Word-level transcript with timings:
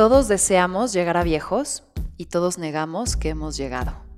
Todos 0.00 0.28
deseamos 0.28 0.94
llegar 0.94 1.18
a 1.18 1.22
viejos 1.22 1.82
y 2.16 2.24
todos 2.24 2.56
negamos 2.56 3.18
que 3.18 3.28
hemos 3.28 3.58
llegado. 3.58 4.09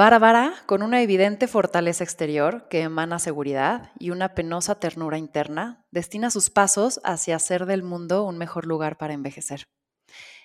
Bárbara, 0.00 0.54
con 0.64 0.82
una 0.82 1.02
evidente 1.02 1.46
fortaleza 1.46 2.02
exterior 2.04 2.68
que 2.70 2.80
emana 2.80 3.18
seguridad 3.18 3.92
y 3.98 4.08
una 4.08 4.34
penosa 4.34 4.76
ternura 4.76 5.18
interna, 5.18 5.84
destina 5.90 6.30
sus 6.30 6.48
pasos 6.48 7.02
hacia 7.04 7.36
hacer 7.36 7.66
del 7.66 7.82
mundo 7.82 8.24
un 8.24 8.38
mejor 8.38 8.64
lugar 8.64 8.96
para 8.96 9.12
envejecer. 9.12 9.68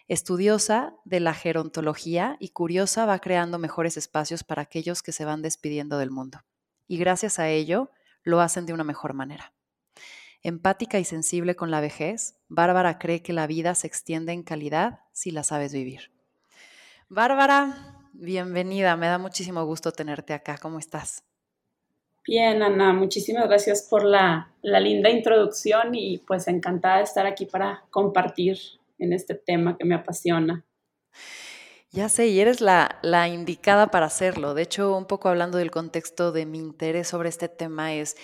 Estudiosa 0.09 0.97
de 1.05 1.21
la 1.21 1.33
gerontología 1.33 2.35
y 2.41 2.49
curiosa 2.49 3.05
va 3.05 3.17
creando 3.19 3.57
mejores 3.57 3.95
espacios 3.95 4.43
para 4.43 4.63
aquellos 4.63 5.01
que 5.01 5.13
se 5.13 5.23
van 5.23 5.41
despidiendo 5.41 5.97
del 5.99 6.11
mundo. 6.11 6.43
Y 6.85 6.97
gracias 6.97 7.39
a 7.39 7.47
ello 7.47 7.91
lo 8.23 8.41
hacen 8.41 8.65
de 8.65 8.73
una 8.73 8.83
mejor 8.83 9.13
manera. 9.13 9.53
Empática 10.41 10.99
y 10.99 11.05
sensible 11.05 11.55
con 11.55 11.71
la 11.71 11.79
vejez, 11.79 12.35
Bárbara 12.49 12.99
cree 12.99 13.21
que 13.21 13.31
la 13.31 13.47
vida 13.47 13.73
se 13.73 13.87
extiende 13.87 14.33
en 14.33 14.43
calidad 14.43 14.99
si 15.13 15.31
la 15.31 15.45
sabes 15.45 15.71
vivir. 15.71 16.11
Bárbara, 17.07 17.94
bienvenida, 18.19 18.95
me 18.95 19.07
da 19.07 19.17
muchísimo 19.17 19.63
gusto 19.65 19.91
tenerte 19.91 20.33
acá. 20.33 20.57
¿Cómo 20.61 20.79
estás? 20.79 21.23
Bien, 22.27 22.63
Ana, 22.63 22.91
muchísimas 22.93 23.47
gracias 23.47 23.87
por 23.87 24.03
la, 24.03 24.51
linda 24.63 25.09
introducción 25.09 25.93
y 25.93 26.17
pues 26.19 26.47
encantada 26.47 26.97
de 26.97 27.03
estar 27.03 27.25
aquí 27.27 27.45
para 27.45 27.83
compartir 27.91 28.57
en 28.97 29.13
este 29.13 29.35
tema 29.35 29.77
que 29.77 29.85
me 29.85 29.95
apasiona. 29.95 30.65
Ya 31.91 32.09
sé, 32.09 32.27
y 32.27 32.39
eres 32.39 32.61
la, 32.61 32.99
indicada 33.31 33.87
para 33.87 34.07
hacerlo. 34.07 34.53
De 34.53 34.63
hecho, 34.63 34.97
un 34.97 35.05
poco 35.05 35.29
hablando 35.29 35.59
del 35.59 35.71
contexto 35.71 36.31
de 36.31 36.45
mi 36.45 36.57
interés 36.57 37.07
sobre 37.07 37.29
este 37.29 37.47
tema 37.47 37.93
es, 37.93 38.15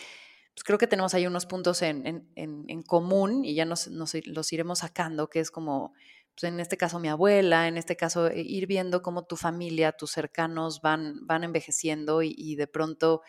pues 0.56 0.64
creo 0.64 0.80
que 0.80 0.88
tenemos 0.88 1.14
ahí 1.14 1.28
unos 1.28 1.46
puntos 1.46 1.84
en, 1.84 2.84
común 2.88 3.46
y 3.46 3.54
ya 3.54 3.66
nos, 3.66 3.88
los 3.88 4.54
iremos 4.54 4.80
sacando, 4.80 5.30
que 5.30 5.40
es 5.40 5.52
como 5.52 5.94
pues, 6.36 6.52
en 6.52 6.60
este 6.60 6.78
caso 6.78 7.00
mi 7.00 7.10
abuela, 7.10 7.68
en 7.68 7.78
este 7.78 7.96
caso 7.96 8.28
eh, 8.28 8.42
ir 8.42 8.68
viendo 8.68 9.02
cómo 9.02 9.24
tu 9.26 9.36
familia, 9.36 9.92
tus 9.92 10.12
cercanos 10.12 10.82
van, 10.82 11.26
van 11.26 11.44
envejeciendo 11.44 12.22
y, 12.24 12.56
de 12.56 12.68
pronto 12.68 13.22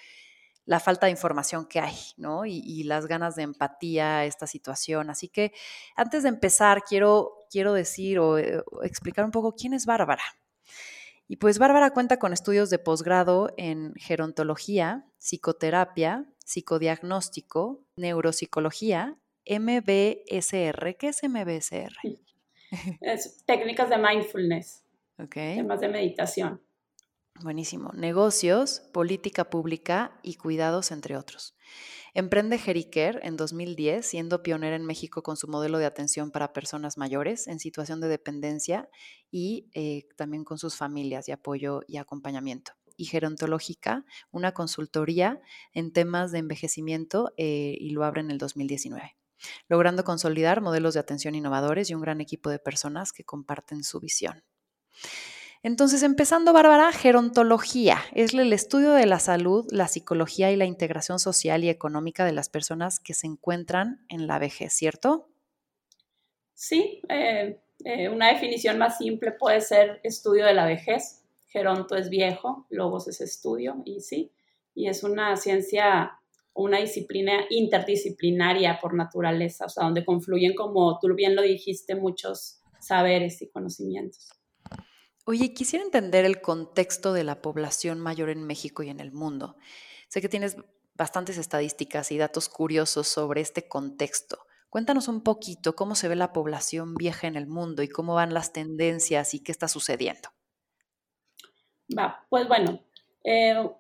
la 0.65 0.79
falta 0.81 1.07
de 1.07 1.13
información 1.13 1.67
que 1.67 1.81
hay, 1.81 1.97
¿no? 2.17 2.47
Y, 2.47 2.85
las 2.85 3.07
ganas 3.07 3.35
de 3.35 3.43
empatía 3.43 4.19
a 4.19 4.25
esta 4.27 4.47
situación. 4.47 5.11
Así 5.11 5.29
que 5.29 5.53
antes 5.97 6.23
de 6.23 6.29
empezar, 6.29 6.83
quiero, 6.85 7.33
quiero 7.51 7.73
decir 7.73 8.19
o, 8.19 8.39
eh, 8.39 8.63
o 8.71 8.83
explicar 8.85 9.25
un 9.25 9.33
poco 9.33 9.55
quién 9.55 9.75
es 9.75 9.87
Bárbara. 9.87 10.23
Y 11.29 11.37
pues 11.37 11.59
Bárbara 11.59 11.93
cuenta 11.93 12.19
con 12.19 12.33
estudios 12.33 12.71
de 12.71 12.79
posgrado 12.79 13.55
en 13.57 13.95
gerontología, 13.97 15.07
psicoterapia, 15.19 16.27
psicodiagnóstico, 16.45 17.85
neuropsicología, 17.97 19.17
MBSR. 19.47 20.97
¿Qué 20.99 21.09
es 21.09 21.23
MBSR? 21.23 21.93
es 23.01 23.45
técnicas 23.45 23.91
de 23.91 23.99
mindfulness, 23.99 24.85
okay. 25.19 25.57
temas 25.57 25.81
de 25.81 25.89
meditación. 25.89 26.61
Buenísimo. 27.41 27.91
Negocios, 27.95 28.83
política 28.93 29.49
pública 29.51 30.21
y 30.23 30.35
cuidados, 30.35 30.93
entre 30.93 31.17
otros. 31.17 31.57
Emprende 32.15 32.59
Jeriker 32.59 33.21
en 33.23 33.37
2010, 33.37 34.07
siendo 34.07 34.43
pionera 34.43 34.77
en 34.77 34.85
México 34.85 35.23
con 35.23 35.37
su 35.37 35.49
modelo 35.49 35.79
de 35.79 35.87
atención 35.87 36.31
para 36.31 36.53
personas 36.53 36.99
mayores 36.99 37.49
en 37.49 37.59
situación 37.59 38.01
de 38.01 38.09
dependencia 38.09 38.89
y 39.31 39.71
eh, 39.73 40.07
también 40.17 40.45
con 40.45 40.59
sus 40.59 40.77
familias 40.77 41.25
de 41.25 41.33
apoyo 41.33 41.81
y 41.89 41.97
acompañamiento. 41.97 42.73
Y 42.97 43.07
Gerontológica, 43.07 44.05
una 44.31 44.53
consultoría 44.53 45.41
en 45.73 45.93
temas 45.93 46.33
de 46.33 46.39
envejecimiento 46.39 47.33
eh, 47.39 47.77
y 47.81 47.91
lo 47.91 48.05
abre 48.05 48.21
en 48.21 48.31
el 48.31 48.39
2019 48.39 49.17
logrando 49.69 50.05
consolidar 50.05 50.61
modelos 50.61 50.95
de 50.95 51.01
atención 51.01 51.35
innovadores 51.35 51.91
y 51.91 51.95
un 51.95 52.01
gran 52.01 52.21
equipo 52.21 52.51
de 52.51 52.59
personas 52.59 53.13
que 53.13 53.25
comparten 53.25 53.85
su 53.85 54.01
visión. 54.01 54.43
Entonces, 55.65 56.03
empezando, 56.03 56.53
Bárbara, 56.53 56.91
gerontología 56.91 57.99
es 58.15 58.35
el 58.35 58.53
estudio 58.53 58.93
de 58.95 59.07
la 59.07 59.21
salud, 59.21 59.65
la 59.71 59.87
psicología 59.87 60.51
y 60.51 60.57
la 60.57 60.65
integración 60.65 61.21
social 61.21 61.63
y 61.63 61.69
económica 61.69 62.25
de 62.25 62.33
las 62.33 62.49
personas 62.49 62.99
que 62.99 63.15
se 63.15 63.29
encuentran 63.29 64.05
en 64.09 64.27
la 64.27 64.41
vejez, 64.41 64.73
¿cierto? 64.73 65.29
Sí, 66.53 67.01
eh, 67.09 67.61
eh, 67.85 68.09
una 68.09 68.33
definición 68.33 68.77
más 68.79 68.99
simple 68.99 69.33
puede 69.33 69.61
ser 69.61 70.01
estudio 70.03 70.47
de 70.47 70.55
la 70.55 70.67
vejez. 70.67 71.23
Geronto 71.47 71.95
es 71.95 72.09
viejo, 72.09 72.67
logos 72.69 73.07
es 73.07 73.21
estudio, 73.21 73.83
y 73.85 74.01
sí, 74.01 74.33
y 74.75 74.89
es 74.89 75.05
una 75.05 75.37
ciencia 75.37 76.19
una 76.55 76.79
disciplina 76.79 77.45
interdisciplinaria 77.51 78.79
por 78.81 78.95
naturaleza, 78.95 79.67
o 79.67 79.69
sea, 79.69 79.85
donde 79.85 80.05
confluyen, 80.05 80.55
como 80.55 80.99
tú 81.01 81.15
bien 81.15 81.35
lo 81.35 81.43
dijiste, 81.43 81.95
muchos 81.95 82.61
saberes 82.81 83.41
y 83.43 83.49
conocimientos. 83.49 84.31
Oye, 85.25 85.55
quisiera 85.55 85.85
entender 85.85 86.25
el 86.25 86.41
contexto 86.41 87.13
de 87.13 87.25
la 87.25 87.41
población 87.41 88.01
mayor 88.01 88.29
en 88.29 88.45
México 88.45 88.83
y 88.83 88.91
en 88.91 89.01
el 89.01 89.13
mundo. 89.13 89.57
Sé 90.09 90.21
que 90.21 90.29
tienes 90.29 90.57
bastantes 90.95 91.39
estadísticas 91.39 92.11
y 92.13 92.19
datos 92.19 92.49
curiosos 92.49 93.09
sobre 93.09 93.41
este 93.41 93.69
contexto. 93.69 94.39
Cuéntanos 94.69 95.09
un 95.09 95.23
poquito 95.23 95.77
cómo 95.77 95.95
se 95.95 96.09
ve 96.09 96.17
la 96.17 96.33
población 96.33 96.95
vieja 96.95 97.27
en 97.29 97.37
el 97.37 97.47
mundo 97.47 97.83
y 97.83 97.89
cómo 97.89 98.15
van 98.15 98.35
las 98.35 98.53
tendencias 98.53 99.35
y 99.35 99.41
qué 99.41 99.53
está 99.53 99.69
sucediendo. 99.69 100.31
Va, 101.97 102.27
pues 102.29 102.49
bueno, 102.49 102.83
eh, 103.23 103.71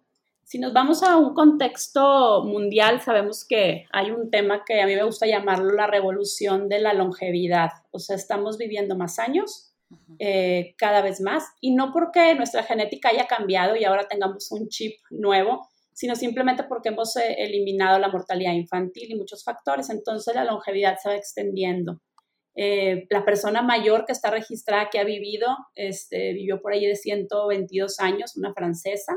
si 0.52 0.58
nos 0.58 0.74
vamos 0.74 1.02
a 1.02 1.16
un 1.16 1.32
contexto 1.32 2.44
mundial, 2.44 3.00
sabemos 3.00 3.46
que 3.48 3.86
hay 3.90 4.10
un 4.10 4.30
tema 4.30 4.66
que 4.66 4.82
a 4.82 4.86
mí 4.86 4.94
me 4.94 5.02
gusta 5.02 5.26
llamarlo 5.26 5.72
la 5.72 5.86
revolución 5.86 6.68
de 6.68 6.78
la 6.78 6.92
longevidad. 6.92 7.70
O 7.90 7.98
sea, 7.98 8.16
estamos 8.16 8.58
viviendo 8.58 8.94
más 8.94 9.18
años, 9.18 9.72
eh, 10.18 10.74
cada 10.76 11.00
vez 11.00 11.22
más, 11.22 11.42
y 11.62 11.74
no 11.74 11.90
porque 11.90 12.34
nuestra 12.34 12.64
genética 12.64 13.08
haya 13.08 13.26
cambiado 13.26 13.76
y 13.76 13.84
ahora 13.84 14.08
tengamos 14.08 14.52
un 14.52 14.68
chip 14.68 14.98
nuevo, 15.08 15.66
sino 15.94 16.16
simplemente 16.16 16.64
porque 16.64 16.90
hemos 16.90 17.16
eh, 17.16 17.34
eliminado 17.38 17.98
la 17.98 18.10
mortalidad 18.10 18.52
infantil 18.52 19.10
y 19.10 19.14
muchos 19.14 19.44
factores. 19.44 19.88
Entonces 19.88 20.34
la 20.34 20.44
longevidad 20.44 20.98
se 21.02 21.08
va 21.08 21.16
extendiendo. 21.16 22.02
Eh, 22.54 23.06
la 23.08 23.24
persona 23.24 23.62
mayor 23.62 24.04
que 24.04 24.12
está 24.12 24.30
registrada, 24.30 24.90
que 24.90 24.98
ha 24.98 25.04
vivido, 25.04 25.46
este, 25.74 26.34
vivió 26.34 26.60
por 26.60 26.74
ahí 26.74 26.84
de 26.84 26.96
122 26.96 28.00
años, 28.00 28.36
una 28.36 28.52
francesa. 28.52 29.14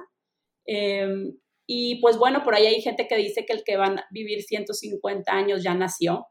Em, 0.66 1.38
y 1.68 2.00
pues 2.02 2.18
bueno, 2.18 2.44
por 2.44 2.56
ahí 2.56 2.68
hay 2.68 2.82
gente 2.82 3.08
que 3.08 3.18
dice 3.18 3.46
que 3.46 3.54
el 3.54 3.64
que 3.64 3.78
va 3.78 3.88
a 3.88 4.06
vivir 4.12 4.44
150 4.44 5.32
años 5.32 5.64
ya 5.64 5.74
nació. 5.74 6.28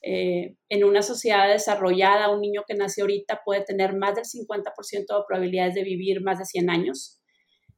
Eh, 0.00 0.56
en 0.68 0.84
una 0.84 1.02
sociedad 1.02 1.48
desarrollada, 1.48 2.30
un 2.30 2.40
niño 2.40 2.62
que 2.66 2.74
nace 2.74 3.00
ahorita 3.00 3.42
puede 3.44 3.64
tener 3.64 3.96
más 3.96 4.14
del 4.14 4.24
50% 4.24 5.16
de 5.16 5.24
probabilidades 5.26 5.74
de 5.74 5.82
vivir 5.82 6.22
más 6.22 6.38
de 6.38 6.44
100 6.44 6.70
años. 6.70 7.20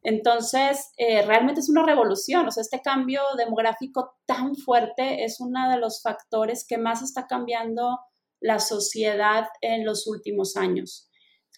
Entonces, 0.02 0.92
eh, 0.98 1.22
realmente 1.22 1.60
es 1.60 1.68
una 1.70 1.84
revolución. 1.84 2.46
O 2.46 2.50
sea, 2.50 2.62
este 2.62 2.80
cambio 2.82 3.22
demográfico 3.38 4.14
tan 4.26 4.54
fuerte 4.56 5.24
es 5.24 5.40
uno 5.40 5.70
de 5.70 5.78
los 5.78 6.02
factores 6.02 6.66
que 6.66 6.78
más 6.78 7.02
está 7.02 7.26
cambiando 7.26 7.98
la 8.40 8.58
sociedad 8.58 9.46
en 9.60 9.84
los 9.84 10.06
últimos 10.06 10.56
años 10.56 11.09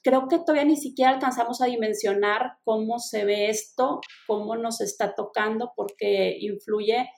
creo 0.03 0.29
que 0.29 0.39
todavía 0.39 0.65
ni 0.65 0.77
siquiera 0.77 1.13
alcanzamos 1.13 1.61
a 1.63 1.67
dimensionar 1.67 2.59
cómo 2.65 2.99
se 2.99 3.25
ve 3.25 3.49
esto, 3.49 4.01
cómo 4.27 4.57
nos 4.57 4.81
está 4.81 5.15
tocando, 5.15 5.73
porque 5.77 6.37
influye, 6.41 7.09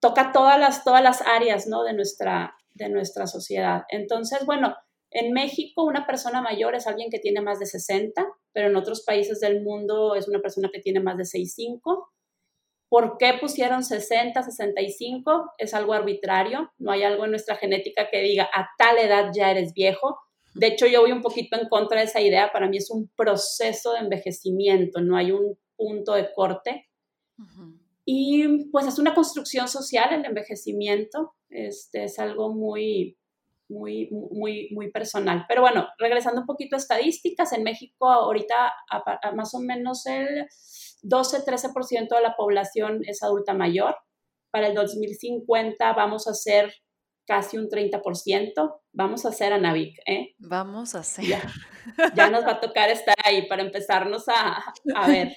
toca 0.00 0.32
todas 0.32 0.58
las, 0.58 0.84
todas 0.84 1.02
las 1.02 1.22
áreas 1.22 1.66
¿no? 1.66 1.82
de, 1.82 1.94
nuestra, 1.94 2.54
de 2.74 2.88
nuestra 2.88 3.26
sociedad. 3.26 3.82
Entonces, 3.88 4.44
bueno, 4.44 4.76
en 5.10 5.32
México 5.32 5.84
una 5.84 6.06
persona 6.06 6.42
mayor 6.42 6.74
es 6.74 6.86
alguien 6.86 7.08
que 7.10 7.18
tiene 7.18 7.40
más 7.40 7.58
de 7.58 7.66
60, 7.66 8.26
pero 8.52 8.68
en 8.68 8.76
otros 8.76 9.02
países 9.04 9.40
del 9.40 9.62
mundo 9.62 10.14
es 10.14 10.28
una 10.28 10.40
persona 10.40 10.68
que 10.72 10.80
tiene 10.80 11.00
más 11.00 11.16
de 11.16 11.24
65. 11.24 12.12
¿Por 12.90 13.16
qué 13.18 13.34
pusieron 13.40 13.84
60, 13.84 14.42
65? 14.42 15.52
Es 15.58 15.74
algo 15.74 15.94
arbitrario, 15.94 16.72
no 16.78 16.90
hay 16.90 17.02
algo 17.02 17.24
en 17.24 17.30
nuestra 17.30 17.56
genética 17.56 18.08
que 18.10 18.20
diga 18.20 18.48
a 18.54 18.68
tal 18.78 18.98
edad 18.98 19.30
ya 19.34 19.50
eres 19.50 19.72
viejo 19.72 20.18
de 20.54 20.66
hecho, 20.66 20.86
yo 20.86 21.00
voy 21.00 21.12
un 21.12 21.22
poquito 21.22 21.60
en 21.60 21.68
contra 21.68 22.00
de 22.00 22.06
esa 22.06 22.20
idea. 22.20 22.50
Para 22.52 22.68
mí 22.68 22.76
es 22.76 22.90
un 22.90 23.08
proceso 23.16 23.92
de 23.92 24.00
envejecimiento, 24.00 25.00
no 25.00 25.16
hay 25.16 25.32
un 25.32 25.58
punto 25.76 26.14
de 26.14 26.32
corte. 26.34 26.88
Y 28.04 28.70
pues 28.70 28.86
es 28.86 28.98
una 28.98 29.14
construcción 29.14 29.68
social 29.68 30.12
el 30.12 30.24
envejecimiento. 30.24 31.34
Este, 31.50 32.04
es 32.04 32.18
algo 32.18 32.52
muy, 32.52 33.18
muy, 33.68 34.08
muy, 34.10 34.68
muy 34.72 34.90
personal. 34.90 35.44
Pero 35.48 35.60
bueno, 35.60 35.86
regresando 35.98 36.40
un 36.40 36.46
poquito 36.46 36.76
a 36.76 36.78
estadísticas, 36.78 37.52
en 37.52 37.62
México 37.62 38.08
ahorita 38.08 38.72
más 39.34 39.54
o 39.54 39.60
menos 39.60 40.06
el 40.06 40.46
12-13% 41.02 42.14
de 42.14 42.22
la 42.22 42.34
población 42.36 43.02
es 43.04 43.22
adulta 43.22 43.54
mayor. 43.54 43.94
Para 44.50 44.68
el 44.68 44.74
2050 44.74 45.92
vamos 45.92 46.26
a 46.26 46.34
ser 46.34 46.72
casi 47.28 47.58
un 47.58 47.68
30%. 47.68 48.80
Vamos 48.92 49.26
a 49.26 49.28
hacer, 49.28 49.52
Anavik, 49.52 49.98
¿eh? 50.06 50.34
Vamos 50.38 50.94
a 50.94 51.00
hacer. 51.00 51.26
Ya, 52.16 52.30
nos 52.30 52.44
va 52.44 52.52
a 52.52 52.60
tocar 52.60 52.88
estar 52.88 53.14
ahí 53.22 53.46
para 53.46 53.62
empezarnos 53.62 54.24
a, 54.28 54.74
ver. 55.06 55.36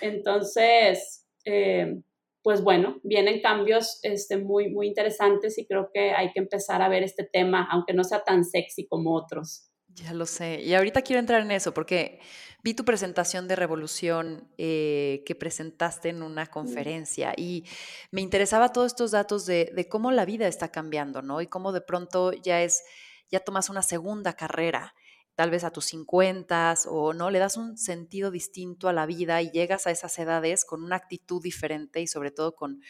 Entonces, 0.00 1.26
eh, 1.44 2.00
pues 2.42 2.62
bueno, 2.62 3.00
vienen 3.02 3.40
cambios 3.42 3.98
este, 4.02 4.38
muy, 4.38 4.70
muy 4.70 4.88
interesantes 4.88 5.58
y 5.58 5.66
creo 5.66 5.90
que 5.92 6.12
hay 6.12 6.32
que 6.32 6.40
empezar 6.40 6.80
a 6.80 6.88
ver 6.88 7.02
este 7.02 7.24
tema, 7.24 7.68
aunque 7.70 7.92
no 7.92 8.02
sea 8.02 8.24
tan 8.24 8.44
sexy 8.44 8.86
como 8.86 9.14
otros. 9.14 9.69
Ya 9.94 10.12
lo 10.14 10.26
sé. 10.26 10.60
Y 10.62 10.74
ahorita 10.74 11.02
quiero 11.02 11.20
entrar 11.20 11.42
en 11.42 11.50
eso 11.50 11.74
porque 11.74 12.20
vi 12.62 12.74
tu 12.74 12.84
presentación 12.84 13.48
de 13.48 13.56
Revolución 13.56 14.48
eh, 14.58 15.22
que 15.26 15.34
presentaste 15.34 16.10
en 16.10 16.22
una 16.22 16.46
conferencia 16.46 17.32
y 17.36 17.64
me 18.10 18.20
interesaba 18.20 18.72
todos 18.72 18.88
estos 18.88 19.10
datos 19.10 19.46
de, 19.46 19.72
de, 19.74 19.88
cómo 19.88 20.12
la 20.12 20.24
vida 20.24 20.46
está 20.46 20.70
cambiando, 20.70 21.22
¿no? 21.22 21.40
Y 21.40 21.46
cómo 21.46 21.72
de 21.72 21.80
pronto 21.80 22.32
ya 22.32 22.62
es, 22.62 22.82
ya 23.30 23.40
tomas 23.40 23.70
una 23.70 23.82
segunda 23.82 24.34
carrera, 24.34 24.94
tal 25.34 25.50
vez 25.50 25.64
a 25.64 25.70
tus 25.70 25.86
50 25.86 26.74
o 26.88 27.12
no, 27.14 27.30
le 27.30 27.38
das 27.38 27.56
un 27.56 27.78
sentido 27.78 28.30
distinto 28.30 28.88
a 28.88 28.92
la 28.92 29.06
vida 29.06 29.40
y 29.42 29.50
llegas 29.50 29.86
a 29.86 29.90
esas 29.90 30.18
edades 30.18 30.64
con 30.64 30.84
una 30.84 30.96
actitud 30.96 31.42
diferente 31.42 32.00
y 32.00 32.06
sobre 32.06 32.30
todo 32.30 32.54
con, 32.54 32.82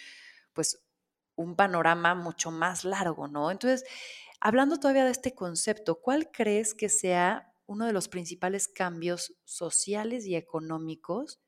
pues, 0.52 0.82
un 1.36 1.56
panorama 1.56 2.14
mucho 2.14 2.50
más 2.50 2.84
largo, 2.84 3.28
¿no? 3.28 3.50
Entonces, 3.50 3.84
Hablando 4.40 4.78
todavía 4.78 5.04
de 5.04 5.10
este 5.10 5.34
concepto, 5.34 6.00
¿cuál 6.00 6.30
crees 6.30 6.74
que 6.74 6.88
sea 6.88 7.52
uno 7.66 7.86
de 7.86 7.92
los 7.92 8.08
principales 8.08 8.68
cambios 8.68 9.34
sociales 9.44 10.26
y 10.26 10.34
económicos 10.34 11.40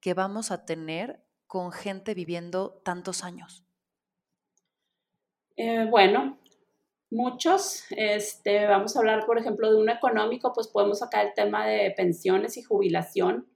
que 0.00 0.12
vamos 0.12 0.50
a 0.50 0.66
tener 0.66 1.24
con 1.46 1.72
gente 1.72 2.12
viviendo 2.12 2.82
tantos 2.84 3.24
años? 3.24 3.64
Eh, 5.56 5.86
bueno, 5.90 6.38
muchos. 7.10 7.84
Este, 7.90 8.66
vamos 8.66 8.94
a 8.94 8.98
hablar, 8.98 9.24
por 9.24 9.38
ejemplo, 9.38 9.70
de 9.70 9.78
uno 9.78 9.92
económico, 9.92 10.52
pues 10.52 10.68
podemos 10.68 10.98
sacar 10.98 11.26
el 11.26 11.34
tema 11.34 11.66
de 11.66 11.90
pensiones 11.96 12.58
y 12.58 12.62
jubilación. 12.62 13.48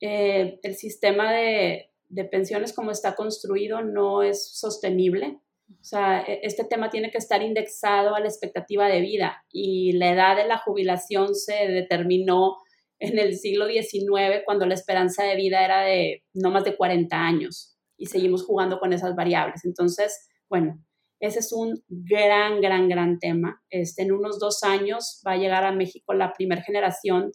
Eh, 0.00 0.60
el 0.62 0.76
sistema 0.76 1.32
de, 1.32 1.90
de 2.08 2.24
pensiones 2.24 2.72
como 2.72 2.92
está 2.92 3.16
construido 3.16 3.82
no 3.82 4.22
es 4.22 4.56
sostenible. 4.56 5.40
O 5.70 5.84
sea, 5.84 6.22
e, 6.22 6.40
este 6.42 6.64
tema 6.64 6.90
tiene 6.90 7.10
que 7.10 7.18
estar 7.18 7.42
indexado 7.42 8.14
a 8.14 8.20
la 8.20 8.26
expectativa 8.26 8.88
de 8.88 9.00
vida 9.00 9.44
y 9.50 9.92
la 9.92 10.10
edad 10.10 10.36
de 10.36 10.46
la 10.46 10.58
jubilación 10.58 11.34
se 11.34 11.68
determinó 11.68 12.56
en 12.98 13.18
el 13.18 13.36
siglo 13.36 13.66
XIX 13.66 14.42
cuando 14.44 14.66
la 14.66 14.74
esperanza 14.74 15.24
de 15.24 15.36
vida 15.36 15.64
era 15.64 15.82
de 15.82 16.22
no 16.32 16.50
más 16.50 16.64
de 16.64 16.76
40 16.76 17.16
años 17.16 17.76
y 17.96 18.06
seguimos 18.06 18.44
jugando 18.44 18.78
con 18.78 18.92
esas 18.92 19.14
variables. 19.14 19.64
Entonces, 19.64 20.28
bueno, 20.48 20.78
ese 21.20 21.40
es 21.40 21.52
un 21.52 21.82
gran, 21.88 22.60
gran, 22.60 22.88
gran 22.88 23.18
tema. 23.18 23.62
Este, 23.70 24.02
en 24.02 24.12
unos 24.12 24.38
dos 24.38 24.62
años 24.62 25.22
va 25.26 25.32
a 25.32 25.36
llegar 25.36 25.64
a 25.64 25.72
México 25.72 26.12
la 26.12 26.32
primera 26.32 26.62
generación 26.62 27.32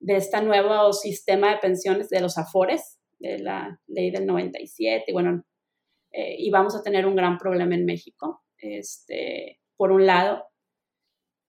de 0.00 0.16
este 0.16 0.42
nuevo 0.42 0.92
sistema 0.92 1.50
de 1.50 1.58
pensiones 1.58 2.08
de 2.08 2.20
los 2.20 2.36
AFORES, 2.36 2.98
de 3.20 3.38
la 3.38 3.80
ley 3.86 4.10
del 4.10 4.26
97. 4.26 5.12
Bueno, 5.12 5.44
eh, 6.12 6.36
y 6.38 6.50
vamos 6.50 6.76
a 6.76 6.82
tener 6.82 7.06
un 7.06 7.16
gran 7.16 7.38
problema 7.38 7.74
en 7.74 7.86
México, 7.86 8.42
este, 8.58 9.60
por 9.76 9.92
un 9.92 10.06
lado. 10.06 10.44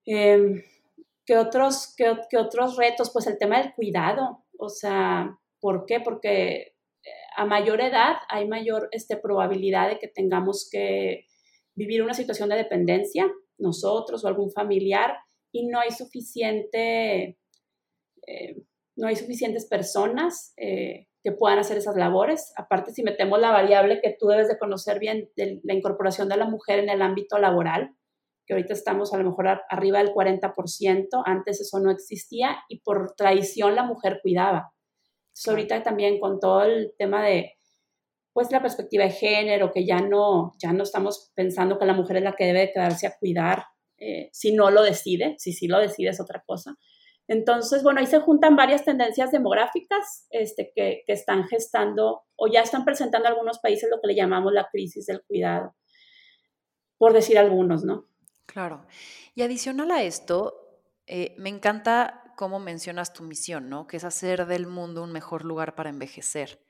Em, 0.06 0.64
¿qué, 1.26 1.38
otros, 1.38 1.94
qué, 1.98 2.38
otros 2.38 2.78
retos? 2.78 3.12
Pues 3.12 3.28
el 3.28 3.38
tema 3.38 3.62
del 3.62 3.74
cuidado, 3.74 4.46
o 4.58 4.70
sea, 4.70 5.38
¿por 5.60 5.86
qué? 5.86 6.00
Porque 6.00 6.76
eh, 7.04 7.10
a 7.36 7.46
mayor 7.46 7.82
edad 7.82 8.16
hay 8.30 8.48
mayor 8.48 8.88
este, 8.92 9.18
probabilidad 9.18 9.90
de 9.90 10.00
que 10.00 10.08
tengamos 10.08 10.70
que 10.72 11.28
vivir 11.76 12.02
una 12.02 12.14
situación 12.14 12.50
de 12.50 12.56
dependencia, 12.56 13.30
nosotros 13.58 14.24
o 14.24 14.28
algún 14.28 14.52
familiar, 14.52 15.18
y 15.52 15.68
no 15.68 15.80
hay 15.80 15.92
suficiente, 15.92 17.38
eh, 18.28 18.64
no 18.96 19.08
hay 19.08 19.16
suficientes 19.18 19.66
personas 19.68 20.54
que 21.24 21.32
puedan 21.32 21.58
hacer 21.58 21.78
esas 21.78 21.96
labores. 21.96 22.54
Aparte, 22.58 22.92
si 22.92 23.02
metemos 23.02 23.40
la 23.40 23.52
variable 23.52 24.02
que 24.02 24.16
tú 24.20 24.28
debes 24.28 24.50
de 24.50 24.58
conocer 24.58 25.00
bien 25.00 25.30
de 25.38 25.62
la 25.64 25.74
incorporación 25.74 26.28
de 26.28 26.38
la 26.38 26.46
mujer 26.46 26.80
en 26.80 26.90
el 26.90 27.02
ámbito 27.02 27.40
laboral, 27.40 27.96
que 28.46 28.54
ahorita 28.54 28.74
estamos 28.74 29.14
a 29.14 29.18
lo 29.18 29.24
mejor 29.24 29.62
arriba 29.70 30.00
del 30.00 30.14
40%, 30.14 31.08
antes 31.26 31.62
eso 31.62 31.80
no 31.80 31.92
existía 31.92 32.58
y 32.68 32.82
por 32.82 33.16
tradición 33.16 33.76
la 33.76 33.84
mujer 33.84 34.20
cuidaba. 34.22 34.74
Entonces, 35.30 35.48
ahorita 35.48 35.84
también 35.84 36.20
con 36.20 36.40
todo 36.40 36.64
el 36.64 36.94
tema 36.98 37.24
de 37.24 37.54
pues 38.34 38.52
la 38.52 38.62
perspectiva 38.62 39.04
de 39.04 39.12
género, 39.12 39.72
que 39.72 39.86
ya 39.86 40.02
no, 40.02 40.56
ya 40.58 40.74
no 40.74 40.84
estamos 40.84 41.32
pensando 41.36 41.78
que 41.78 41.86
la 41.86 41.94
mujer 41.94 42.18
es 42.18 42.24
la 42.24 42.34
que 42.34 42.46
debe 42.46 42.74
quedarse 42.74 43.06
a 43.06 43.16
cuidar, 43.18 43.66
eh, 43.98 44.30
si 44.34 44.54
no 44.54 44.72
lo 44.72 44.82
decide, 44.82 45.36
si 45.38 45.54
sí 45.54 45.68
lo 45.68 45.80
decide 45.80 46.10
es 46.10 46.20
otra 46.20 46.44
cosa. 46.46 46.76
Entonces, 47.28 47.84
bueno, 47.84 48.00
ahí 48.00 48.06
se 48.06 48.20
juntan 48.20 48.56
varias 48.56 48.84
tendencias 48.84 49.32
demográficas 49.32 50.28
este, 50.30 50.72
que, 50.76 51.04
están 51.08 51.48
gestando 51.48 52.24
o 52.36 52.48
ya 52.48 52.62
están 52.62 52.84
presentando 52.84 53.30
algunos 53.30 53.60
países 53.60 53.90
lo 53.90 54.02
que 54.02 54.08
le 54.08 54.16
llamamos 54.16 54.52
la 54.52 54.68
crisis 54.70 55.06
del 55.06 55.24
cuidado, 55.24 55.76
por 56.98 57.14
decir 57.14 57.38
algunos, 57.38 57.84
¿no? 57.84 58.08
Claro. 58.46 58.86
Y 59.36 59.42
adicional 59.44 59.92
a 59.92 60.04
esto, 60.04 60.82
eh, 61.08 61.34
me 61.38 61.50
encanta 61.50 62.34
cómo 62.36 62.60
mencionas 62.60 63.14
tu 63.14 63.24
misión, 63.24 63.70
¿no? 63.70 63.88
Que 63.88 63.98
es 63.98 64.04
hacer 64.04 64.46
del 64.46 64.68
mundo 64.68 65.04
un 65.04 65.14
mejor 65.14 65.46
lugar 65.46 65.76
para 65.76 65.90
envejecer. 65.90 66.62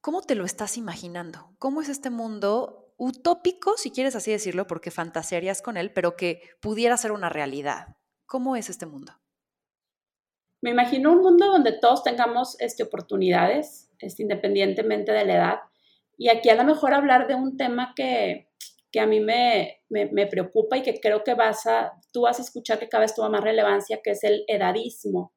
¿Cómo 0.00 0.22
te 0.22 0.34
lo 0.34 0.44
estás 0.44 0.76
imaginando? 0.76 1.54
¿Cómo 1.58 1.80
es 1.80 1.88
este 1.88 2.10
mundo 2.10 2.94
utópico, 2.96 3.76
si 3.76 3.90
quieres 3.90 4.16
así 4.16 4.30
decirlo, 4.32 4.66
porque 4.66 4.90
fantasearías 4.90 5.62
con 5.62 5.76
él, 5.76 5.92
pero 5.92 6.16
que 6.16 6.42
pudiera 6.60 6.96
ser 6.96 7.12
una 7.12 7.28
realidad? 7.28 7.96
¿Cómo 8.26 8.56
es 8.56 8.68
este 8.68 8.86
mundo? 8.86 9.12
Me 10.60 10.70
imagino 10.70 11.12
un 11.12 11.20
mundo 11.20 11.46
donde 11.46 11.72
todos 11.72 12.02
tengamos 12.02 12.60
este, 12.60 12.82
oportunidades, 12.82 13.88
este, 14.00 14.22
independientemente 14.22 15.12
de 15.12 15.24
la 15.24 15.34
edad. 15.34 15.58
Y 16.18 16.28
aquí 16.28 16.48
a 16.48 16.56
lo 16.56 16.64
mejor 16.64 16.92
hablar 16.92 17.28
de 17.28 17.36
un 17.36 17.56
tema 17.56 17.92
que, 17.94 18.48
que 18.90 18.98
a 18.98 19.06
mí 19.06 19.20
me, 19.20 19.82
me, 19.88 20.26
preocupa 20.26 20.76
y 20.76 20.82
que 20.82 20.98
creo 20.98 21.22
que 21.22 21.34
vas 21.34 21.66
a, 21.66 21.92
tú 22.12 22.22
vas 22.22 22.40
a 22.40 22.42
escuchar 22.42 22.78
que 22.80 22.88
cada 22.88 23.02
vez 23.02 23.14
toma 23.14 23.28
más 23.28 23.44
relevancia, 23.44 24.00
que 24.02 24.10
es 24.10 24.24
el 24.24 24.44
edadismo. 24.48 25.32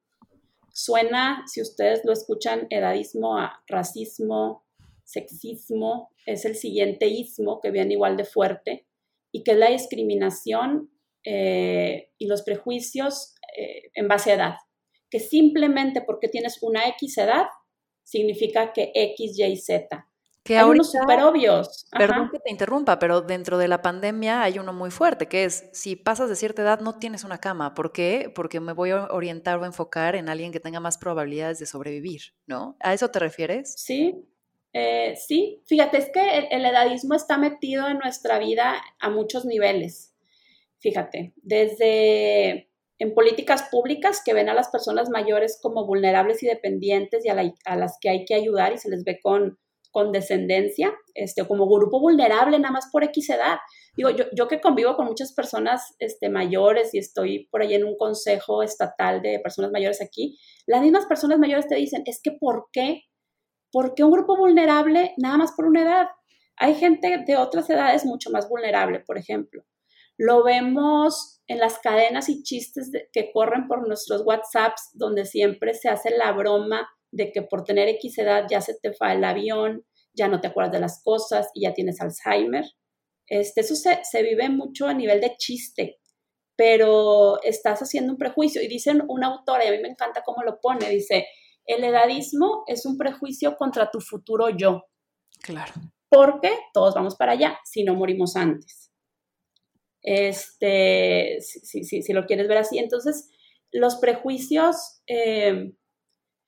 Suena, 0.73 1.43
si 1.45 1.61
ustedes 1.61 2.03
lo 2.05 2.13
escuchan, 2.13 2.65
edadismo 2.69 3.37
a 3.37 3.61
racismo, 3.67 4.63
sexismo, 5.03 6.09
es 6.25 6.45
el 6.45 6.55
siguiente 6.55 7.07
ismo 7.07 7.59
que 7.61 7.69
viene 7.69 7.93
igual 7.93 8.17
de 8.17 8.25
fuerte 8.25 8.87
y 9.31 9.43
que 9.43 9.51
es 9.51 9.57
la 9.57 9.69
discriminación 9.69 10.89
eh, 11.31 12.11
y 12.17 12.25
los 12.25 12.41
prejuicios 12.41 13.35
eh, 13.55 13.91
en 13.93 14.07
base 14.07 14.31
a 14.31 14.33
edad, 14.33 14.55
que 15.11 15.19
simplemente 15.19 16.01
porque 16.01 16.27
tienes 16.27 16.57
una 16.63 16.87
X 16.87 17.19
edad 17.19 17.45
significa 18.03 18.73
que 18.73 18.91
X, 18.95 19.37
Y, 19.37 19.57
Z. 19.57 20.07
Que 20.43 20.57
hay 20.57 20.65
unos 20.67 20.91
súper 20.91 21.21
obvios. 21.21 21.85
Perdón 21.91 22.29
que 22.31 22.39
te 22.39 22.49
interrumpa, 22.49 22.97
pero 22.97 23.21
dentro 23.21 23.59
de 23.59 23.67
la 23.67 23.83
pandemia 23.83 24.41
hay 24.41 24.57
uno 24.57 24.73
muy 24.73 24.89
fuerte, 24.89 25.27
que 25.27 25.43
es, 25.43 25.69
si 25.71 25.95
pasas 25.95 26.29
de 26.29 26.35
cierta 26.35 26.63
edad 26.63 26.79
no 26.79 26.97
tienes 26.97 27.23
una 27.23 27.37
cama. 27.37 27.75
¿Por 27.75 27.91
qué? 27.91 28.31
Porque 28.33 28.59
me 28.59 28.73
voy 28.73 28.89
a 28.89 29.05
orientar 29.11 29.59
o 29.59 29.65
enfocar 29.65 30.15
en 30.15 30.29
alguien 30.29 30.51
que 30.51 30.59
tenga 30.59 30.79
más 30.79 30.97
probabilidades 30.97 31.59
de 31.59 31.67
sobrevivir, 31.67 32.33
¿no? 32.47 32.75
¿A 32.79 32.95
eso 32.95 33.11
te 33.11 33.19
refieres? 33.19 33.75
Sí, 33.77 34.25
eh, 34.73 35.15
sí. 35.15 35.61
Fíjate, 35.67 35.99
es 35.99 36.09
que 36.11 36.47
el 36.49 36.65
edadismo 36.65 37.13
está 37.13 37.37
metido 37.37 37.87
en 37.87 37.99
nuestra 37.99 38.39
vida 38.39 38.81
a 38.99 39.11
muchos 39.11 39.45
niveles 39.45 40.08
fíjate, 40.79 41.33
desde 41.37 42.69
en 42.99 43.13
políticas 43.13 43.63
públicas 43.71 44.21
que 44.23 44.33
ven 44.33 44.49
a 44.49 44.53
las 44.53 44.69
personas 44.69 45.09
mayores 45.09 45.57
como 45.61 45.85
vulnerables 45.85 46.43
y 46.43 46.47
dependientes 46.47 47.25
y 47.25 47.29
a, 47.29 47.75
las 47.75 47.97
que 48.01 48.09
hay 48.09 48.25
que 48.25 48.35
ayudar 48.35 48.73
y 48.73 48.77
se 48.77 48.89
les 48.89 49.05
ve 49.05 49.19
con, 49.23 49.57
con 49.91 50.11
descendencia, 50.11 50.93
este, 51.15 51.47
como 51.47 51.65
grupo 51.67 52.01
vulnerable 52.01 52.59
nada 52.59 52.73
más 52.73 52.89
por 52.91 53.05
X 53.05 53.29
edad. 53.29 53.57
Digo, 53.95 54.09
yo, 54.09 54.25
yo 54.35 54.49
que 54.49 54.59
convivo 54.59 54.97
con 54.97 55.05
muchas 55.05 55.33
personas 55.33 55.95
este, 55.99 56.29
mayores 56.29 56.93
y 56.93 56.99
estoy 56.99 57.47
por 57.51 57.61
ahí 57.61 57.73
en 57.73 57.85
un 57.85 57.95
consejo 57.97 58.63
estatal 58.63 59.21
de 59.21 59.39
personas 59.39 59.71
mayores 59.71 60.01
aquí, 60.01 60.37
las 60.67 60.81
mismas 60.81 61.05
personas 61.05 61.39
mayores 61.39 61.67
te 61.67 61.75
dicen, 61.75 62.03
es 62.05 62.19
que 62.21 62.31
¿por 62.31 62.67
qué? 62.73 63.03
¿Por 63.71 63.93
qué 63.95 64.03
un 64.03 64.11
grupo 64.11 64.35
vulnerable 64.35 65.13
nada 65.17 65.37
más 65.37 65.53
por 65.53 65.65
una 65.65 65.83
edad? 65.83 66.07
Hay 66.57 66.75
gente 66.75 67.23
de 67.25 67.37
otras 67.37 67.69
edades 67.69 68.05
mucho 68.05 68.29
más 68.29 68.49
vulnerable, 68.49 68.99
por 68.99 69.17
ejemplo. 69.17 69.63
Lo 70.19 70.43
vemos 70.43 71.41
en 71.47 71.59
las 71.59 71.79
cadenas 71.79 72.27
y 72.27 72.43
chistes 72.43 72.91
que 73.13 73.31
corren 73.31 73.69
por 73.69 73.87
nuestros 73.87 74.21
WhatsApps, 74.25 74.89
donde 74.93 75.25
siempre 75.25 75.73
se 75.73 75.87
hace 75.87 76.09
la 76.09 76.33
broma 76.33 76.89
de 77.09 77.31
que 77.31 77.41
por 77.41 77.63
tener 77.63 77.87
X 77.87 78.17
edad 78.17 78.45
ya 78.49 78.59
se 78.59 78.77
te 78.77 78.91
fue 78.91 79.13
el 79.13 79.23
avión, 79.23 79.85
ya 80.13 80.27
no 80.27 80.41
te 80.41 80.47
acuerdas 80.47 80.73
de 80.73 80.81
las 80.81 81.01
cosas 81.03 81.49
y 81.53 81.61
ya 81.61 81.73
tienes 81.73 82.01
Alzheimer. 82.01 82.65
Este, 83.27 83.61
eso 83.61 83.75
se, 83.75 84.01
se 84.03 84.21
vive 84.21 84.49
mucho 84.49 84.87
a 84.87 84.93
nivel 84.93 85.21
de 85.21 85.37
chiste, 85.37 86.01
pero 86.57 87.41
estás 87.41 87.79
haciendo 87.79 88.11
un 88.11 88.19
prejuicio. 88.19 88.61
Y 88.61 88.67
dicen 88.67 89.03
una 89.07 89.27
autora, 89.27 89.63
y 89.63 89.69
a 89.69 89.71
mí 89.71 89.79
me 89.81 89.87
encanta 89.87 90.21
cómo 90.25 90.43
lo 90.43 90.59
pone, 90.59 90.89
dice, 90.89 91.27
el 91.65 91.81
edadismo 91.81 92.65
es 92.67 92.85
un 92.85 92.97
prejuicio 92.97 93.55
contra 93.55 93.89
tu 93.89 94.01
futuro 94.01 94.49
yo. 94.49 94.83
Claro. 95.41 95.71
Porque 96.09 96.51
todos 96.73 96.93
vamos 96.93 97.15
para 97.15 97.31
allá 97.31 97.57
si 97.63 97.85
no 97.85 97.95
morimos 97.95 98.35
antes. 98.35 98.88
Este, 100.01 101.39
si, 101.41 101.83
si, 101.83 102.13
lo 102.13 102.25
quieres 102.25 102.47
ver 102.47 102.59
así. 102.59 102.77
Entonces, 102.77 103.29
los 103.71 103.97
prejuicios, 103.97 105.01
eh, 105.07 105.73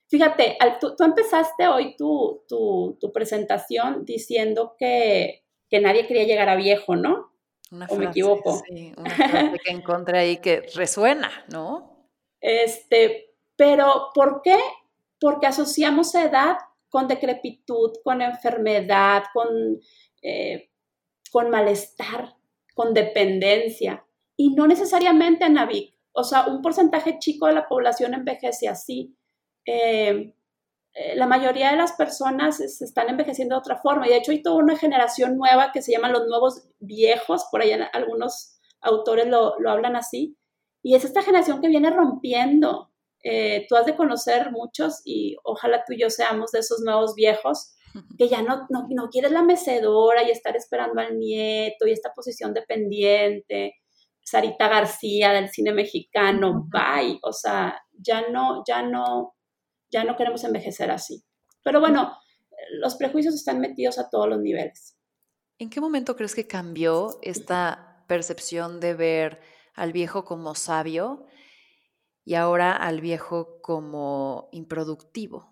fíjate, 0.10 0.58
tú, 0.79 0.96
empezaste 1.03 1.67
hoy 1.67 1.96
tu, 1.98 2.43
tu, 2.48 3.12
presentación 3.13 4.05
diciendo 4.05 4.75
que, 4.77 5.43
que, 5.70 5.79
nadie 5.79 6.08
quería 6.08 6.24
llegar 6.24 6.50
a 6.50 6.55
viejo, 6.55 6.96
¿no? 6.96 7.31
Una 7.72 7.88
¿O 7.89 7.96
me 7.96 8.05
equivoco? 8.05 8.62
Sí, 8.67 8.93
una 8.98 9.10
frase 9.15 9.58
que 9.63 9.72
encontré 9.72 10.20
ahí 10.20 10.38
que 10.38 10.62
resuena, 10.75 11.31
¿no? 11.50 12.10
Este, 12.41 13.36
pero 13.55 14.10
¿por 14.13 14.41
qué? 14.41 14.58
Porque 15.20 15.48
asociamos 15.48 16.13
edad 16.15 16.58
con 16.89 17.08
decrepitud, 17.08 17.91
con 18.03 18.22
enfermedad, 18.22 19.24
con, 19.34 19.48
eh, 20.22 20.70
con 21.31 21.50
malestar, 21.50 22.36
con 22.73 22.93
dependencia. 22.93 24.05
Y 24.35 24.51
no 24.51 24.67
necesariamente, 24.67 25.49
Navic. 25.49 25.95
O 26.13 26.23
sea, 26.23 26.47
un 26.47 26.61
porcentaje 26.61 27.19
chico 27.19 27.47
de 27.47 27.53
la 27.53 27.67
población 27.67 28.13
envejece 28.13 28.67
así. 28.67 29.15
Eh, 29.65 30.33
eh, 30.93 31.15
la 31.15 31.25
mayoría 31.25 31.71
de 31.71 31.77
las 31.77 31.93
personas 31.93 32.57
se 32.57 32.83
están 32.83 33.09
envejeciendo 33.09 33.55
de 33.55 33.59
otra 33.59 33.77
forma. 33.77 34.07
Y 34.07 34.09
de 34.09 34.17
hecho 34.17 34.31
hay 34.31 34.41
toda 34.41 34.57
una 34.57 34.77
generación 34.77 35.37
nueva 35.37 35.71
que 35.71 35.81
se 35.81 35.91
llama 35.91 36.09
los 36.09 36.27
nuevos 36.27 36.67
viejos, 36.79 37.45
por 37.51 37.61
ahí 37.61 37.71
algunos 37.93 38.59
autores 38.81 39.27
lo, 39.27 39.57
lo 39.59 39.71
hablan 39.71 39.95
así. 39.95 40.37
Y 40.83 40.95
es 40.95 41.05
esta 41.05 41.21
generación 41.21 41.61
que 41.61 41.67
viene 41.67 41.91
rompiendo, 41.91 42.91
eh, 43.23 43.67
tú 43.69 43.75
has 43.75 43.85
de 43.85 43.95
conocer 43.95 44.51
muchos 44.51 45.01
y 45.05 45.37
ojalá 45.43 45.83
tú 45.85 45.93
y 45.93 46.01
yo 46.01 46.09
seamos 46.09 46.51
de 46.51 46.59
esos 46.59 46.81
nuevos 46.81 47.13
viejos 47.13 47.75
que 48.17 48.27
ya 48.27 48.41
no, 48.41 48.67
no, 48.69 48.88
no, 48.89 49.10
quieres 49.10 49.31
la 49.31 49.43
mecedora 49.43 50.24
y 50.24 50.31
estar 50.31 50.55
esperando 50.55 51.01
al 51.01 51.17
nieto 51.17 51.88
y 51.88 51.91
esta 51.91 52.13
posición 52.13 52.53
dependiente. 52.53 53.75
Sarita 54.24 54.67
García 54.67 55.31
del 55.31 55.50
cine 55.50 55.74
mexicano, 55.74 56.67
bye. 56.69 57.19
O 57.24 57.33
sea, 57.33 57.81
ya 57.91 58.29
no, 58.29 58.63
ya 58.67 58.81
no, 58.81 59.36
ya 59.89 60.03
no 60.03 60.15
queremos 60.15 60.43
envejecer 60.43 60.91
así. 60.91 61.24
Pero 61.63 61.79
bueno, 61.79 62.17
los 62.79 62.95
prejuicios 62.95 63.36
están 63.36 63.60
metidos 63.60 64.00
a 64.00 64.10
todos 64.10 64.29
los 64.29 64.39
niveles. 64.39 64.98
¿En 65.57 65.69
qué 65.69 65.81
momento 65.81 66.15
crees 66.15 66.36
que 66.36 66.48
cambió 66.48 67.19
esta 67.21 68.05
percepción 68.07 68.79
de 68.79 68.93
ver 68.93 69.41
al 69.74 69.93
viejo 69.93 70.25
como 70.25 70.55
sabio 70.55 71.25
y 72.24 72.36
ahora 72.36 72.75
al 72.75 73.01
viejo 73.01 73.62
como 73.62 74.50
improductivo. 74.51 75.50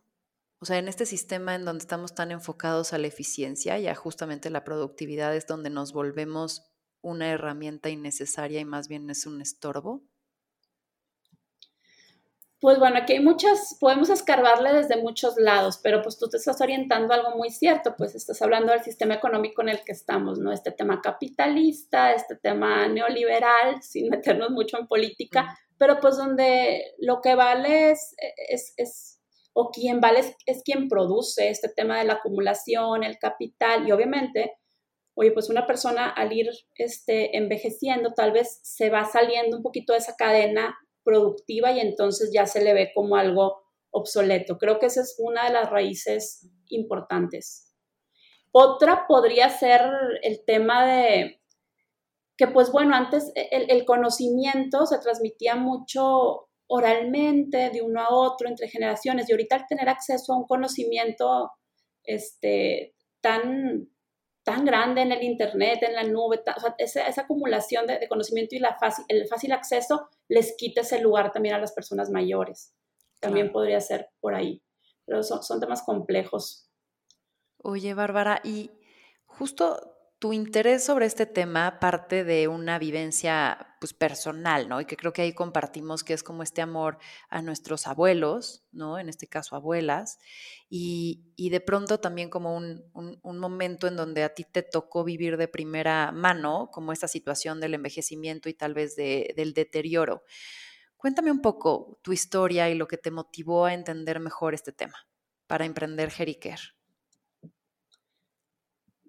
O 0.61 0.65
sea, 0.65 0.77
en 0.77 0.87
este 0.89 1.05
sistema 1.05 1.55
en 1.55 1.63
donde 1.63 1.81
estamos 1.81 2.13
tan 2.13 2.31
enfocados 2.31 2.91
a 2.91 2.97
la 2.97 3.07
eficiencia 3.07 3.79
y 3.79 3.87
a 3.87 3.95
justamente 3.95 4.49
la 4.49 4.65
productividad 4.65 5.35
es 5.35 5.47
donde 5.47 5.69
nos 5.69 5.93
volvemos 5.93 6.69
una 7.01 7.29
herramienta 7.29 7.89
innecesaria 7.89 8.59
y 8.59 8.65
más 8.65 8.89
bien 8.89 9.09
es 9.09 9.25
un 9.25 9.41
estorbo. 9.41 10.03
Pues 12.61 12.77
bueno, 12.77 12.97
aquí 12.97 13.13
hay 13.13 13.21
muchas, 13.21 13.77
podemos 13.79 14.09
escarbarle 14.09 14.73
desde 14.73 15.01
muchos 15.01 15.37
lados, 15.37 15.79
pero 15.81 16.01
pues 16.01 16.17
tú 16.17 16.27
te 16.27 16.35
estás 16.35 16.59
orientando 16.59 17.13
a 17.13 17.17
algo 17.17 17.37
muy 17.37 17.51
cierto, 17.51 17.95
pues 17.97 18.15
estás 18.15 18.41
hablando 18.41 18.73
del 18.73 18.83
sistema 18.83 19.13
económico 19.13 19.61
en 19.61 19.69
el 19.69 19.81
que 19.85 19.93
estamos, 19.93 20.39
¿no? 20.39 20.51
Este 20.51 20.71
tema 20.71 20.99
capitalista, 21.01 22.11
este 22.11 22.35
tema 22.35 22.85
neoliberal, 22.89 23.81
sin 23.81 24.09
meternos 24.09 24.49
mucho 24.49 24.77
en 24.77 24.87
política, 24.87 25.57
pero 25.77 26.01
pues 26.01 26.17
donde 26.17 26.95
lo 26.97 27.21
que 27.21 27.35
vale 27.35 27.91
es, 27.91 28.13
es, 28.75 29.18
o 29.53 29.71
quien 29.71 29.99
vale 29.99 30.21
es, 30.45 30.63
quien 30.63 30.87
produce 30.87 31.49
este 31.49 31.69
tema 31.69 31.99
de 31.99 32.05
la 32.05 32.13
acumulación, 32.13 33.03
el 33.03 33.17
capital, 33.17 33.87
y 33.87 33.91
obviamente, 33.91 34.53
oye, 35.15 35.31
pues 35.31 35.49
una 35.49 35.67
persona 35.67 36.09
al 36.09 36.31
ir 36.33 36.49
este, 36.75 37.37
envejeciendo 37.37 38.13
tal 38.13 38.31
vez 38.31 38.59
se 38.63 38.89
va 38.89 39.05
saliendo 39.05 39.57
un 39.57 39.63
poquito 39.63 39.93
de 39.93 39.99
esa 39.99 40.15
cadena 40.15 40.77
productiva 41.03 41.71
y 41.71 41.79
entonces 41.79 42.31
ya 42.33 42.45
se 42.45 42.63
le 42.63 42.73
ve 42.73 42.91
como 42.93 43.15
algo 43.15 43.63
obsoleto. 43.91 44.57
Creo 44.57 44.79
que 44.79 44.85
esa 44.87 45.01
es 45.01 45.15
una 45.17 45.45
de 45.45 45.53
las 45.53 45.69
raíces 45.69 46.47
importantes. 46.67 47.73
Otra 48.51 49.05
podría 49.07 49.49
ser 49.49 49.81
el 50.21 50.43
tema 50.45 50.85
de, 50.85 51.39
que 52.39 52.47
pues 52.47 52.71
bueno, 52.71 52.95
antes 52.95 53.31
e, 53.35 53.49
el, 53.51 53.85
conocimiento 53.85 54.85
se 54.85 54.99
transmitía 54.99 55.55
mucho 55.55 56.48
oralmente 56.69 57.71
de 57.71 57.81
uno 57.81 57.99
a 57.99 58.13
otro 58.13 58.47
entre 58.47 58.69
generaciones 58.69 59.27
y 59.27 59.31
ahorita 59.31 59.55
al 59.55 59.67
tener 59.67 59.89
acceso 59.89 60.33
a 60.33 60.37
un 60.37 60.45
conocimiento 60.45 61.51
este, 62.03 62.93
tan, 63.21 63.89
tan 64.43 64.65
grande 64.65 65.01
en 65.01 65.11
el 65.11 65.23
Internet, 65.23 65.79
en 65.81 65.95
la 65.95 66.03
nube, 66.03 66.41
esa, 66.77 67.21
acumulación 67.21 67.87
de, 67.87 68.07
conocimiento 68.07 68.55
y 68.55 68.59
la 68.59 68.77
fácil, 68.77 69.03
el 69.07 69.27
fácil 69.27 69.51
acceso 69.51 70.09
les 70.27 70.55
quita 70.57 70.81
ese 70.81 71.01
lugar 71.01 71.31
también 71.31 71.55
a 71.55 71.59
las 71.59 71.73
personas 71.73 72.11
mayores. 72.11 72.73
También 73.19 73.51
podría 73.51 73.81
ser 73.81 74.09
por 74.21 74.35
ahí, 74.35 74.61
pero 75.05 75.23
son, 75.23 75.43
son 75.43 75.59
temas 75.59 75.81
complejos. 75.81 76.69
Oye, 77.57 77.95
Bárbara, 77.95 78.41
y 78.43 78.69
justo 79.25 79.88
tu 80.19 80.33
interés 80.33 80.83
sobre 80.83 81.05
este 81.05 81.25
tema 81.25 81.79
parte 81.79 82.25
de 82.25 82.49
una 82.49 82.77
vivencia 82.77 83.77
pues, 83.79 83.93
personal, 83.93 84.67
¿no? 84.67 84.81
Y 84.81 84.85
que 84.85 84.97
creo 84.97 85.13
que 85.13 85.21
ahí 85.21 85.33
compartimos 85.33 86.03
que 86.03 86.13
es 86.13 86.23
como 86.23 86.43
este 86.43 86.61
amor 86.61 86.99
a 87.29 87.41
nuestros 87.41 87.87
abuelos, 87.87 88.65
¿no? 88.73 88.99
En 88.99 89.07
este 89.07 89.27
caso 89.27 89.55
abuelas, 89.55 90.19
y, 90.69 91.23
de 91.37 91.61
pronto 91.61 92.01
también 92.01 92.29
como 92.29 92.57
un, 92.57 92.83
momento 93.23 93.87
en 93.87 93.95
donde 93.95 94.23
a 94.23 94.33
ti 94.33 94.43
te 94.43 94.61
tocó 94.61 95.05
vivir 95.05 95.37
de 95.37 95.47
primera 95.47 96.11
mano, 96.11 96.69
como 96.71 96.91
esta 96.91 97.07
situación 97.07 97.61
del 97.61 97.75
envejecimiento 97.75 98.49
y 98.49 98.53
tal 98.53 98.73
vez 98.73 98.97
del 98.97 99.53
deterioro. 99.53 100.23
Cuéntame 100.97 101.31
un 101.31 101.41
poco 101.41 101.97
tu 102.03 102.11
historia 102.11 102.69
y 102.69 102.75
lo 102.75 102.87
que 102.87 102.97
te 102.97 103.09
motivó 103.09 103.65
a 103.65 103.73
entender 103.73 104.19
mejor 104.19 104.53
este 104.53 104.73
tema 104.73 104.97
para 105.47 105.65
emprender 105.65 106.11
Jeriker. 106.11 106.59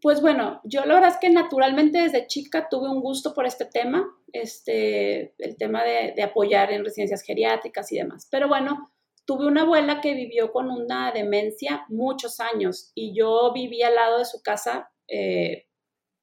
Pues 0.01 0.23
bueno, 0.23 0.61
yo 0.65 0.85
la 0.87 0.95
verdad 0.95 1.11
es 1.11 1.19
que 1.19 1.29
naturalmente 1.29 2.01
desde 2.01 2.27
chica 2.27 2.69
tuve 2.71 2.89
un 2.89 3.01
gusto 3.01 3.35
por 3.35 3.47
este 3.47 3.67
tema, 3.67 4.07
este, 4.33 5.35
el 5.39 5.57
tema 5.59 5.85
de, 5.85 6.23
apoyar 6.23 6.73
en 6.73 6.85
residencias 6.85 7.23
geriátricas 7.23 7.93
y 7.93 7.99
demás. 7.99 8.27
Pero 8.31 8.49
bueno, 8.49 8.93
tuve 9.27 9.47
una 9.47 9.63
abuela 9.63 10.01
que 10.01 10.15
vivió 10.15 10.53
con 10.53 10.71
una 10.71 11.13
demencia 11.13 11.85
muchos 11.89 12.41
años 12.41 12.93
y 12.95 13.15
yo 13.15 13.53
vivía 13.53 13.89
al 13.89 13.95
lado 13.95 14.19
de 14.19 14.25
su 14.25 14.43
casa 14.43 14.91
eh, 15.07 15.67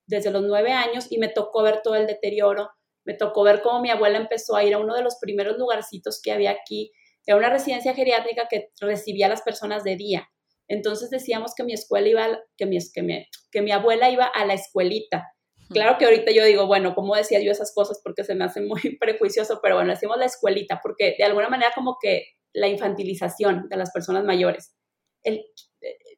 desde 0.08 0.32
los 0.32 0.42
nueve 0.42 0.72
años 0.72 1.12
y 1.12 1.20
me 1.20 1.28
tocó 1.28 1.62
ver 1.62 1.82
todo 1.84 1.96
el 1.96 2.08
deterioro, 2.08 2.72
me 3.06 3.14
tocó 3.14 3.44
ver 3.44 3.62
cómo 3.62 3.82
mi 3.82 3.92
abuela 3.92 4.18
empezó 4.18 4.56
a 4.56 4.64
ir 4.64 4.74
a 4.74 4.80
uno 4.80 4.96
de 4.96 5.04
los 5.04 5.18
primeros 5.18 5.58
lugarcitos 5.58 6.20
que 6.22 6.32
había 6.32 6.52
aquí, 6.52 6.92
era 7.28 7.38
una 7.38 7.50
residencia 7.50 7.94
geriátrica 7.94 8.48
que 8.50 8.72
recibía 8.80 9.26
a 9.26 9.30
las 9.30 9.42
personas 9.42 9.84
de 9.84 9.98
día. 9.98 10.30
Entonces 10.68 11.10
decíamos 11.10 11.54
que 11.56 11.64
mi 11.64 11.74
escuela 11.74 12.08
iba, 12.08 12.40
que 12.58 12.66
mi, 12.66 12.78
que 12.94 13.28
que 13.52 13.62
mi 13.62 13.72
abuela 13.72 14.10
iba 14.10 14.26
a 14.26 14.46
la 14.46 14.54
escuelita. 14.54 15.32
Claro 15.70 15.98
que 15.98 16.06
ahorita 16.06 16.32
yo 16.32 16.46
digo, 16.46 16.66
bueno, 16.66 16.96
¿cómo 16.96 17.16
decía 17.16 17.42
yo 17.42 17.52
esas 17.52 17.74
cosas? 17.74 18.00
Porque 18.04 18.24
se 18.24 18.36
me 18.36 18.46
hace 18.46 18.62
muy 18.62 18.80
prejuicioso, 19.00 19.60
pero 19.62 19.76
bueno, 19.76 19.92
decimos 19.92 20.18
la 20.18 20.26
escuelita, 20.26 20.80
porque 20.82 21.16
de 21.18 21.24
alguna 21.26 21.50
manera 21.50 21.72
como 21.76 21.98
que 22.02 22.26
la 22.54 22.68
infantilización 22.68 23.68
de 23.70 23.78
las 23.78 23.92
personas 23.92 24.24
mayores. 24.24 24.76
El, 25.24 25.44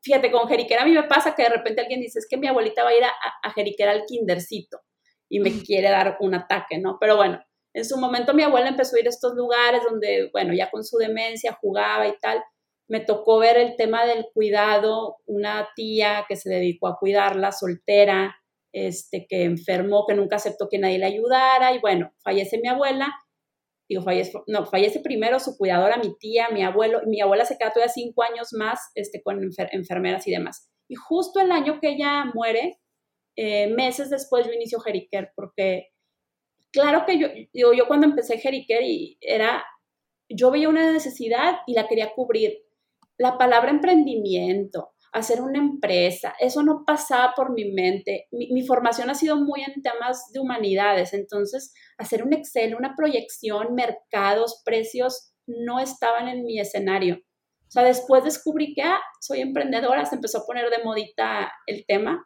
fíjate, 0.01 0.31
con 0.31 0.47
Jeriquera 0.47 0.83
a 0.83 0.85
mí 0.85 0.91
me 0.91 1.03
pasa 1.03 1.35
que 1.35 1.43
de 1.43 1.49
repente 1.49 1.81
alguien 1.81 1.99
dice, 1.99 2.19
es 2.19 2.27
que 2.29 2.37
mi 2.37 2.47
abuelita 2.47 2.83
va 2.83 2.89
a 2.89 2.95
ir 2.95 3.03
a, 3.03 3.11
a 3.43 3.51
Jeriquera 3.53 3.91
al 3.91 4.05
kindercito 4.05 4.81
y 5.29 5.39
me 5.39 5.51
quiere 5.63 5.89
dar 5.89 6.17
un 6.19 6.35
ataque, 6.35 6.77
¿no? 6.77 6.97
Pero 6.99 7.17
bueno, 7.17 7.39
en 7.73 7.85
su 7.85 7.97
momento 7.97 8.33
mi 8.33 8.43
abuela 8.43 8.69
empezó 8.69 8.95
a 8.95 8.99
ir 8.99 9.07
a 9.07 9.09
estos 9.09 9.33
lugares 9.35 9.81
donde, 9.83 10.29
bueno, 10.31 10.53
ya 10.53 10.69
con 10.69 10.83
su 10.83 10.97
demencia 10.97 11.57
jugaba 11.59 12.07
y 12.07 12.17
tal, 12.19 12.43
me 12.89 12.99
tocó 12.99 13.37
ver 13.37 13.57
el 13.57 13.75
tema 13.75 14.05
del 14.05 14.25
cuidado, 14.33 15.17
una 15.27 15.69
tía 15.75 16.25
que 16.27 16.35
se 16.35 16.49
dedicó 16.49 16.87
a 16.87 16.97
cuidarla, 16.97 17.51
soltera, 17.51 18.35
este, 18.73 19.27
que 19.29 19.43
enfermó, 19.43 20.05
que 20.07 20.15
nunca 20.15 20.37
aceptó 20.37 20.67
que 20.69 20.79
nadie 20.79 20.97
le 20.97 21.05
ayudara, 21.05 21.73
y 21.73 21.79
bueno, 21.79 22.11
fallece 22.23 22.57
mi 22.57 22.67
abuela, 22.67 23.13
digo, 23.87 24.01
fallece, 24.01 24.33
no, 24.47 24.65
fallece 24.65 24.99
primero 25.01 25.39
su 25.39 25.55
cuidadora, 25.55 25.97
mi 25.97 26.17
tía, 26.17 26.49
mi 26.49 26.63
abuelo, 26.63 27.01
mi 27.05 27.21
abuela 27.21 27.45
se 27.45 27.57
queda 27.57 27.71
todavía 27.71 27.93
cinco 27.93 28.23
años 28.23 28.49
más 28.53 28.79
este, 28.95 29.21
con 29.21 29.39
enfermeras 29.71 30.27
y 30.27 30.31
demás. 30.31 30.71
Y 30.87 30.95
justo 30.95 31.39
el 31.39 31.51
año 31.51 31.79
que 31.79 31.89
ella 31.89 32.25
muere, 32.33 32.79
eh, 33.35 33.67
meses 33.67 34.09
después 34.09 34.47
yo 34.47 34.53
inicio 34.53 34.79
Jeriker, 34.79 35.31
porque 35.35 35.89
claro 36.71 37.05
que 37.05 37.19
yo, 37.19 37.27
digo, 37.53 37.73
yo 37.73 37.87
cuando 37.87 38.07
empecé 38.07 38.39
Jeriker 38.39 38.81
y 38.81 39.17
era, 39.21 39.63
yo 40.27 40.49
veía 40.49 40.69
una 40.69 40.91
necesidad 40.91 41.59
y 41.67 41.73
la 41.73 41.87
quería 41.87 42.13
cubrir 42.13 42.63
la 43.19 43.37
palabra 43.37 43.69
emprendimiento, 43.69 44.93
hacer 45.11 45.41
una 45.41 45.59
empresa, 45.59 46.33
eso 46.39 46.63
no 46.63 46.83
pasaba 46.85 47.33
por 47.35 47.51
mi 47.51 47.71
mente. 47.71 48.27
Mi, 48.31 48.65
formación 48.65 49.09
ha 49.09 49.15
sido 49.15 49.35
muy 49.35 49.61
en 49.61 49.81
temas 49.81 50.31
de 50.33 50.39
humanidades, 50.39 51.13
entonces 51.13 51.73
hacer 51.97 52.23
un 52.23 52.33
Excel, 52.33 52.75
una 52.75 52.95
proyección, 52.95 53.75
mercados, 53.75 54.61
precios, 54.63 55.33
no 55.47 55.79
estaban 55.79 56.29
en 56.29 56.45
mi 56.45 56.59
escenario. 56.59 57.15
O 57.15 57.71
sea, 57.71 57.83
después 57.83 58.23
descubrí 58.23 58.73
que, 58.73 58.83
ah, 58.83 58.99
soy 59.19 59.41
emprendedora, 59.41 60.05
se 60.05 60.15
empezó 60.15 60.39
a 60.39 60.45
poner 60.45 60.69
de 60.69 60.83
modita 60.83 61.51
el 61.67 61.85
tema, 61.85 62.25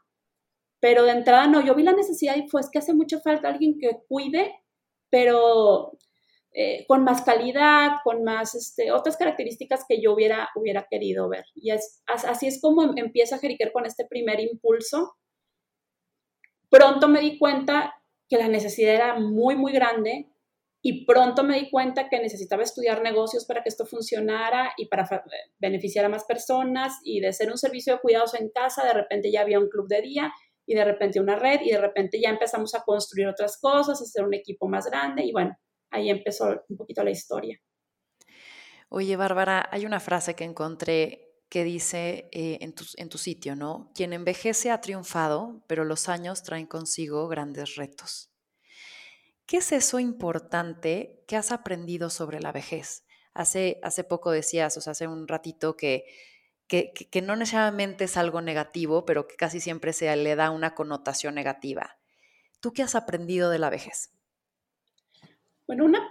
Pero 0.79 1.03
de 1.05 1.11
entrada 1.11 1.47
no, 1.47 1.61
yo 1.61 1.75
vi 1.75 1.83
la 1.83 1.93
necesidad 1.93 2.35
y 2.35 2.49
fue 2.49 2.61
es 2.61 2.69
que 2.69 2.79
hace 2.79 2.93
mucha 2.93 3.19
falta 3.21 3.47
alguien 3.47 3.77
que 3.79 3.89
cuide, 4.09 4.53
pero 5.09 5.97
eh, 6.55 6.85
con 6.87 7.03
más 7.03 7.23
calidad, 7.23 7.93
con 8.03 8.23
más 8.23 8.53
este, 8.53 8.91
otras 8.91 9.17
características 9.17 9.85
que 9.87 9.99
yo 9.99 10.13
hubiera, 10.13 10.49
hubiera 10.55 10.85
querido 10.87 11.27
ver. 11.27 11.45
Y 11.55 11.71
es, 11.71 12.03
así 12.05 12.45
es 12.45 12.61
como 12.61 12.83
em, 12.83 12.93
empieza 12.95 13.39
Jeriquer 13.39 13.71
con 13.71 13.87
este 13.87 14.05
primer 14.05 14.39
impulso. 14.39 15.15
Pronto 16.69 17.07
me 17.07 17.21
di 17.21 17.39
cuenta 17.39 17.95
que 18.29 18.37
la 18.37 18.47
necesidad 18.47 18.93
era 18.93 19.19
muy, 19.19 19.55
muy 19.55 19.71
grande 19.71 20.29
y 20.83 21.05
pronto 21.05 21.43
me 21.43 21.57
di 21.57 21.71
cuenta 21.71 22.07
que 22.07 22.19
necesitaba 22.19 22.61
estudiar 22.61 23.01
negocios 23.01 23.45
para 23.45 23.63
que 23.63 23.69
esto 23.69 23.87
funcionara 23.87 24.73
y 24.77 24.87
para 24.87 25.07
beneficiar 25.57 26.05
a 26.05 26.09
más 26.09 26.25
personas 26.25 26.99
y 27.03 27.19
de 27.19 27.33
ser 27.33 27.49
un 27.49 27.57
servicio 27.57 27.93
de 27.93 27.99
cuidados 27.99 28.35
en 28.35 28.49
casa, 28.49 28.85
de 28.85 28.93
repente 28.93 29.31
ya 29.31 29.41
había 29.41 29.59
un 29.59 29.69
club 29.69 29.87
de 29.87 30.01
día 30.01 30.33
y 30.67 30.75
de 30.75 30.85
repente 30.85 31.19
una 31.19 31.35
red 31.35 31.61
y 31.61 31.71
de 31.71 31.79
repente 31.79 32.19
ya 32.21 32.29
empezamos 32.29 32.75
a 32.75 32.83
construir 32.83 33.27
otras 33.27 33.57
cosas, 33.59 33.99
a 33.99 34.03
hacer 34.03 34.23
un 34.23 34.33
equipo 34.33 34.67
más 34.67 34.85
grande 34.85 35.23
y 35.23 35.31
bueno, 35.31 35.57
ahí 35.93 36.09
empezó 36.09 36.63
un 36.67 36.77
poquito 36.77 37.03
la 37.03 37.11
historia. 37.11 37.59
Oye, 38.89 39.15
Bárbara, 39.15 39.69
hay 39.71 39.85
una 39.85 39.99
frase 39.99 40.35
que 40.35 40.43
encontré 40.43 41.33
que 41.49 41.63
dice 41.63 42.29
eh, 42.31 42.57
en, 42.61 43.09
tu, 43.09 43.17
sitio, 43.17 43.55
¿no? 43.55 43.91
Quien 43.93 44.11
envejece 44.11 44.71
ha 44.71 44.81
triunfado, 44.81 45.63
pero 45.67 45.85
los 45.85 46.09
años 46.09 46.41
traen 46.41 46.65
consigo 46.65 47.27
grandes 47.27 47.75
retos. 47.75 48.31
¿Qué 49.45 49.57
es 49.57 49.71
eso 49.71 49.99
importante 49.99 51.23
que 51.27 51.35
has 51.35 51.51
aprendido 51.51 52.09
sobre 52.09 52.39
la 52.39 52.51
vejez? 52.51 53.05
Hace, 53.35 53.79
hace 53.83 54.03
poco 54.03 54.31
decías, 54.31 54.77
o 54.77 54.81
sea, 54.81 54.91
hace 54.91 55.07
un 55.07 55.27
ratito 55.27 55.75
que, 55.75 56.05
que, 56.67 56.91
que, 56.93 57.21
no 57.21 57.35
necesariamente 57.35 58.05
es 58.05 58.17
algo 58.17 58.41
negativo, 58.41 59.05
pero 59.05 59.27
que 59.27 59.35
casi 59.35 59.59
siempre 59.59 59.93
se 59.93 60.15
le 60.15 60.35
da 60.35 60.49
una 60.49 60.73
connotación 60.73 61.35
negativa. 61.35 61.99
¿Tú 62.61 62.73
qué 62.73 62.81
has 62.81 62.95
aprendido 62.95 63.49
de 63.51 63.59
la 63.59 63.69
vejez? 63.69 64.12
Bueno, 65.73 65.85
una, 65.85 66.07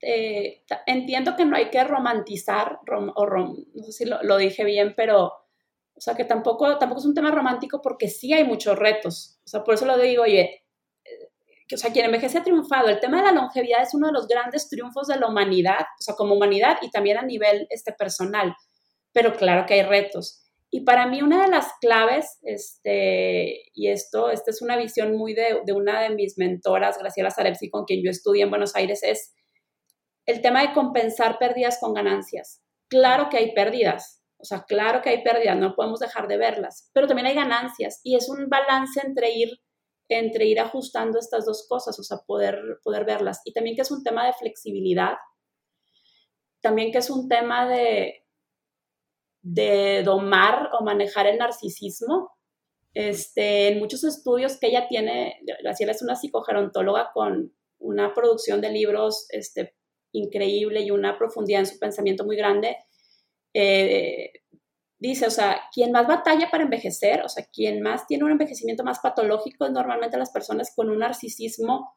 eh, 0.00 0.62
entiendo 0.86 1.34
que 1.34 1.44
no 1.44 1.56
hay 1.56 1.70
que 1.70 1.82
romantizar, 1.82 2.78
o 2.86 3.26
no 3.26 3.82
sé 3.82 3.90
si 3.90 4.04
lo, 4.04 4.22
lo, 4.22 4.36
dije 4.36 4.62
bien, 4.62 4.94
pero, 4.96 5.24
o 5.26 6.00
sea, 6.00 6.14
que 6.14 6.24
tampoco, 6.24 6.78
tampoco 6.78 7.00
es 7.00 7.06
un 7.06 7.14
tema 7.14 7.32
romántico 7.32 7.82
porque 7.82 8.06
sí 8.06 8.32
hay 8.32 8.44
muchos 8.44 8.78
retos. 8.78 9.40
O 9.44 9.48
sea, 9.48 9.64
por 9.64 9.74
eso 9.74 9.86
lo 9.86 9.98
digo, 9.98 10.22
oye, 10.22 10.62
o 11.74 11.76
sea, 11.76 11.92
quien 11.92 12.04
envejece 12.04 12.38
ha 12.38 12.44
triunfado. 12.44 12.88
El 12.88 13.00
tema 13.00 13.16
de 13.16 13.24
la 13.24 13.32
longevidad 13.32 13.82
es 13.82 13.92
uno 13.92 14.06
de 14.06 14.12
los 14.12 14.28
grandes 14.28 14.68
triunfos 14.68 15.08
de 15.08 15.18
la 15.18 15.26
humanidad, 15.26 15.80
o 15.98 16.02
sea, 16.02 16.14
como 16.14 16.36
humanidad 16.36 16.78
y 16.80 16.92
también 16.92 17.18
a 17.18 17.22
nivel 17.22 17.66
este, 17.70 17.92
personal. 17.92 18.54
Pero 19.12 19.34
claro 19.34 19.66
que 19.66 19.74
hay 19.74 19.82
retos. 19.82 20.39
Y 20.70 20.82
para 20.82 21.06
mí 21.06 21.20
una 21.20 21.42
de 21.42 21.50
las 21.50 21.72
claves, 21.80 22.38
este, 22.42 23.64
y 23.74 23.88
esto, 23.88 24.30
esta 24.30 24.50
es 24.50 24.62
una 24.62 24.76
visión 24.76 25.16
muy 25.16 25.34
de, 25.34 25.60
de 25.66 25.72
una 25.72 26.00
de 26.00 26.10
mis 26.10 26.38
mentoras, 26.38 26.98
Graciela 26.98 27.32
Zarepsi, 27.32 27.70
con 27.70 27.84
quien 27.84 28.04
yo 28.04 28.10
estudié 28.10 28.44
en 28.44 28.50
Buenos 28.50 28.76
Aires, 28.76 29.02
es 29.02 29.34
el 30.26 30.40
tema 30.42 30.62
de 30.62 30.72
compensar 30.72 31.38
pérdidas 31.38 31.78
con 31.80 31.92
ganancias. 31.92 32.62
Claro 32.88 33.28
que 33.30 33.38
hay 33.38 33.52
pérdidas, 33.52 34.22
o 34.38 34.44
sea, 34.44 34.64
claro 34.64 35.02
que 35.02 35.10
hay 35.10 35.22
pérdidas, 35.22 35.56
no 35.56 35.74
podemos 35.74 36.00
dejar 36.00 36.28
de 36.28 36.38
verlas, 36.38 36.90
pero 36.94 37.06
también 37.06 37.26
hay 37.26 37.34
ganancias 37.34 38.00
y 38.04 38.16
es 38.16 38.28
un 38.28 38.48
balance 38.48 39.00
entre 39.04 39.32
ir 39.32 39.60
entre 40.10 40.46
ir 40.46 40.60
ajustando 40.60 41.18
estas 41.18 41.46
dos 41.46 41.66
cosas, 41.68 41.98
o 41.98 42.02
sea, 42.02 42.18
poder, 42.26 42.80
poder 42.82 43.04
verlas. 43.04 43.40
Y 43.44 43.52
también 43.52 43.76
que 43.76 43.82
es 43.82 43.90
un 43.90 44.02
tema 44.02 44.26
de 44.26 44.32
flexibilidad, 44.32 45.14
también 46.60 46.90
que 46.92 46.98
es 46.98 47.10
un 47.10 47.28
tema 47.28 47.68
de, 47.68 48.26
de 49.42 50.02
domar 50.04 50.70
o 50.78 50.84
manejar 50.84 51.26
el 51.26 51.38
narcisismo. 51.38 52.30
Este, 52.92 53.68
en 53.68 53.78
muchos 53.78 54.04
estudios 54.04 54.58
que 54.58 54.66
ella 54.68 54.88
tiene, 54.88 55.40
Graciela 55.62 55.92
es 55.92 56.02
una 56.02 56.16
psicogerontóloga 56.16 57.10
con 57.12 57.54
una 57.78 58.12
producción 58.14 58.60
de 58.60 58.70
libros 58.70 59.26
este, 59.30 59.74
increíble 60.12 60.82
y 60.82 60.90
una 60.90 61.16
profundidad 61.16 61.60
en 61.60 61.66
su 61.66 61.78
pensamiento 61.78 62.24
muy 62.24 62.36
grande, 62.36 62.76
eh, 63.54 64.32
dice, 64.98 65.26
o 65.26 65.30
sea, 65.30 65.62
quien 65.72 65.92
más 65.92 66.06
batalla 66.06 66.50
para 66.50 66.64
envejecer, 66.64 67.22
o 67.22 67.28
sea, 67.28 67.46
quien 67.52 67.80
más 67.80 68.06
tiene 68.06 68.24
un 68.24 68.32
envejecimiento 68.32 68.84
más 68.84 69.00
patológico 69.00 69.64
es 69.64 69.72
normalmente 69.72 70.18
las 70.18 70.30
personas 70.30 70.72
con 70.74 70.90
un 70.90 70.98
narcisismo 70.98 71.94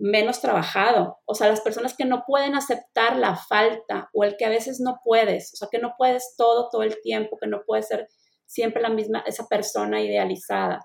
menos 0.00 0.40
trabajado, 0.40 1.18
o 1.26 1.34
sea, 1.34 1.48
las 1.48 1.60
personas 1.60 1.94
que 1.94 2.06
no 2.06 2.24
pueden 2.26 2.54
aceptar 2.54 3.16
la 3.16 3.36
falta 3.36 4.08
o 4.14 4.24
el 4.24 4.36
que 4.36 4.46
a 4.46 4.48
veces 4.48 4.80
no 4.80 4.98
puedes, 5.04 5.52
o 5.52 5.56
sea, 5.56 5.68
que 5.70 5.78
no 5.78 5.94
puedes 5.98 6.34
todo 6.36 6.68
todo 6.70 6.82
el 6.82 7.00
tiempo, 7.02 7.36
que 7.38 7.46
no 7.46 7.62
puedes 7.66 7.88
ser 7.88 8.08
siempre 8.46 8.82
la 8.82 8.88
misma, 8.88 9.22
esa 9.26 9.46
persona 9.46 10.00
idealizada. 10.00 10.80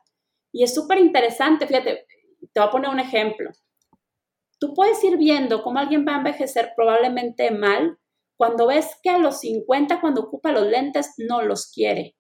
Y 0.52 0.64
es 0.64 0.74
súper 0.74 1.00
interesante, 1.00 1.66
fíjate, 1.66 2.06
te 2.54 2.60
voy 2.60 2.68
a 2.68 2.72
poner 2.72 2.90
un 2.90 3.00
ejemplo. 3.00 3.52
Tú 4.60 4.74
puedes 4.74 5.02
ir 5.04 5.18
viendo 5.18 5.64
cómo 5.64 5.80
alguien 5.80 6.06
va 6.08 6.16
a 6.16 6.18
envejecer 6.18 6.74
probablemente 6.76 7.52
mal 7.52 7.98
cuando 8.38 8.68
ves 8.68 8.98
que 9.02 9.10
a 9.10 9.18
los 9.18 9.40
50, 9.40 10.02
cuando 10.02 10.22
ocupa 10.22 10.52
los 10.52 10.68
lentes, 10.68 11.14
no 11.18 11.42
los 11.42 11.72
quiere. 11.72 12.16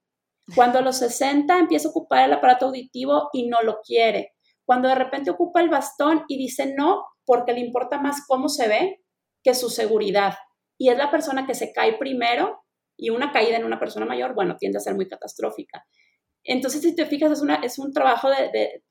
Cuando 0.55 0.79
a 0.79 0.81
los 0.81 0.97
60 0.97 1.58
empieza 1.60 1.88
a 1.88 1.91
ocupar 1.91 2.25
el 2.25 2.34
aparato 2.34 2.67
auditivo 2.67 3.29
y 3.34 3.47
no 3.47 3.62
lo 3.63 3.81
quiere. 3.81 4.35
Cuando 4.65 4.89
de 4.89 4.95
repente 4.95 5.32
ocupa 5.32 5.62
el 5.62 5.69
bastón 5.69 6.23
y 6.28 6.38
dice 6.38 6.73
no 6.75 7.06
porque 7.25 7.54
le 7.54 7.60
importa 7.60 7.99
más 7.99 8.25
cómo 8.28 8.49
se 8.49 8.67
ve 8.67 9.01
que 9.43 9.54
su 9.54 9.69
seguridad. 9.69 10.36
Y 10.78 10.89
es 10.89 10.97
la 10.97 11.12
persona 11.12 11.45
que 11.45 11.54
se 11.54 11.71
cae 11.71 11.97
primero 11.97 12.63
y 12.97 13.10
una 13.10 13.32
caída 13.32 13.58
en 13.58 13.65
una 13.65 13.80
persona 13.80 14.06
mayor, 14.06 14.34
bueno, 14.34 14.58
tiende 14.58 14.78
a 14.78 14.82
ser 14.82 14.95
muy 14.95 15.08
catastrófica. 15.08 15.86
Entonces, 16.43 16.82
si 16.82 16.95
te 16.95 17.06
fijas, 17.06 17.41
es, 17.63 17.80
un 17.80 17.91
trabajo 17.91 18.30
de, 18.30 18.84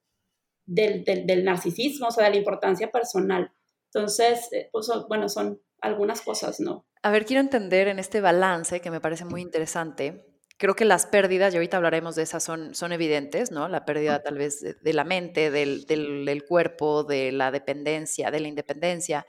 del, 0.66 1.04
del, 1.04 1.44
narcisismo, 1.44 2.08
o 2.08 2.10
sea, 2.10 2.24
de 2.24 2.30
la 2.30 2.36
importancia 2.36 2.90
personal. 2.90 3.50
Entonces, 3.92 4.52
eh, 4.52 4.68
pues, 4.72 4.88
bueno, 5.08 5.28
son 5.28 5.60
algunas 5.80 6.20
cosas, 6.22 6.60
¿no? 6.60 6.86
A 7.02 7.10
ver, 7.10 7.24
quiero 7.24 7.40
entender 7.40 7.88
en 7.88 7.98
este 7.98 8.20
balance 8.20 8.80
que 8.80 8.90
me 8.90 9.00
parece 9.00 9.24
muy 9.24 9.40
interesante. 9.40 10.33
Creo 10.64 10.76
que 10.76 10.86
las 10.86 11.04
pérdidas, 11.04 11.52
y 11.52 11.58
ahorita 11.58 11.76
hablaremos 11.76 12.14
de 12.14 12.22
esas, 12.22 12.42
son, 12.42 12.74
son 12.74 12.92
evidentes, 12.92 13.50
¿no? 13.50 13.68
La 13.68 13.84
pérdida 13.84 14.22
tal 14.22 14.38
vez 14.38 14.62
de, 14.62 14.92
la 14.94 15.04
mente, 15.04 15.50
del, 15.50 15.84
del, 15.84 16.44
cuerpo, 16.46 17.04
de 17.04 17.32
la 17.32 17.50
dependencia, 17.50 18.30
de 18.30 18.40
la 18.40 18.48
independencia. 18.48 19.26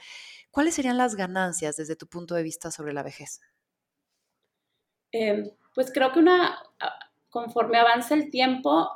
¿Cuáles 0.50 0.76
serían 0.76 0.98
las 0.98 1.16
ganancias 1.16 1.76
desde 1.76 1.98
tu 1.98 2.08
punto 2.08 2.36
de 2.36 2.44
vista 2.44 2.72
sobre 2.72 2.94
la 2.94 3.04
vejez? 3.04 3.42
Em, 5.12 5.52
pues 5.74 5.92
creo 5.92 6.14
que 6.14 6.20
una, 6.20 6.58
conforme 7.30 7.80
avanza 7.80 8.14
el 8.14 8.32
tiempo, 8.32 8.90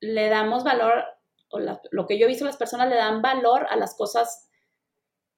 le 0.00 0.28
damos 0.28 0.64
valor, 0.64 1.04
o 1.50 1.60
lo 1.60 2.06
que 2.08 2.18
yo 2.18 2.24
he 2.24 2.28
visto, 2.28 2.44
las 2.44 2.56
personas 2.56 2.88
le 2.88 2.96
dan 2.96 3.22
valor 3.22 3.68
a 3.70 3.76
las 3.76 3.94
cosas 3.94 4.50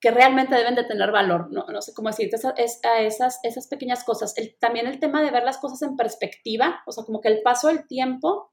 que 0.00 0.10
realmente 0.10 0.54
deben 0.54 0.74
de 0.74 0.84
tener 0.84 1.10
valor, 1.10 1.50
no, 1.50 1.66
no 1.66 1.80
sé 1.80 1.94
cómo 1.94 2.08
decirte, 2.08 2.36
es, 2.36 2.80
a 2.84 3.00
esas, 3.00 3.40
esas 3.42 3.66
pequeñas 3.66 4.04
cosas. 4.04 4.34
también 4.58 4.86
el 4.86 5.00
tema 5.00 5.22
de 5.22 5.30
ver 5.30 5.44
las 5.44 5.58
cosas 5.58 5.82
en 5.82 5.96
perspectiva, 5.96 6.82
o 6.86 6.92
sea, 6.92 7.04
como 7.04 7.20
que 7.20 7.28
el 7.28 7.42
paso 7.42 7.68
del 7.68 7.86
tiempo 7.86 8.52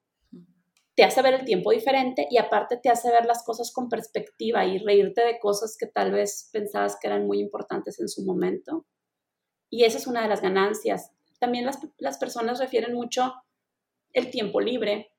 te 0.95 1.03
hace 1.03 1.21
ver 1.21 1.34
el 1.34 1.45
tiempo 1.45 1.71
diferente 1.71 2.27
y 2.29 2.38
aparte 2.38 2.77
te 2.77 2.89
hace 2.89 3.12
ver 3.12 3.25
las 3.25 3.43
cosas 3.43 3.71
con 3.71 3.89
perspectiva 3.89 4.65
y 4.65 4.77
reírte 4.77 5.25
de 5.25 5.39
cosas 5.39 5.75
que 5.77 5.88
tal 5.88 6.12
vez 6.12 6.49
pensabas 6.53 6.97
que 6.99 7.08
eran 7.08 7.25
muy 7.25 7.39
importantes 7.39 7.99
en 7.99 8.08
su 8.08 8.23
momento. 8.23 8.86
Y 9.69 9.86
esa 9.86 9.97
es 9.97 10.06
una 10.06 10.21
de 10.21 10.29
las 10.29 10.41
ganancias. 10.41 11.12
También 11.39 11.65
las, 11.65 11.79
las 11.97 12.19
personas 12.19 12.60
refieren 12.60 12.93
mucho 12.93 13.34
el 14.13 14.29
tiempo 14.29 14.62
libre, 14.62 15.12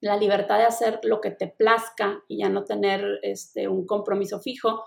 la 0.00 0.16
libertad 0.16 0.58
de 0.58 0.64
hacer 0.64 1.00
lo 1.04 1.20
que 1.20 1.30
te 1.30 1.48
plazca 1.48 2.24
y 2.26 2.38
ya 2.38 2.48
no 2.48 2.64
tener 2.64 3.20
este, 3.22 3.68
un 3.68 3.86
compromiso 3.86 4.40
fijo 4.40 4.84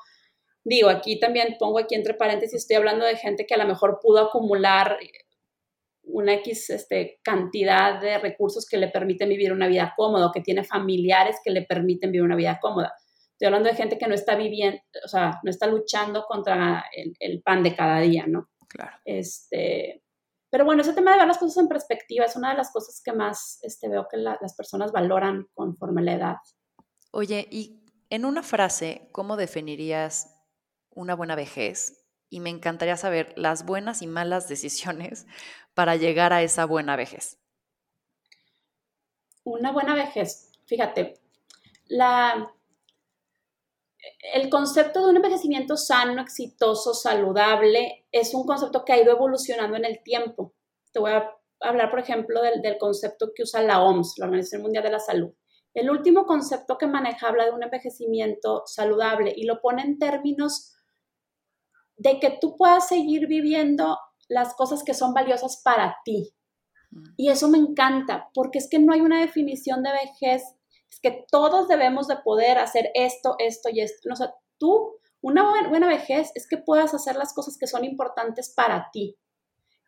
Digo, 0.66 0.90
aquí 0.90 1.20
también 1.20 1.58
pongo 1.60 1.78
aquí 1.78 1.94
entre 1.94 2.16
paréntesis, 2.16 2.64
estoy 2.64 2.78
hablando 2.78 3.06
de 3.06 3.16
gente 3.16 3.46
que 3.46 3.54
a 3.54 3.58
lo 3.58 3.68
mejor 3.68 4.00
pudo 4.02 4.20
acumular 4.20 4.98
una 6.02 6.34
X 6.34 6.72
este, 6.72 7.20
cantidad 7.24 8.02
de 8.02 8.18
recursos 8.18 8.68
que 8.68 8.78
le 8.78 8.88
permiten 8.88 9.30
vivir 9.30 9.54
una 9.54 9.68
vida 9.68 9.94
cómoda, 9.96 10.26
o 10.26 10.32
que 10.32 10.42
tiene 10.42 10.64
familiares 10.64 11.38
que 11.44 11.52
le 11.52 11.62
permiten 11.62 12.12
vivir 12.12 12.26
una 12.26 12.36
vida 12.36 12.58
cómoda. 12.60 12.96
Estoy 13.34 13.46
hablando 13.46 13.70
de 13.70 13.76
gente 13.76 14.00
que 14.00 14.08
no 14.08 14.16
está 14.16 14.36
viviendo, 14.36 14.80
o 15.04 15.08
sea, 15.08 15.40
no 15.44 15.52
está 15.52 15.68
luchando 15.68 16.26
contra 16.26 16.86
el, 17.20 17.44
pan 17.44 17.62
de 17.62 17.76
cada 17.76 18.00
día, 18.00 18.26
¿no? 18.28 18.50
Claro. 18.68 18.98
Este, 19.06 20.02
pero 20.50 20.66
bueno, 20.66 20.82
ese 20.82 20.94
tema 20.94 21.12
de 21.12 21.20
ver 21.20 21.28
las 21.28 21.38
cosas 21.38 21.58
en 21.58 21.68
perspectiva 21.68 22.26
es 22.26 22.36
una 22.36 22.50
de 22.52 22.58
las 22.58 22.72
cosas 22.72 23.02
que 23.04 23.14
más 23.14 23.60
este, 23.62 23.88
veo 23.88 24.08
que 24.10 24.18
las 24.18 24.56
personas 24.56 24.92
valoran 24.92 25.48
conforme 25.54 26.02
la 26.02 26.14
edad. 26.14 26.36
Oye, 27.12 27.48
y 27.52 27.84
en 28.10 28.26
una 28.26 28.42
frase, 28.42 29.10
¿cómo 29.12 29.38
definirías 29.38 30.35
una 30.96 31.16
buena 31.16 31.36
vejez 31.36 32.06
y 32.30 32.40
me 32.40 32.50
encantaría 32.50 32.98
saber 32.98 33.34
las 33.38 33.66
buenas 33.66 34.02
y 34.02 34.08
malas 34.08 34.48
decisiones 34.50 35.28
para 35.74 35.96
llegar 35.96 36.34
a 36.34 36.42
esa 36.42 36.66
buena 36.66 36.96
vejez. 36.96 37.40
Una 39.44 39.72
buena 39.72 39.94
vejez, 39.94 40.52
fíjate, 40.66 41.20
la, 41.88 42.52
el 44.34 44.50
concepto 44.50 45.04
de 45.04 45.10
un 45.12 45.18
envejecimiento 45.18 45.78
sano, 45.78 46.20
exitoso, 46.20 46.96
saludable, 46.96 48.08
es 48.12 48.34
un 48.34 48.46
concepto 48.46 48.84
que 48.84 48.94
ha 48.94 49.02
ido 49.02 49.12
evolucionando 49.12 49.78
en 49.78 49.86
el 49.86 50.02
tiempo. 50.02 50.56
Te 50.92 51.00
voy 51.00 51.12
a 51.12 51.32
hablar, 51.60 51.92
por 51.92 52.00
ejemplo, 52.00 52.42
del, 52.42 52.62
del 52.64 52.80
concepto 52.80 53.34
que 53.36 53.44
usa 53.44 53.62
la 53.62 53.84
OMS, 53.84 54.16
la 54.18 54.26
Organización 54.26 54.64
Mundial 54.64 54.84
de 54.84 54.92
la 54.92 55.00
Salud. 55.00 55.32
El 55.76 55.92
último 55.92 56.26
concepto 56.26 56.78
que 56.78 56.88
maneja 56.88 57.28
habla 57.28 57.46
de 57.46 57.52
un 57.52 57.62
envejecimiento 57.62 58.64
saludable 58.66 59.34
y 59.36 59.44
lo 59.44 59.62
pone 59.62 59.84
en 59.84 60.00
términos 60.00 60.75
de 61.98 62.20
que 62.20 62.38
tú 62.42 62.56
puedas 62.58 62.88
seguir 62.88 63.28
viviendo 63.28 63.98
las 64.28 64.54
cosas 64.56 64.84
que 64.84 64.94
son 64.94 65.14
valiosas 65.14 65.62
para 65.64 65.98
ti. 66.04 66.34
Y 67.18 67.30
eso 67.30 67.50
me 67.50 67.58
encanta, 67.58 68.30
porque 68.34 68.58
es 68.58 68.70
que 68.70 68.80
no 68.80 68.94
hay 68.94 69.02
una 69.02 69.20
definición 69.20 69.84
de 69.84 69.92
vejez, 69.92 70.44
es 70.90 71.00
que 71.02 71.26
todos 71.30 71.68
debemos 71.68 72.08
de 72.08 72.18
poder 72.18 72.58
hacer 72.58 72.90
esto, 72.94 73.36
esto 73.40 73.70
y 73.70 73.82
esto. 73.82 74.10
O 74.12 74.16
sea, 74.16 74.34
tú, 74.58 74.98
una 75.22 75.44
buena 75.70 75.88
vejez 75.88 76.32
es 76.36 76.48
que 76.48 76.58
puedas 76.58 76.94
hacer 76.94 77.16
las 77.16 77.34
cosas 77.34 77.58
que 77.58 77.68
son 77.68 77.84
importantes 77.84 78.54
para 78.56 78.90
ti. 78.92 79.18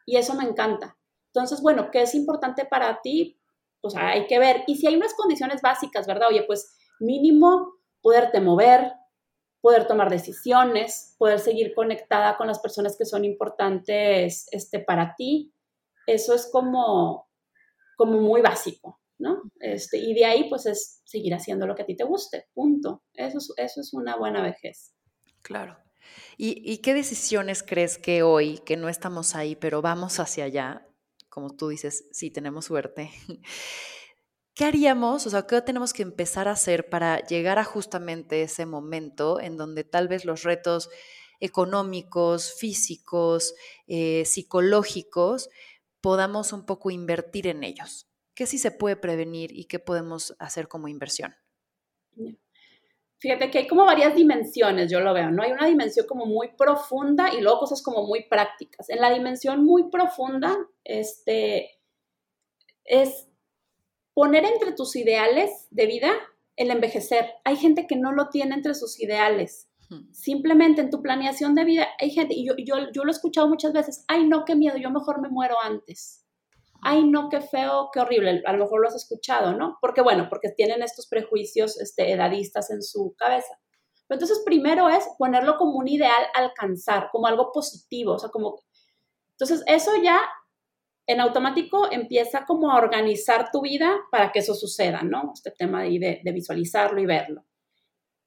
Y 0.06 0.17
eso 0.17 0.34
me 0.34 0.43
encanta. 0.43 0.98
Entonces, 1.28 1.62
bueno, 1.62 1.91
¿qué 1.91 2.02
es 2.02 2.15
importante 2.15 2.65
para 2.65 3.02
ti? 3.02 3.39
Pues 3.82 3.96
hay 3.96 4.28
que 4.28 4.39
ver. 4.39 4.63
Y 4.67 4.76
si 4.76 4.88
hay 4.88 4.96
unas 4.96 5.13
condiciones 5.13 5.62
básicas, 5.62 6.08
¿verdad? 6.08 6.30
Oye, 6.30 6.43
pues 6.43 6.76
mínimo 7.00 7.74
poderte 8.02 8.41
mover, 8.41 8.93
poder 9.62 9.88
tomar 9.88 10.10
decisiones, 10.10 11.15
poder 11.17 11.39
seguir 11.39 11.74
conectada 11.74 12.38
con 12.38 12.48
las 12.48 12.60
personas 12.60 12.98
que 12.98 13.06
son 13.06 13.26
importantes 13.26 14.48
este, 14.52 14.80
para 14.80 15.15
ti. 15.15 15.54
Eso 16.06 16.34
es 16.34 16.50
como, 16.52 17.30
como 17.98 18.22
muy 18.22 18.41
básico, 18.41 19.00
¿no? 19.17 19.41
Este, 19.60 19.98
y 19.98 20.13
de 20.13 20.26
ahí, 20.26 20.50
pues, 20.50 20.65
es 20.65 21.02
seguir 21.06 21.34
haciendo 21.34 21.65
lo 21.67 21.76
que 21.76 21.82
a 21.82 21.86
ti 21.86 21.96
te 21.96 22.04
guste, 22.04 22.48
punto. 22.54 23.04
Eso 23.13 23.39
es, 23.39 23.54
eso 23.58 23.82
es 23.82 23.93
una 23.93 24.15
buena 24.15 24.41
vejez. 24.41 24.93
Claro. 25.41 25.78
¿Y, 26.38 26.62
¿Y 26.72 26.78
qué 26.78 26.93
decisiones 26.93 27.63
crees 27.63 27.98
que 27.98 28.24
hoy, 28.24 28.60
que 28.60 28.78
no 28.78 28.88
estamos 28.88 29.36
ahí, 29.36 29.56
pero 29.56 29.82
vamos 29.82 30.20
hacia 30.20 30.46
allá, 30.46 30.88
como 31.30 31.56
tú 31.56 31.67
dices, 31.70 32.08
sí 32.12 32.32
tenemos 32.32 32.65
suerte, 32.65 33.12
¿Qué 34.58 34.65
haríamos? 34.65 35.28
O 35.28 35.30
sea, 35.30 35.46
¿qué 35.46 35.62
tenemos 35.62 35.93
que 35.93 36.02
empezar 36.02 36.48
a 36.48 36.54
hacer 36.54 36.89
para 36.89 37.20
llegar 37.20 37.60
a 37.60 37.63
justamente 37.63 38.41
ese 38.41 38.65
momento 38.65 39.39
en 39.39 39.56
donde 39.56 39.84
tal 39.84 40.08
vez 40.08 40.26
los 40.26 40.41
retos 40.41 40.89
económicos, 41.39 42.56
físicos, 42.60 43.54
eh, 43.86 44.26
psicológicos, 44.26 45.52
podamos 46.02 46.54
un 46.54 46.65
poco 46.65 46.89
invertir 46.89 47.46
en 47.46 47.63
ellos? 47.63 48.10
¿Qué 48.34 48.48
sí 48.48 48.58
se 48.58 48.72
puede 48.72 48.96
prevenir 48.96 49.52
y 49.52 49.65
qué 49.65 49.78
podemos 49.78 50.36
hacer 50.39 50.67
como 50.67 50.88
inversión? 50.88 51.36
Fíjate 53.20 53.52
que 53.52 53.60
hay 53.60 53.67
como 53.67 53.86
varias 53.86 54.15
dimensiones, 54.15 54.89
yo 54.89 55.02
lo 55.02 55.13
veo, 55.13 55.30
¿no? 55.30 55.43
Hay 55.43 55.52
una 55.52 55.67
dimensión 55.67 56.08
como 56.08 56.26
muy 56.26 56.56
profunda 56.58 57.32
y 57.32 57.41
luego 57.41 57.60
cosas 57.60 57.84
como 57.84 58.08
muy 58.08 58.28
prácticas. 58.28 58.89
En 58.89 59.02
la 59.02 59.12
dimensión 59.12 59.63
muy 59.63 59.91
profunda, 59.91 60.58
este, 60.84 61.78
es 62.86 63.27
poner 64.17 64.45
entre 64.45 64.71
tus 64.71 64.95
ideales 64.95 65.67
de 65.69 65.86
vida 65.86 66.12
el 66.56 66.71
envejecer. 66.71 67.36
Hay 67.43 67.56
gente 67.56 67.86
que 67.86 67.95
no 67.95 68.12
lo 68.12 68.30
tiene 68.30 68.56
entre 68.56 68.73
sus 68.73 68.99
ideales. 68.99 69.69
Simplemente 70.12 70.82
en 70.82 70.89
tu 70.89 71.03
planeación 71.03 71.53
de 71.53 71.63
vida, 71.63 71.88
hay 71.99 72.10
gente, 72.10 72.34
y 72.34 72.47
yo, 72.47 72.56
yo, 72.58 72.89
yo 72.91 73.03
lo 73.03 73.12
he 73.12 73.13
escuchado 73.13 73.47
muchas 73.47 73.73
veces, 73.73 74.06
ay 74.08 74.27
no, 74.27 74.43
qué 74.43 74.56
miedo, 74.56 74.75
yo 74.77 74.89
mejor 74.89 75.21
me 75.21 75.30
muero 75.30 75.58
antes. 75.62 76.25
Ay 76.82 77.03
no, 77.03 77.30
qué 77.30 77.41
feo, 77.41 77.89
qué 77.93 77.99
horrible. 77.99 78.41
A 78.47 78.53
lo 78.53 78.63
mejor 78.63 78.82
lo 78.82 78.88
has 78.88 78.95
escuchado, 78.95 79.53
¿no? 79.53 79.77
Porque 79.82 80.01
bueno, 80.01 80.30
porque 80.32 80.49
tienen 80.49 80.82
estos 80.82 81.06
prejuicios 81.06 81.80
este, 81.80 82.12
edadistas 82.12 82.71
en 82.71 82.82
su 82.82 83.13
cabeza. 83.19 83.53
entonces 84.10 84.41
primero 84.43 84.89
es 84.89 85.08
ponerlo 85.19 85.58
como 85.58 85.77
un 85.77 85.88
ideal 85.88 86.25
alcanzar, 86.34 87.10
como 87.12 87.27
algo 87.27 87.51
positivo, 87.51 88.13
o 88.13 88.19
sea, 88.19 88.30
como... 88.30 88.63
Entonces 89.34 89.62
eso 89.67 89.91
ya 90.01 90.27
en 91.08 91.22
automático 91.22 91.89
empieza 91.89 92.46
como 92.46 92.70
a 92.70 92.78
organizar 92.78 93.50
tu 93.52 93.62
vida 93.62 93.98
para 94.12 94.32
que 94.34 94.39
eso 94.39 94.54
suceda, 94.54 95.04
¿no? 95.04 95.32
Este 95.34 95.52
tema 95.52 95.84
de, 95.84 96.20
de, 96.22 96.32
visualizarlo 96.34 97.02
y 97.02 97.06
verlo. 97.06 97.46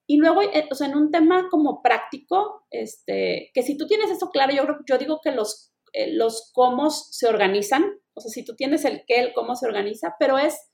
Y 0.07 0.17
luego, 0.17 0.43
eh, 0.43 0.67
o 0.71 0.75
sea, 0.75 0.89
en 0.89 0.97
un 0.97 1.11
tema 1.11 1.49
como 1.51 1.83
práctico, 1.83 2.67
este, 2.71 3.51
que 3.53 3.63
si 3.63 3.77
tú 3.77 3.87
tienes 3.87 4.11
eso 4.11 4.31
claro, 4.31 4.53
yo, 4.55 4.65
yo 4.89 4.97
digo 4.97 5.21
que 5.23 5.31
los, 5.31 5.73
eh, 5.93 6.13
los 6.15 6.51
cómo 6.55 6.91
se 6.91 7.29
organizan, 7.29 7.85
o 8.15 8.21
sea, 8.21 8.31
si 8.31 8.45
tú 8.45 8.57
tienes 8.57 8.85
el 8.87 9.05
qué, 9.07 9.21
el 9.21 9.35
cómo 9.35 9.55
se 9.57 9.67
organiza, 9.67 10.17
pero 10.19 10.39
es 10.39 10.71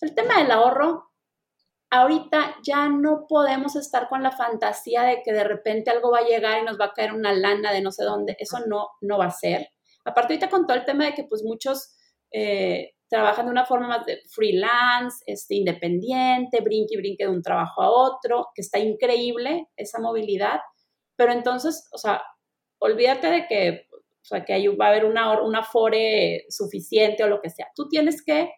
el 0.00 0.14
tema 0.14 0.38
del 0.38 0.50
ahorro. 0.50 1.10
Ahorita 1.90 2.56
ya 2.62 2.90
no 2.90 3.24
podemos 3.26 3.74
estar 3.74 4.10
con 4.10 4.22
la 4.22 4.32
fantasía 4.32 5.02
de 5.04 5.22
que 5.24 5.32
de 5.32 5.44
repente 5.44 5.90
algo 5.90 6.10
va 6.10 6.18
a 6.18 6.28
llegar 6.28 6.60
y 6.60 6.66
nos 6.66 6.78
va 6.78 6.86
a 6.86 6.92
caer 6.92 7.14
una 7.14 7.32
lana 7.32 7.72
de 7.72 7.80
no 7.80 7.90
sé 7.90 8.04
dónde. 8.04 8.36
Eso 8.38 8.58
no, 8.66 8.88
no 9.00 9.16
va 9.16 9.26
a 9.26 9.30
ser. 9.30 9.70
Aparte 10.08 10.34
ahorita 10.34 10.48
con 10.48 10.66
todo 10.66 10.76
el 10.76 10.84
tema 10.84 11.06
de 11.06 11.14
que 11.14 11.24
pues 11.24 11.42
muchos 11.42 11.94
eh, 12.32 12.92
trabajan 13.08 13.46
de 13.46 13.52
una 13.52 13.64
forma 13.64 13.88
más 13.88 14.06
de 14.06 14.20
freelance, 14.28 15.22
este, 15.26 15.54
independiente, 15.54 16.60
brinque 16.60 16.94
y 16.94 16.98
brinque 16.98 17.24
de 17.24 17.30
un 17.30 17.42
trabajo 17.42 17.82
a 17.82 17.90
otro, 17.90 18.48
que 18.54 18.62
está 18.62 18.78
increíble 18.78 19.66
esa 19.76 19.98
movilidad, 20.00 20.60
pero 21.16 21.32
entonces, 21.32 21.88
o 21.92 21.98
sea, 21.98 22.22
olvídate 22.78 23.28
de 23.28 23.46
que, 23.46 23.86
o 23.92 24.24
sea, 24.24 24.44
que 24.44 24.52
ahí 24.52 24.68
va 24.68 24.86
a 24.86 24.88
haber 24.90 25.04
una, 25.04 25.40
una 25.42 25.62
fore 25.62 26.44
suficiente 26.48 27.24
o 27.24 27.28
lo 27.28 27.40
que 27.40 27.50
sea. 27.50 27.68
Tú 27.74 27.88
tienes 27.88 28.22
que 28.22 28.52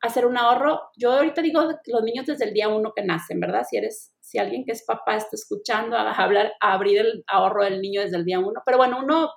hacer 0.00 0.26
un 0.26 0.38
ahorro. 0.38 0.80
Yo 0.96 1.12
ahorita 1.12 1.42
digo 1.42 1.60
los 1.62 2.02
niños 2.02 2.26
desde 2.26 2.44
el 2.44 2.54
día 2.54 2.68
uno 2.68 2.92
que 2.94 3.02
nacen, 3.02 3.40
¿verdad? 3.40 3.64
Si 3.68 3.76
eres, 3.76 4.14
si 4.20 4.38
alguien 4.38 4.64
que 4.64 4.72
es 4.72 4.84
papá 4.84 5.16
está 5.16 5.34
escuchando, 5.34 5.96
a 5.96 6.12
hablar, 6.12 6.52
a 6.60 6.72
abrir 6.72 6.98
el 6.98 7.24
ahorro 7.26 7.64
del 7.64 7.80
niño 7.80 8.00
desde 8.02 8.16
el 8.16 8.24
día 8.24 8.38
uno. 8.38 8.62
Pero 8.64 8.78
bueno, 8.78 9.00
uno 9.02 9.30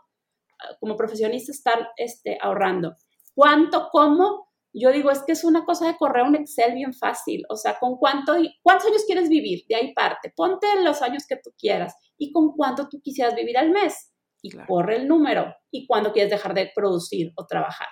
como 0.80 0.96
profesionista 0.96 1.52
estar 1.52 1.90
este, 1.98 2.38
ahorrando. 2.42 2.96
¿Cuánto, 3.34 3.90
cómo? 3.92 4.50
Yo 4.74 4.92
digo, 4.92 5.10
es 5.10 5.24
que 5.24 5.32
es 5.32 5.44
una 5.44 5.66
cosa 5.66 5.88
de 5.88 5.98
correr 5.98 6.24
un 6.24 6.36
Excel 6.36 6.76
bien 6.76 6.94
fácil. 6.94 7.44
O 7.50 7.56
sea, 7.56 7.78
¿con 7.80 7.98
cuánto, 7.98 8.36
cuántos 8.62 8.88
años 8.88 9.04
quieres 9.06 9.30
vivir? 9.30 9.64
De 9.68 9.76
ahí 9.76 9.94
parte. 9.94 10.32
Ponte 10.36 10.68
los 10.84 11.02
años 11.02 11.26
que 11.28 11.38
tú 11.38 11.52
quieras 11.58 11.96
y 12.18 12.32
con 12.32 12.52
cuánto 12.56 12.88
tú 12.88 13.02
quisieras 13.02 13.36
vivir 13.36 13.58
al 13.58 13.72
mes. 13.72 14.14
Y 14.42 14.52
corre 14.68 14.98
el 14.98 15.08
número. 15.08 15.54
Y 15.72 15.88
cuándo 15.88 16.12
quieres 16.12 16.32
dejar 16.32 16.54
de 16.54 16.72
producir 16.74 17.32
o 17.36 17.46
trabajar. 17.46 17.88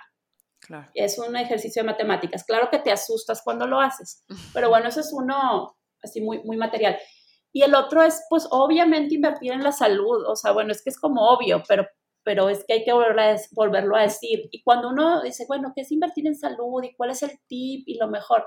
Claro. 0.60 0.90
Es 0.94 1.18
un 1.18 1.34
ejercicio 1.36 1.82
de 1.82 1.86
matemáticas. 1.86 2.44
Claro 2.44 2.68
que 2.70 2.78
te 2.78 2.92
asustas 2.92 3.42
cuando 3.42 3.66
lo 3.66 3.80
haces, 3.80 4.24
pero 4.52 4.68
bueno, 4.68 4.88
eso 4.88 5.00
es 5.00 5.12
uno 5.12 5.76
así 6.02 6.20
muy, 6.20 6.42
muy 6.44 6.56
material. 6.56 6.98
Y 7.52 7.62
el 7.62 7.74
otro 7.74 8.02
es, 8.02 8.22
pues, 8.28 8.46
obviamente 8.50 9.14
invertir 9.14 9.52
en 9.52 9.62
la 9.62 9.72
salud. 9.72 10.24
O 10.26 10.36
sea, 10.36 10.52
bueno, 10.52 10.72
es 10.72 10.82
que 10.82 10.90
es 10.90 10.98
como 10.98 11.28
obvio, 11.30 11.62
pero 11.66 11.86
pero 12.28 12.50
es 12.50 12.62
que 12.66 12.74
hay 12.74 12.84
que 12.84 12.92
volverlo 12.92 13.96
a 13.96 14.02
decir. 14.02 14.50
Y 14.50 14.62
cuando 14.62 14.90
uno 14.90 15.22
dice, 15.22 15.46
bueno, 15.48 15.72
¿qué 15.74 15.80
es 15.80 15.90
invertir 15.90 16.26
en 16.26 16.34
salud 16.34 16.82
y 16.82 16.94
cuál 16.94 17.08
es 17.08 17.22
el 17.22 17.30
tip 17.46 17.88
y 17.88 17.96
lo 17.96 18.06
mejor? 18.06 18.44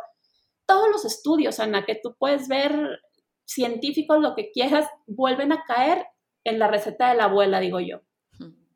Todos 0.67 0.87
los 0.91 1.03
estudios, 1.03 1.59
Ana, 1.59 1.83
que 1.83 1.95
tú 1.95 2.15
puedes 2.15 2.47
ver, 2.47 2.99
científicos, 3.43 4.19
lo 4.19 4.35
que 4.35 4.51
quieras, 4.51 4.87
vuelven 5.07 5.51
a 5.51 5.63
caer 5.63 6.05
en 6.43 6.59
la 6.59 6.67
receta 6.67 7.09
de 7.09 7.15
la 7.15 7.23
abuela, 7.23 7.59
digo 7.59 7.79
yo. 7.79 8.01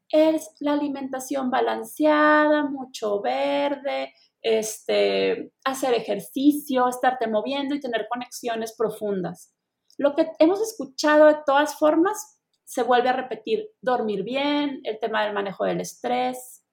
Es 0.09 0.49
la 0.59 0.73
alimentación 0.73 1.51
balanceada, 1.51 2.63
mucho 2.63 3.21
verde, 3.21 4.11
este, 4.41 5.51
hacer 5.63 5.93
ejercicio, 5.93 6.89
estarte 6.89 7.27
moviendo 7.27 7.75
y 7.75 7.79
tener 7.79 8.07
conexiones 8.09 8.73
profundas. 8.75 9.53
Lo 9.99 10.15
que 10.15 10.31
hemos 10.39 10.63
escuchado 10.63 11.27
de 11.27 11.37
todas 11.45 11.77
formas 11.77 12.34
se 12.65 12.83
vuelve 12.83 13.09
a 13.09 13.13
repetir 13.13 13.71
dormir 13.79 14.23
bien, 14.23 14.81
el 14.83 14.99
tema 14.99 15.23
del 15.23 15.33
manejo 15.33 15.63
del 15.65 15.79
estrés. 15.79 16.65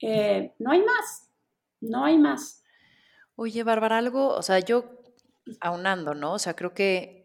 Eh, 0.00 0.52
no 0.58 0.72
hay 0.72 0.82
más, 0.82 1.30
no 1.80 2.04
hay 2.04 2.18
más. 2.18 2.62
Oye, 3.36 3.62
Bárbara, 3.62 3.98
algo, 3.98 4.28
o 4.28 4.42
sea, 4.42 4.58
yo 4.58 4.84
aunando, 5.60 6.14
¿no? 6.14 6.34
O 6.34 6.38
sea, 6.38 6.54
creo 6.54 6.74
que 6.74 7.18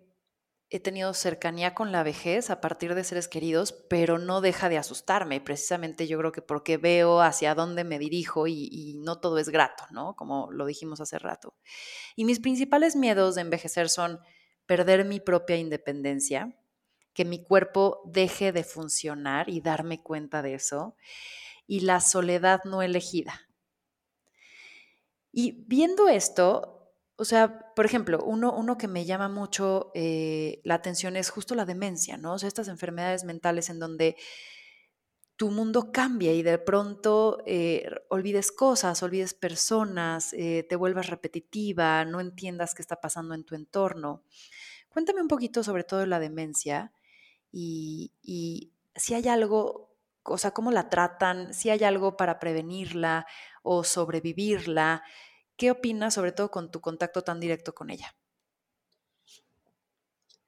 he 0.69 0.79
tenido 0.79 1.13
cercanía 1.13 1.75
con 1.75 1.91
la 1.91 2.03
vejez 2.03 2.49
a 2.49 2.61
partir 2.61 2.95
de 2.95 3.03
seres 3.03 3.27
queridos, 3.27 3.73
pero 3.89 4.17
no 4.17 4.41
deja 4.41 4.69
de 4.69 4.77
asustarme. 4.77 5.41
Precisamente 5.41 6.07
yo 6.07 6.17
creo 6.19 6.31
que 6.31 6.41
porque 6.41 6.77
veo 6.77 7.21
hacia 7.21 7.53
dónde 7.53 7.83
me 7.83 7.99
dirijo 7.99 8.47
y, 8.47 8.69
y, 8.71 8.95
no 8.95 9.19
todo 9.19 9.37
es 9.37 9.49
grato, 9.49 9.83
¿no? 9.91 10.15
Como 10.15 10.51
lo 10.51 10.65
dijimos 10.65 11.01
hace 11.01 11.19
rato. 11.19 11.55
Y 12.15 12.25
mis 12.25 12.39
principales 12.39 12.95
miedos 12.95 13.35
de 13.35 13.41
envejecer 13.41 13.89
son 13.89 14.19
perder 14.65 15.05
mi 15.05 15.19
propia 15.19 15.57
independencia, 15.57 16.55
que 17.13 17.25
mi 17.25 17.43
cuerpo 17.43 18.01
deje 18.05 18.51
de 18.51 18.63
funcionar 18.63 19.49
y 19.49 19.61
darme 19.61 20.01
cuenta 20.01 20.41
de 20.41 20.55
eso, 20.55 20.95
y 21.67 21.81
la 21.81 21.99
soledad 22.01 22.61
no 22.65 22.81
elegida. 22.81 23.47
Y 25.31 25.63
viendo 25.67 26.09
esto, 26.09 26.93
o 27.15 27.25
sea, 27.25 27.73
por 27.75 27.85
ejemplo, 27.85 28.23
uno, 28.23 28.53
uno 28.53 28.77
que 28.77 28.87
me 28.87 29.05
llama 29.05 29.29
mucho 29.29 29.91
eh, 29.93 30.61
la 30.63 30.75
atención 30.75 31.15
es 31.15 31.29
justo 31.29 31.55
la 31.55 31.65
demencia, 31.65 32.17
¿no? 32.17 32.33
O 32.33 32.39
sea, 32.39 32.47
estas 32.47 32.67
enfermedades 32.67 33.23
mentales 33.23 33.69
en 33.69 33.79
donde 33.79 34.15
tu 35.35 35.49
mundo 35.49 35.91
cambia 35.91 36.33
y 36.33 36.43
de 36.43 36.57
pronto 36.59 37.41
eh, 37.45 37.89
olvides 38.09 38.51
cosas, 38.51 39.01
olvides 39.03 39.33
personas, 39.33 40.33
eh, 40.33 40.65
te 40.67 40.75
vuelvas 40.75 41.07
repetitiva, 41.07 42.05
no 42.05 42.21
entiendas 42.21 42.75
qué 42.75 42.81
está 42.81 43.01
pasando 43.01 43.33
en 43.33 43.43
tu 43.43 43.55
entorno. 43.55 44.23
Cuéntame 44.89 45.21
un 45.21 45.27
poquito 45.27 45.63
sobre 45.63 45.83
todo 45.83 46.05
la 46.05 46.19
demencia 46.19 46.93
y, 47.53 48.71
si 48.95 49.13
hay 49.13 49.27
algo, 49.29 49.95
o 50.23 50.37
sea, 50.37 50.51
cómo 50.51 50.71
la 50.71 50.89
tratan, 50.89 51.53
si 51.53 51.69
hay 51.69 51.83
algo 51.83 52.17
para 52.17 52.39
prevenirla 52.39 53.25
o 53.61 53.83
sobrevivirla, 53.83 55.03
¿Qué 55.55 55.69
opinas, 55.69 56.15
sobre 56.15 56.31
todo 56.31 56.49
con 56.49 56.71
tu 56.71 56.81
contacto 56.81 57.21
tan 57.21 57.39
directo 57.39 57.73
con 57.75 57.89
ella? 57.89 58.15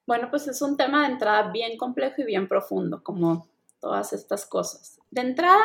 Bueno, 0.06 0.28
pues 0.30 0.46
es 0.48 0.62
un 0.62 0.76
tema 0.76 1.06
de 1.06 1.14
entrada 1.14 1.50
bien 1.50 1.76
complejo 1.76 2.22
y 2.22 2.24
bien 2.24 2.48
profundo, 2.48 3.02
como 3.02 3.48
todas 3.80 4.12
estas 4.12 4.46
cosas. 4.46 4.98
De 5.10 5.20
entrada, 5.20 5.64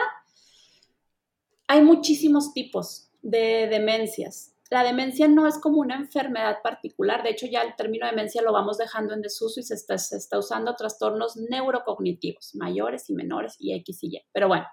hay 1.68 1.82
muchísimos 1.82 2.54
tipos 2.54 3.10
de 3.22 3.68
demencias. 3.68 4.51
La 4.72 4.84
demencia 4.84 5.28
no 5.28 5.48
es 5.48 5.60
como 5.60 5.80
una 5.80 5.98
enfermedad 5.98 6.60
particular, 6.64 7.24
de 7.24 7.32
hecho 7.32 7.46
ya 7.46 7.62
el 7.62 7.76
término 7.76 8.08
demencia 8.08 8.42
lo 8.42 8.54
vamos 8.54 8.78
dejando 8.78 9.14
en 9.14 9.22
desuso 9.22 9.60
y 9.60 9.64
se 9.64 9.74
está, 9.74 10.40
usando 10.40 10.78
trastornos 10.78 11.36
neurocognitivos, 11.36 12.56
mayores 12.56 13.10
y 13.10 13.14
menores 13.14 13.58
y 13.60 13.74
X 13.74 14.04
y 14.04 14.16
Y. 14.16 14.22
Pero 14.32 14.48
bueno, 14.48 14.66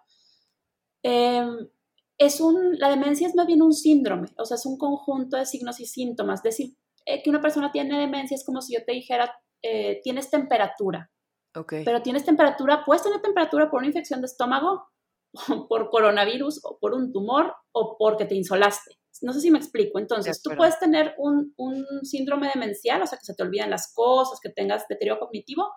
em, 1.03 1.69
es 2.17 2.41
un, 2.41 2.79
la 2.79 2.91
demencia 2.91 3.27
es 3.27 3.35
más 3.35 3.49
bien 3.49 3.61
un 3.61 3.73
síndrome, 3.73 4.29
o 4.39 4.45
sea, 4.45 4.55
es 4.55 4.67
un 4.67 4.79
conjunto 4.79 5.37
de 5.37 5.45
signos 5.45 5.81
y 5.81 5.87
síntomas. 5.87 6.45
Decir 6.45 6.77
eh, 7.05 7.21
que 7.21 7.31
una 7.31 7.41
persona 7.41 7.73
tiene 7.73 7.99
demencia 7.99 8.37
es 8.37 8.45
como 8.45 8.63
si 8.63 8.75
yo 8.75 8.85
te 8.85 8.93
dijera, 8.93 9.35
eh, 9.63 10.01
tienes 10.05 10.31
temperatura. 10.31 11.11
Okay. 11.57 11.85
Pero 11.85 12.03
tienes 12.03 12.25
temperatura, 12.25 12.85
puedes 12.85 13.03
tener 13.03 13.21
temperatura 13.21 13.69
por 13.69 13.79
una 13.79 13.89
infección 13.89 14.21
de 14.21 14.27
estómago, 14.27 14.87
por 15.69 15.91
coronavirus, 15.91 16.61
o 16.63 16.79
por 16.79 16.95
un 16.95 17.13
tumor, 17.13 17.53
o 17.73 17.97
porque 17.99 18.27
te 18.27 18.37
insolaste. 18.37 18.97
No 19.23 19.33
sé 19.33 19.41
si 19.41 19.51
me 19.51 19.59
explico. 19.59 19.99
Entonces, 19.99 20.43
tú 20.43 20.51
puedes 20.57 20.79
tener 20.79 21.15
un, 21.19 21.55
un 21.57 21.85
síndrome 22.03 22.51
demencial, 22.55 23.03
o 23.03 23.07
sea, 23.07 23.19
que 23.19 23.25
se 23.25 23.35
te 23.35 23.43
olvidan 23.43 23.71
las 23.71 23.93
cosas, 23.95 24.41
que 24.41 24.51
tengas 24.51 24.87
deterioro 24.89 25.21
cognitivo, 25.21 25.69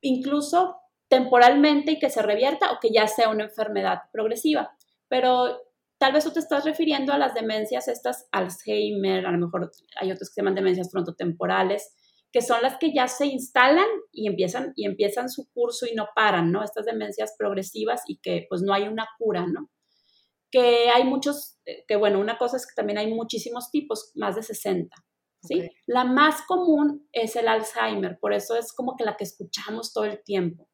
incluso 0.00 0.76
temporalmente 1.08 1.92
y 1.92 1.98
que 1.98 2.10
se 2.10 2.22
revierta 2.22 2.72
o 2.72 2.78
que 2.80 2.90
ya 2.92 3.06
sea 3.06 3.30
una 3.30 3.44
enfermedad 3.44 4.02
progresiva. 4.12 4.76
Pero 5.08 5.60
tal 5.98 6.12
vez 6.12 6.24
tú 6.24 6.32
te 6.32 6.40
estás 6.40 6.64
refiriendo 6.64 7.12
a 7.12 7.18
las 7.18 7.34
demencias, 7.34 7.88
estas 7.88 8.28
Alzheimer, 8.32 9.26
a 9.26 9.32
lo 9.32 9.38
mejor 9.38 9.70
hay 10.00 10.10
otras 10.10 10.28
que 10.28 10.34
se 10.34 10.40
llaman 10.40 10.54
demencias 10.54 10.90
frontotemporales, 10.90 11.94
que 12.32 12.42
son 12.42 12.62
las 12.62 12.78
que 12.78 12.92
ya 12.92 13.06
se 13.06 13.26
instalan 13.26 13.86
y 14.10 14.26
empiezan, 14.26 14.72
y 14.74 14.86
empiezan 14.86 15.28
su 15.28 15.48
curso 15.52 15.86
y 15.86 15.94
no 15.94 16.08
paran, 16.16 16.50
¿no? 16.50 16.64
Estas 16.64 16.84
demencias 16.84 17.34
progresivas 17.38 18.02
y 18.08 18.18
que 18.18 18.46
pues 18.48 18.60
no 18.62 18.74
hay 18.74 18.88
una 18.88 19.06
cura, 19.18 19.46
¿no? 19.46 19.70
Que 20.54 20.88
hay 20.88 21.02
muchos, 21.02 21.58
eh, 21.64 21.84
que 21.88 21.96
bueno, 21.96 22.20
una 22.20 22.38
cosa 22.38 22.56
es 22.56 22.64
que 22.66 22.74
también 22.76 22.98
hay 22.98 23.12
muchísimos 23.12 23.72
tipos, 23.72 24.12
más 24.14 24.36
de 24.36 24.44
60, 24.44 24.94
¿sí? 25.42 25.68
La 25.86 26.04
más 26.04 26.42
común 26.42 27.08
es 27.10 27.34
el 27.34 27.48
Alzheimer, 27.48 28.18
por 28.20 28.32
eso 28.32 28.54
es 28.54 28.72
como 28.72 28.96
que 28.96 29.04
la 29.04 29.16
que 29.16 29.24
escuchamos 29.24 29.92
todo 29.92 30.04
el 30.04 30.22
tiempo. 30.22 30.68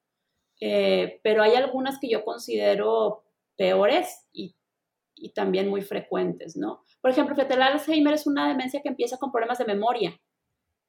Eh, 0.60 1.20
pero 1.24 1.42
hay 1.42 1.54
algunas 1.54 1.98
que 1.98 2.10
yo 2.10 2.22
considero 2.24 3.24
peores 3.56 4.28
y, 4.32 4.54
y 5.14 5.32
también 5.32 5.68
muy 5.68 5.80
frecuentes, 5.80 6.56
¿no? 6.56 6.84
Por 7.00 7.10
ejemplo, 7.10 7.34
el 7.42 7.62
Alzheimer 7.62 8.12
es 8.12 8.26
una 8.26 8.48
demencia 8.48 8.82
que 8.82 8.90
empieza 8.90 9.16
con 9.16 9.32
problemas 9.32 9.56
de 9.56 9.64
memoria, 9.64 10.20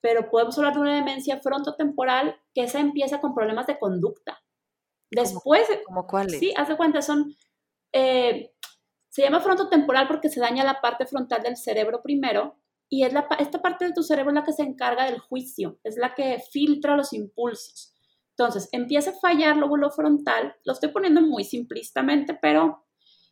pero 0.02 0.30
podemos 0.30 0.58
hablar 0.58 0.74
de 0.74 0.82
una 0.82 0.96
demencia 0.96 1.40
frontotemporal 1.40 2.36
que 2.54 2.64
esa 2.64 2.82
empieza 2.82 3.22
con 3.22 3.34
problemas 3.34 3.68
de 3.68 3.80
conducta. 3.80 4.42
Después, 5.10 5.68
¿Cómo 5.86 6.08
cuáles? 6.08 6.40
Sí, 6.40 6.54
haz 6.56 6.70
de 6.70 6.78
cuenta, 6.78 7.02
son, 7.02 7.36
eh, 7.94 8.54
se 9.12 9.22
llama 9.24 9.42
frontotemporal 9.42 10.08
porque 10.08 10.30
se 10.30 10.40
daña 10.40 10.64
la 10.64 10.80
parte 10.80 11.06
frontal 11.06 11.44
del 11.44 11.58
cerebro 11.58 12.02
primero 12.02 12.56
y 12.90 13.04
es 13.04 13.14
esta 13.40 13.62
parte 13.62 13.86
de 13.86 13.94
tu 13.94 14.04
cerebro 14.04 14.32
es 14.32 14.36
la 14.36 14.44
que 14.44 14.54
se 14.54 14.64
encarga 14.64 15.06
del 15.06 15.20
juicio, 15.20 15.80
es 15.84 15.98
la 15.98 16.16
que 16.16 16.42
filtra 16.52 16.96
los 16.96 17.14
impulsos. 17.14 17.94
Entonces, 18.32 18.70
empieza 18.72 19.12
a 19.12 19.20
fallar 19.20 19.58
lóbulo 19.58 19.92
frontal, 19.92 20.56
lo 20.64 20.74
estoy 20.74 20.90
poniendo 20.90 21.22
muy 21.22 21.44
simplistamente, 21.44 22.38
pero 22.42 22.86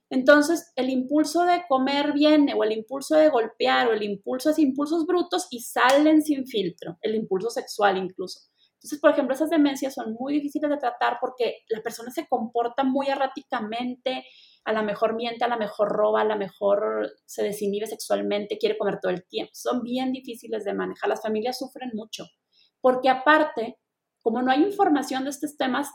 entonces, 0.09 0.73
el 0.75 0.89
impulso 0.89 1.43
de 1.43 1.63
comer 1.67 2.13
viene, 2.13 2.53
o 2.55 2.63
el 2.63 2.71
impulso 2.71 3.15
de 3.15 3.29
golpear, 3.29 3.87
o 3.87 3.93
el 3.93 4.03
impulso 4.03 4.49
es 4.49 4.59
impulsos 4.59 5.05
brutos 5.05 5.47
y 5.51 5.61
salen 5.61 6.23
sin 6.23 6.45
filtro, 6.45 6.97
el 7.01 7.15
impulso 7.15 7.49
sexual 7.49 7.97
incluso. 7.97 8.48
Entonces, 8.79 8.99
por 8.99 9.11
ejemplo, 9.11 9.35
esas 9.35 9.49
demencias 9.49 9.93
son 9.93 10.15
muy 10.17 10.33
difíciles 10.33 10.69
de 10.69 10.77
tratar 10.77 11.17
porque 11.19 11.63
la 11.67 11.81
persona 11.81 12.11
se 12.11 12.27
comporta 12.27 12.83
muy 12.83 13.07
erráticamente, 13.07 14.23
a 14.65 14.73
la 14.73 14.81
mejor 14.81 15.15
miente, 15.15 15.43
a 15.43 15.49
la 15.49 15.57
mejor 15.57 15.89
roba, 15.89 16.21
a 16.21 16.25
la 16.25 16.35
mejor 16.35 17.11
se 17.25 17.43
desinhibe 17.43 17.87
sexualmente, 17.87 18.57
quiere 18.57 18.77
comer 18.77 18.99
todo 19.01 19.11
el 19.11 19.25
tiempo. 19.27 19.51
Son 19.53 19.81
bien 19.81 20.11
difíciles 20.11 20.63
de 20.63 20.73
manejar. 20.73 21.09
Las 21.09 21.21
familias 21.21 21.57
sufren 21.57 21.91
mucho 21.93 22.25
porque 22.81 23.09
aparte, 23.09 23.77
como 24.21 24.41
no 24.41 24.51
hay 24.51 24.63
información 24.63 25.23
de 25.23 25.31
estos 25.31 25.57
temas, 25.57 25.89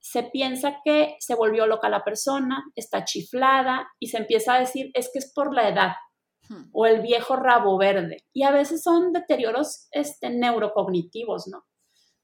se 0.00 0.22
piensa 0.22 0.78
que 0.82 1.16
se 1.18 1.34
volvió 1.34 1.66
loca 1.66 1.88
la 1.90 2.04
persona, 2.04 2.64
está 2.74 3.04
chiflada 3.04 3.88
y 3.98 4.08
se 4.08 4.16
empieza 4.16 4.54
a 4.54 4.60
decir 4.60 4.90
es 4.94 5.10
que 5.12 5.18
es 5.18 5.30
por 5.34 5.54
la 5.54 5.68
edad 5.68 5.92
hmm. 6.48 6.70
o 6.72 6.86
el 6.86 7.02
viejo 7.02 7.36
rabo 7.36 7.76
verde. 7.76 8.24
Y 8.32 8.44
a 8.44 8.50
veces 8.50 8.82
son 8.82 9.12
deterioros 9.12 9.88
este, 9.90 10.30
neurocognitivos, 10.30 11.48
¿no? 11.48 11.64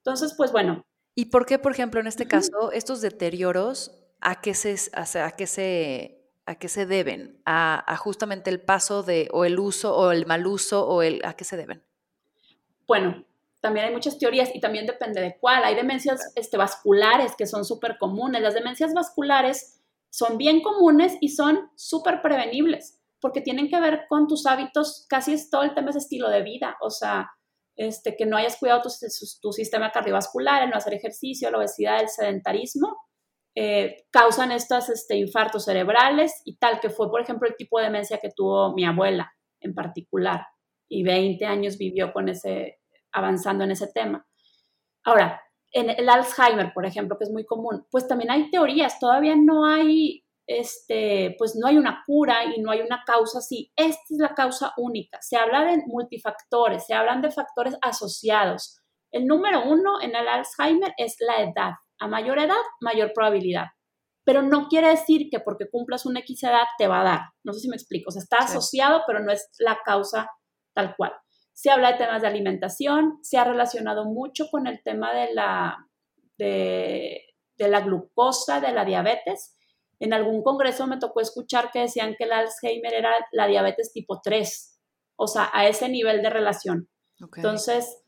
Entonces, 0.07 0.35
pues 0.37 0.53
bueno. 0.53 0.87
¿Y 1.17 1.27
por 1.27 1.47
qué, 1.47 1.59
por 1.59 1.73
ejemplo, 1.73 2.01
en 2.01 2.07
este 2.07 2.29
caso, 2.29 2.71
estos 2.71 3.01
deterioros, 3.01 3.91
a 4.21 4.41
qué 4.41 4.55
se, 4.55 4.77
a, 4.93 5.33
qué 5.33 5.49
se, 5.49 6.31
a 6.47 6.55
qué 6.55 6.69
se 6.69 6.87
deben? 6.87 7.43
¿A, 7.45 7.93
¿A, 7.93 7.97
justamente 7.97 8.49
el 8.49 8.61
paso 8.61 9.03
de, 9.03 9.29
o 9.33 9.45
el 9.45 9.59
uso, 9.59 9.97
o 9.97 10.13
el 10.13 10.25
mal 10.25 10.47
uso, 10.47 10.87
o 10.87 11.03
el, 11.03 11.21
a 11.25 11.35
qué 11.35 11.43
se 11.43 11.57
deben? 11.57 11.83
Bueno, 12.87 13.25
también 13.61 13.87
hay 13.87 13.93
muchas 13.93 14.17
teorías 14.17 14.55
y 14.55 14.61
también 14.61 14.87
depende 14.87 15.21
de 15.21 15.37
cuál. 15.41 15.65
Hay 15.65 15.75
demencias 15.75 16.33
este, 16.37 16.57
vasculares 16.57 17.35
que 17.37 17.47
son 17.47 17.65
súper 17.65 17.99
comunes. 17.99 18.43
Las 18.43 18.55
demencias 18.55 18.95
vasculares 18.95 19.81
son 20.11 20.39
bien 20.39 20.63
comunes 20.63 21.17
y 21.21 21.31
son 21.31 21.69
súper 21.75 22.23
prevenibles 22.23 23.01
porque 23.21 23.41
tienen 23.41 23.69
que 23.69 23.81
ver 23.81 24.07
con 24.09 24.29
tus 24.29 24.47
hábitos, 24.47 25.05
casi 25.09 25.33
es 25.33 25.51
todo 25.51 25.63
el 25.63 25.75
tema 25.75 25.91
es 25.91 25.97
estilo 25.97 26.29
de 26.29 26.43
vida, 26.43 26.77
o 26.81 26.91
sea, 26.91 27.31
este, 27.77 28.17
que 28.17 28.27
no 28.27 28.37
hayas 28.37 28.57
cuidado 28.57 28.83
tu, 28.83 29.53
sistema 29.53 29.93
cardiovascular, 29.93 30.63
el 30.63 30.71
no 30.71 30.77
hacer 30.77 30.95
ejercicio, 30.95 31.51
la 31.51 31.59
obesidad, 31.59 32.01
el 32.01 32.09
sedentarismo, 32.09 32.97
eh, 33.55 34.05
causan 34.11 34.53
estos 34.53 34.89
este, 34.89 35.17
infartos 35.17 35.65
cerebrales 35.65 36.43
y 36.45 36.57
tal, 36.57 36.81
que 36.81 36.91
fue, 36.91 37.11
por 37.11 37.21
ejemplo, 37.21 37.49
el 37.49 37.57
tipo 37.57 37.79
de 37.79 37.87
demencia 37.87 38.19
que 38.19 38.31
tuvo 38.35 38.75
mi 38.75 38.85
abuela 38.85 39.33
en 39.61 39.75
particular, 39.75 40.47
y 40.89 41.03
20 41.03 41.45
años 41.47 41.79
vivió 41.79 42.13
con 42.13 42.29
ese, 42.29 42.79
avanzando 43.13 43.65
en 43.65 43.73
ese 43.73 43.89
tema. 43.93 44.27
Ahora, 45.05 45.41
en 45.73 45.91
el 45.91 46.09
Alzheimer, 46.09 46.73
por 46.73 46.87
ejemplo, 46.87 47.17
que 47.19 47.25
es 47.25 47.31
muy 47.31 47.45
común, 47.45 47.87
pues 47.91 48.07
también 48.07 48.31
hay 48.31 48.51
teorías, 48.51 48.99
todavía 48.99 49.35
no 49.37 49.67
hay, 49.67 50.25
este, 50.47 51.35
pues 51.39 51.57
no 51.57 51.67
hay 51.67 51.77
una 51.77 52.03
cura 52.07 52.45
y 52.45 52.61
no 52.61 52.71
hay 52.71 52.81
una 52.81 53.03
causa 53.05 53.39
así. 53.39 53.73
Esta 53.77 54.03
es 54.11 54.19
la 54.19 54.35
causa 54.35 54.73
única. 54.77 55.21
Se 55.21 55.37
habla 55.37 55.65
de 55.65 55.83
multifactores, 55.87 56.87
se 56.87 56.95
hablan 56.95 57.23
de 57.23 57.31
factores 57.31 57.77
asociados. 57.83 58.81
El 59.11 59.27
número 59.27 59.65
uno 59.65 60.01
en 60.03 60.15
el 60.15 60.29
Alzheimer 60.29 60.93
es 60.97 61.17
la 61.21 61.43
edad. 61.43 61.73
A 61.99 62.09
mayor 62.09 62.39
edad, 62.39 62.55
mayor 62.81 63.13
probabilidad. 63.15 63.67
Pero 64.25 64.43
no 64.43 64.69
quiere 64.69 64.89
decir 64.89 65.29
que 65.31 65.41
porque 65.41 65.71
cumplas 65.71 66.05
una 66.05 66.21
X 66.21 66.43
edad 66.43 66.65
te 66.79 66.89
va 66.89 67.01
a 67.01 67.05
dar. 67.05 67.21
No 67.45 67.53
sé 67.53 67.61
si 67.61 67.69
me 67.69 67.77
explico. 67.77 68.09
O 68.09 68.11
sea, 68.11 68.23
está 68.23 68.39
asociado, 68.39 69.03
pero 69.07 69.21
no 69.21 69.33
es 69.33 69.49
la 69.59 69.79
causa 69.85 70.31
tal 70.75 70.95
cual. 70.97 71.13
Se 71.53 71.71
habla 71.71 71.93
de 71.93 71.99
temas 71.99 72.21
de 72.21 72.29
alimentación, 72.29 73.19
se 73.23 73.39
ha 73.39 73.45
relacionado 73.45 74.05
mucho 74.05 74.49
con 74.51 74.67
el 74.67 74.83
tema 74.83 75.15
de 75.15 75.33
la, 75.33 75.89
de, 76.37 77.23
la 77.57 77.81
glucosa, 77.81 78.61
de 78.61 78.73
la 78.73 78.85
diabetes. 78.85 79.56
En 79.99 80.13
algún 80.13 80.43
congreso 80.43 80.87
me 80.87 80.99
tocó 80.99 81.21
escuchar 81.21 81.71
que 81.71 81.81
decían 81.81 82.15
que 82.19 82.25
el 82.25 82.33
Alzheimer 82.33 82.95
era 82.95 83.13
la 83.33 83.47
diabetes 83.47 83.93
tipo 83.93 84.21
3, 84.23 84.81
o 85.17 85.27
sea, 85.27 85.51
a 85.53 85.67
ese 85.67 85.89
nivel 85.89 86.23
de 86.23 86.31
relación. 86.31 86.89
Entonces, 87.19 88.03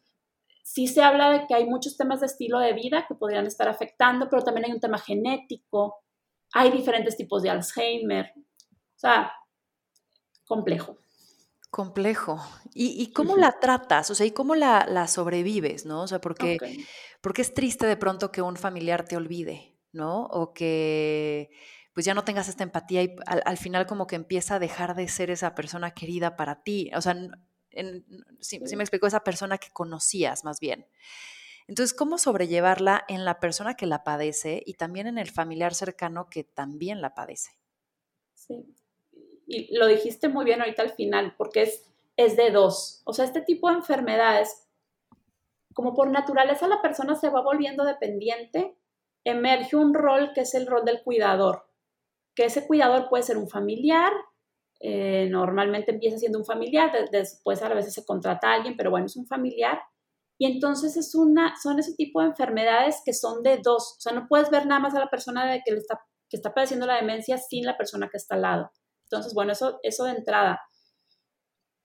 sí 0.62 0.86
se 0.86 1.02
habla 1.02 1.30
de 1.30 1.46
que 1.46 1.54
hay 1.54 1.66
muchos 1.66 1.96
temas 1.96 2.20
de 2.20 2.26
estilo 2.26 2.58
de 2.58 2.74
vida 2.74 3.06
que 3.08 3.14
podrían 3.14 3.46
estar 3.46 3.68
afectando, 3.68 4.28
pero 4.28 4.42
también 4.42 4.66
hay 4.66 4.72
un 4.72 4.80
tema 4.80 4.98
genético, 4.98 6.04
hay 6.52 6.70
diferentes 6.70 7.16
tipos 7.16 7.42
de 7.42 7.50
Alzheimer, 7.50 8.32
o 8.36 8.98
sea, 8.98 9.32
complejo. 10.44 10.98
Complejo. 11.70 12.40
¿Y, 12.74 13.12
cómo 13.12 13.36
la 13.36 13.60
tratas? 13.60 14.10
O 14.10 14.14
sea, 14.14 14.24
¿y 14.24 14.30
cómo 14.30 14.54
la, 14.54 15.06
sobrevives, 15.06 15.84
no? 15.84 16.02
O 16.02 16.06
sea, 16.06 16.20
porque, 16.20 16.58
porque 17.20 17.42
es 17.42 17.52
triste 17.52 17.86
de 17.86 17.96
pronto 17.96 18.32
que 18.32 18.40
un 18.40 18.56
familiar 18.56 19.04
te 19.04 19.16
olvide, 19.16 19.76
¿no? 19.92 20.24
O 20.26 20.54
que 20.54 21.50
pues 21.98 22.06
ya 22.06 22.14
no 22.14 22.22
tengas 22.22 22.48
esta 22.48 22.62
empatía 22.62 23.02
y 23.02 23.16
al, 23.26 23.56
final 23.56 23.84
como 23.84 24.06
que 24.06 24.14
empieza 24.14 24.54
a 24.54 24.58
dejar 24.60 24.94
de 24.94 25.08
ser 25.08 25.32
esa 25.32 25.56
persona 25.56 25.94
querida 25.94 26.36
para 26.36 26.62
ti. 26.62 26.92
O 26.94 27.00
sea, 27.00 27.16
si, 28.38 28.60
me 28.60 28.84
explico, 28.84 29.08
esa 29.08 29.24
persona 29.24 29.58
que 29.58 29.72
conocías 29.72 30.44
más 30.44 30.60
bien. 30.60 30.86
Entonces, 31.66 31.98
¿cómo 31.98 32.16
sobrellevarla 32.16 33.04
en 33.08 33.24
la 33.24 33.40
persona 33.40 33.74
que 33.74 33.86
la 33.86 34.04
padece 34.04 34.62
y 34.64 34.74
también 34.74 35.08
en 35.08 35.18
el 35.18 35.28
familiar 35.28 35.74
cercano 35.74 36.30
que 36.30 36.44
también 36.44 37.00
la 37.00 37.16
padece? 37.16 37.50
Sí, 38.32 38.64
y 39.48 39.76
lo 39.76 39.88
dijiste 39.88 40.28
muy 40.28 40.44
bien 40.44 40.60
ahorita 40.60 40.82
al 40.82 40.92
final, 40.92 41.34
porque 41.36 41.62
es, 41.62 41.82
es 42.16 42.36
de 42.36 42.52
dos. 42.52 43.02
O 43.06 43.12
sea, 43.12 43.24
este 43.24 43.40
tipo 43.40 43.70
de 43.70 43.74
enfermedades, 43.74 44.68
como 45.74 45.96
por 45.96 46.08
naturaleza 46.12 46.68
la 46.68 46.80
persona 46.80 47.16
se 47.16 47.28
va 47.28 47.42
volviendo 47.42 47.82
dependiente, 47.82 48.76
emerge 49.24 49.74
un 49.74 49.94
rol 49.94 50.32
que 50.32 50.42
es 50.42 50.54
el 50.54 50.68
rol 50.68 50.84
del 50.84 51.02
cuidador, 51.02 51.67
que 52.38 52.44
ese 52.44 52.68
cuidador 52.68 53.08
puede 53.08 53.24
ser 53.24 53.36
un 53.36 53.48
familiar, 53.48 54.12
Eh, 54.80 55.26
normalmente 55.28 55.90
empieza 55.90 56.18
siendo 56.18 56.38
un 56.38 56.44
familiar, 56.44 56.92
después 57.10 57.60
a 57.62 57.74
veces 57.74 57.92
se 57.94 58.04
contrata 58.04 58.48
a 58.48 58.54
alguien, 58.54 58.76
pero 58.76 58.90
bueno, 58.92 59.06
es 59.06 59.16
un 59.16 59.26
familiar. 59.26 59.76
Y 60.38 60.46
entonces 60.46 60.96
es 60.96 61.16
una, 61.16 61.56
son 61.60 61.80
ese 61.80 61.94
tipo 61.96 62.20
de 62.20 62.28
enfermedades 62.28 63.02
que 63.04 63.12
son 63.12 63.42
de 63.42 63.58
dos. 63.58 63.96
O 63.98 64.00
sea, 64.00 64.12
no 64.12 64.28
puedes 64.28 64.50
ver 64.50 64.66
nada 64.66 64.80
más 64.80 64.94
a 64.94 65.00
la 65.00 65.10
persona 65.10 65.50
de 65.50 65.62
que, 65.64 65.74
está, 65.74 66.00
que 66.30 66.36
está 66.36 66.54
padeciendo 66.54 66.86
la 66.86 66.94
demencia 66.94 67.38
sin 67.38 67.66
la 67.66 67.76
persona 67.76 68.08
que 68.08 68.18
está 68.18 68.36
al 68.36 68.42
lado. 68.42 68.70
Entonces, 69.06 69.34
bueno, 69.34 69.50
eso, 69.52 69.80
eso 69.82 70.04
de 70.04 70.12
entrada. 70.12 70.60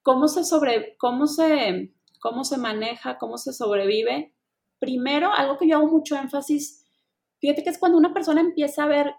¿Cómo 0.03 0.27
se, 0.27 0.43
sobre, 0.43 0.95
cómo, 0.99 1.25
se, 1.25 1.95
¿Cómo 2.21 2.43
se 2.43 2.57
maneja? 2.57 3.17
¿Cómo 3.17 3.37
se 3.37 3.53
sobrevive? 3.53 4.35
Primero, 4.77 5.31
algo 5.33 5.57
que 5.57 5.67
yo 5.67 5.77
hago 5.77 5.87
mucho 5.87 6.15
énfasis, 6.15 6.85
fíjate 7.39 7.63
que 7.63 7.71
es 7.71 7.79
cuando 7.79 7.97
una 7.97 8.13
persona 8.13 8.41
empieza 8.41 8.83
a 8.83 8.87
ver 8.87 9.15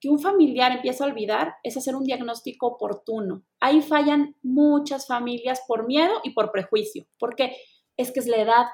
que 0.00 0.08
un 0.08 0.20
familiar 0.20 0.72
empieza 0.72 1.04
a 1.04 1.08
olvidar, 1.08 1.56
es 1.62 1.76
hacer 1.76 1.96
un 1.96 2.04
diagnóstico 2.04 2.66
oportuno. 2.66 3.42
Ahí 3.60 3.82
fallan 3.82 4.36
muchas 4.42 5.06
familias 5.06 5.62
por 5.66 5.86
miedo 5.86 6.14
y 6.22 6.30
por 6.30 6.52
prejuicio, 6.52 7.06
porque 7.18 7.56
es 7.96 8.12
que 8.12 8.20
es 8.20 8.26
la 8.26 8.36
edad, 8.36 8.66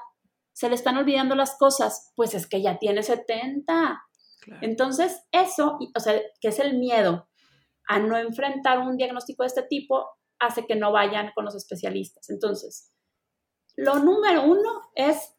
se 0.53 0.69
le 0.69 0.75
están 0.75 0.97
olvidando 0.97 1.35
las 1.35 1.57
cosas, 1.57 2.13
pues 2.15 2.33
es 2.33 2.47
que 2.47 2.61
ya 2.61 2.77
tiene 2.77 3.03
70. 3.03 4.01
Entonces, 4.61 5.23
eso, 5.31 5.79
o 5.95 5.99
sea, 5.99 6.21
que 6.39 6.49
es 6.49 6.59
el 6.59 6.77
miedo 6.77 7.27
a 7.87 7.99
no 7.99 8.17
enfrentar 8.17 8.79
un 8.79 8.95
diagnóstico 8.95 9.43
de 9.43 9.47
este 9.47 9.63
tipo, 9.63 10.07
hace 10.39 10.65
que 10.65 10.75
no 10.75 10.91
vayan 10.91 11.31
con 11.33 11.45
los 11.45 11.55
especialistas. 11.55 12.29
Entonces, 12.29 12.91
lo 13.75 13.99
número 13.99 14.43
uno 14.43 14.91
es 14.95 15.35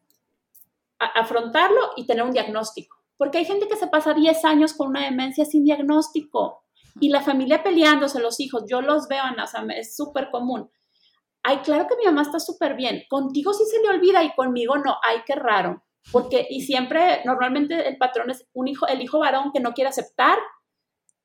afrontarlo 0.98 1.92
y 1.96 2.06
tener 2.06 2.24
un 2.24 2.32
diagnóstico. 2.32 2.95
Porque 3.16 3.38
hay 3.38 3.44
gente 3.44 3.68
que 3.68 3.76
se 3.76 3.86
pasa 3.86 4.14
10 4.14 4.44
años 4.44 4.74
con 4.74 4.88
una 4.88 5.04
demencia 5.04 5.44
sin 5.44 5.64
diagnóstico 5.64 6.64
y 7.00 7.08
la 7.08 7.22
familia 7.22 7.62
peleándose, 7.62 8.20
los 8.20 8.40
hijos, 8.40 8.64
yo 8.68 8.80
los 8.80 9.08
veo, 9.08 9.22
Ana, 9.22 9.44
o 9.44 9.70
es 9.70 9.96
súper 9.96 10.30
común. 10.30 10.70
Ay, 11.42 11.58
claro 11.58 11.86
que 11.86 11.96
mi 11.96 12.04
mamá 12.04 12.22
está 12.22 12.40
súper 12.40 12.74
bien, 12.74 13.04
contigo 13.08 13.52
sí 13.52 13.64
se 13.64 13.80
le 13.80 13.88
olvida 13.88 14.24
y 14.24 14.34
conmigo 14.34 14.76
no, 14.78 14.96
ay, 15.02 15.18
qué 15.26 15.34
raro. 15.34 15.84
Porque, 16.12 16.46
y 16.48 16.60
siempre, 16.62 17.22
normalmente 17.24 17.88
el 17.88 17.96
patrón 17.98 18.30
es 18.30 18.46
un 18.52 18.68
hijo, 18.68 18.86
el 18.86 19.02
hijo 19.02 19.18
varón 19.18 19.50
que 19.52 19.60
no 19.60 19.72
quiere 19.72 19.90
aceptar, 19.90 20.38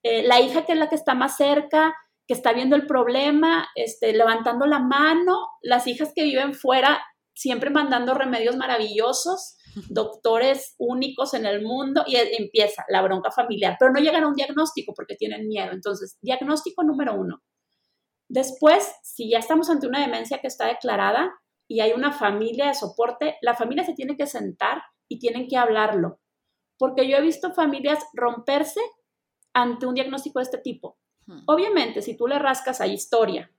eh, 0.04 0.24
la 0.24 0.40
hija 0.40 0.66
que 0.66 0.74
es 0.74 0.78
la 0.78 0.90
que 0.90 0.96
está 0.96 1.14
más 1.14 1.38
cerca, 1.38 1.96
que 2.28 2.34
está 2.34 2.54
viendo 2.54 2.76
el 2.76 2.88
problema, 2.88 3.68
este, 3.76 4.14
levantando 4.14 4.66
la 4.66 4.80
mano, 4.80 5.48
las 5.62 5.88
hijas 5.88 6.12
que 6.16 6.24
viven 6.24 6.54
fuera, 6.54 7.04
siempre 7.34 7.70
mandando 7.70 8.14
remedios 8.14 8.56
maravillosos, 8.56 9.58
doctores 9.90 10.76
únicos 10.78 11.34
en 11.34 11.46
el 11.46 11.64
mundo, 11.64 12.04
y 12.06 12.16
empieza 12.16 12.84
la 12.90 13.02
bronca 13.02 13.32
familiar, 13.32 13.78
pero 13.80 13.92
no 13.92 14.00
llegan 14.00 14.24
a 14.24 14.28
un 14.28 14.36
diagnóstico 14.36 14.94
porque 14.96 15.16
tienen 15.16 15.48
miedo. 15.48 15.72
Entonces, 15.72 16.18
diagnóstico 16.22 16.84
número 16.84 17.16
uno. 17.16 17.42
Después, 18.30 18.90
si 19.04 19.30
ya 19.30 19.40
estamos 19.40 19.70
ante 19.70 19.88
una 19.88 20.00
demencia 20.00 20.40
que 20.40 20.48
está 20.48 20.68
declarada 20.68 21.34
y 21.68 21.82
hay 21.82 21.92
una 21.92 22.12
familia 22.14 22.68
de 22.68 22.74
soporte, 22.74 23.38
la 23.42 23.56
familia 23.56 23.84
se 23.84 23.94
tiene 23.94 24.16
que 24.16 24.28
sentar 24.28 24.82
y 25.10 25.20
tienen 25.20 25.48
que 25.48 25.58
hablarlo. 25.58 26.20
Porque 26.78 27.10
yo 27.10 27.18
he 27.18 27.22
visto 27.22 27.54
familias 27.54 28.00
romperse 28.14 28.80
ante 29.54 29.86
un 29.86 29.96
diagnóstico 29.96 30.40
de 30.40 30.44
este 30.44 30.58
tipo. 30.60 30.98
Obviamente, 31.46 32.02
si 32.02 32.18
tú 32.18 32.28
le 32.28 32.40
rascas, 32.40 32.82
hay 32.82 32.94
historia, 32.94 33.52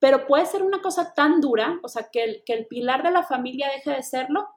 pero 0.00 0.26
puede 0.26 0.46
ser 0.46 0.62
una 0.62 0.82
cosa 0.82 1.14
tan 1.14 1.40
dura, 1.40 1.78
o 1.82 1.88
sea, 1.88 2.08
que 2.12 2.24
el, 2.24 2.42
que 2.44 2.54
el 2.54 2.66
pilar 2.66 3.02
de 3.02 3.10
la 3.10 3.22
familia 3.22 3.70
deje 3.70 3.90
de 3.90 4.02
serlo, 4.02 4.48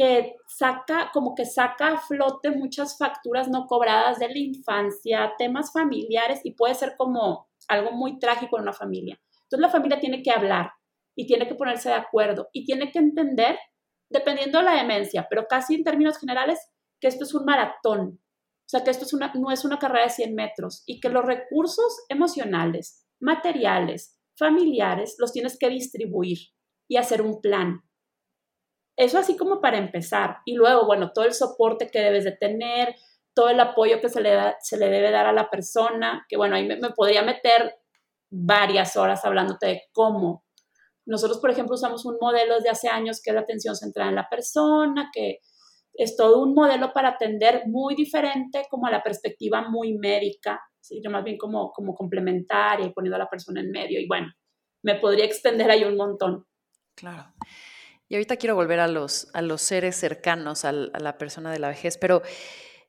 que 0.00 0.36
saca, 0.46 1.10
como 1.12 1.34
que 1.34 1.44
saca 1.44 1.88
a 1.88 1.98
flote 1.98 2.50
muchas 2.52 2.96
facturas 2.96 3.48
no 3.48 3.66
cobradas 3.66 4.18
de 4.18 4.28
la 4.28 4.38
infancia, 4.38 5.34
temas 5.36 5.74
familiares, 5.74 6.40
y 6.42 6.52
puede 6.52 6.74
ser 6.74 6.94
como 6.96 7.50
algo 7.68 7.92
muy 7.92 8.18
trágico 8.18 8.56
en 8.56 8.62
una 8.62 8.72
familia. 8.72 9.20
Entonces 9.42 9.60
la 9.60 9.68
familia 9.68 10.00
tiene 10.00 10.22
que 10.22 10.30
hablar 10.30 10.72
y 11.14 11.26
tiene 11.26 11.46
que 11.46 11.54
ponerse 11.54 11.90
de 11.90 11.96
acuerdo 11.96 12.48
y 12.54 12.64
tiene 12.64 12.90
que 12.90 12.98
entender, 12.98 13.58
dependiendo 14.08 14.56
de 14.56 14.64
la 14.64 14.76
demencia, 14.76 15.26
pero 15.28 15.44
casi 15.46 15.74
en 15.74 15.84
términos 15.84 16.16
generales, 16.16 16.58
que 16.98 17.08
esto 17.08 17.24
es 17.24 17.34
un 17.34 17.44
maratón, 17.44 18.22
o 18.22 18.68
sea, 18.70 18.82
que 18.82 18.90
esto 18.90 19.04
es 19.04 19.12
una, 19.12 19.30
no 19.34 19.50
es 19.50 19.66
una 19.66 19.78
carrera 19.78 20.04
de 20.04 20.10
100 20.10 20.34
metros 20.34 20.82
y 20.86 20.98
que 21.00 21.10
los 21.10 21.26
recursos 21.26 22.06
emocionales, 22.08 23.06
materiales, 23.20 24.18
familiares, 24.38 25.16
los 25.18 25.32
tienes 25.32 25.58
que 25.58 25.68
distribuir 25.68 26.38
y 26.88 26.96
hacer 26.96 27.20
un 27.20 27.42
plan. 27.42 27.82
Eso 29.00 29.16
así 29.16 29.34
como 29.34 29.62
para 29.62 29.78
empezar. 29.78 30.40
Y 30.44 30.52
luego, 30.52 30.84
bueno, 30.84 31.12
todo 31.14 31.24
el 31.24 31.32
soporte 31.32 31.90
que 31.90 32.00
debes 32.00 32.24
de 32.24 32.32
tener, 32.32 32.94
todo 33.32 33.48
el 33.48 33.58
apoyo 33.58 33.98
que 33.98 34.10
se 34.10 34.20
le, 34.20 34.32
da, 34.32 34.58
se 34.60 34.76
le 34.76 34.90
debe 34.90 35.10
dar 35.10 35.24
a 35.24 35.32
la 35.32 35.48
persona, 35.48 36.26
que 36.28 36.36
bueno, 36.36 36.54
ahí 36.54 36.66
me, 36.66 36.76
podría 36.90 37.22
meter 37.22 37.76
varias 38.28 38.98
horas 38.98 39.24
hablándote 39.24 39.66
de 39.68 39.82
cómo. 39.92 40.44
Nosotros, 41.06 41.40
por 41.40 41.50
ejemplo, 41.50 41.76
usamos 41.76 42.04
un 42.04 42.18
modelo 42.20 42.56
desde 42.56 42.68
hace 42.68 42.88
años 42.90 43.22
que 43.22 43.30
es 43.30 43.34
la 43.34 43.40
atención 43.40 43.74
centrada 43.74 44.10
en 44.10 44.16
la 44.16 44.28
persona, 44.28 45.08
que 45.14 45.38
es 45.94 46.14
todo 46.14 46.42
un 46.42 46.52
modelo 46.52 46.92
para 46.92 47.08
atender 47.08 47.62
muy 47.68 47.94
diferente 47.94 48.66
como 48.68 48.86
a 48.86 48.90
la 48.90 49.02
perspectiva 49.02 49.66
muy 49.66 49.96
médica, 49.96 50.60
¿sí? 50.78 51.00
más 51.08 51.24
bien 51.24 51.38
como, 51.38 51.72
como 51.72 51.94
complementaria 51.94 52.84
y 52.84 52.92
poniendo 52.92 53.16
a 53.16 53.20
la 53.20 53.30
persona 53.30 53.62
en 53.62 53.70
medio. 53.70 53.98
Y 53.98 54.06
bueno, 54.06 54.30
me 54.82 54.96
podría 54.96 55.24
extender 55.24 55.70
ahí 55.70 55.84
un 55.84 55.96
montón. 55.96 56.44
Claro. 56.94 57.32
Y 58.10 58.16
ahorita 58.16 58.38
quiero 58.38 58.56
volver 58.56 58.80
a 58.80 58.88
los, 58.88 59.28
a 59.34 59.40
los 59.40 59.62
seres 59.62 59.94
cercanos 59.94 60.64
a 60.64 60.72
la 60.72 61.16
persona 61.16 61.52
de 61.52 61.60
la 61.60 61.68
vejez, 61.68 61.96
pero, 61.96 62.22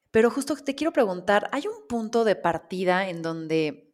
pero 0.09 0.31
justo 0.31 0.55
te 0.55 0.73
quiero 0.73 0.91
preguntar, 0.91 1.47
¿hay 1.51 1.67
un 1.67 1.87
punto 1.87 2.23
de 2.23 2.35
partida 2.35 3.07
en 3.07 3.21
donde, 3.21 3.93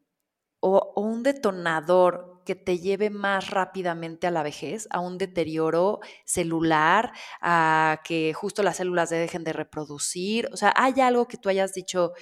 o, 0.61 0.77
o 0.95 1.01
un 1.01 1.23
detonador 1.23 2.41
que 2.45 2.55
te 2.55 2.79
lleve 2.79 3.09
más 3.09 3.49
rápidamente 3.49 4.25
a 4.25 4.31
la 4.31 4.41
vejez, 4.41 4.87
a 4.89 5.01
un 5.01 5.17
deterioro 5.17 5.99
celular, 6.23 7.11
a 7.41 7.99
que 8.05 8.33
justo 8.33 8.63
las 8.63 8.77
células 8.77 9.09
dejen 9.09 9.43
de 9.43 9.51
reproducir? 9.51 10.47
O 10.53 10.55
sea, 10.55 10.73
¿hay 10.77 11.01
algo 11.01 11.27
que 11.27 11.35
tú 11.35 11.49
hayas 11.49 11.73
dicho, 11.73 12.13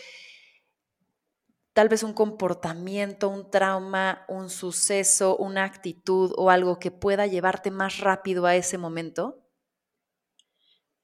tal 1.76 1.90
vez 1.90 2.04
un 2.04 2.14
comportamiento, 2.14 3.28
un 3.28 3.52
trauma, 3.52 4.24
un 4.30 4.50
suceso, 4.50 5.36
una 5.36 5.66
actitud 5.66 6.32
o 6.38 6.50
algo 6.50 6.80
que 6.80 6.90
pueda 6.90 7.28
llevarte 7.28 7.70
más 7.70 8.00
rápido 8.00 8.46
a 8.46 8.56
ese 8.56 8.78
momento? 8.78 9.46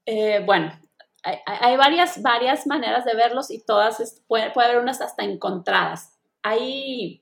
Eh, 0.05 0.41
bueno, 0.45 0.71
hay, 1.23 1.75
varias, 1.75 2.21
varias 2.21 2.65
maneras 2.67 3.03
de 3.03 3.15
verlos 3.15 3.51
y 3.51 3.63
todas, 3.65 4.23
puede, 4.27 4.51
puede 4.51 4.69
haber 4.69 4.81
unas 4.81 5.01
hasta 5.01 5.25
encontradas. 5.25 6.17
Hay 6.41 7.21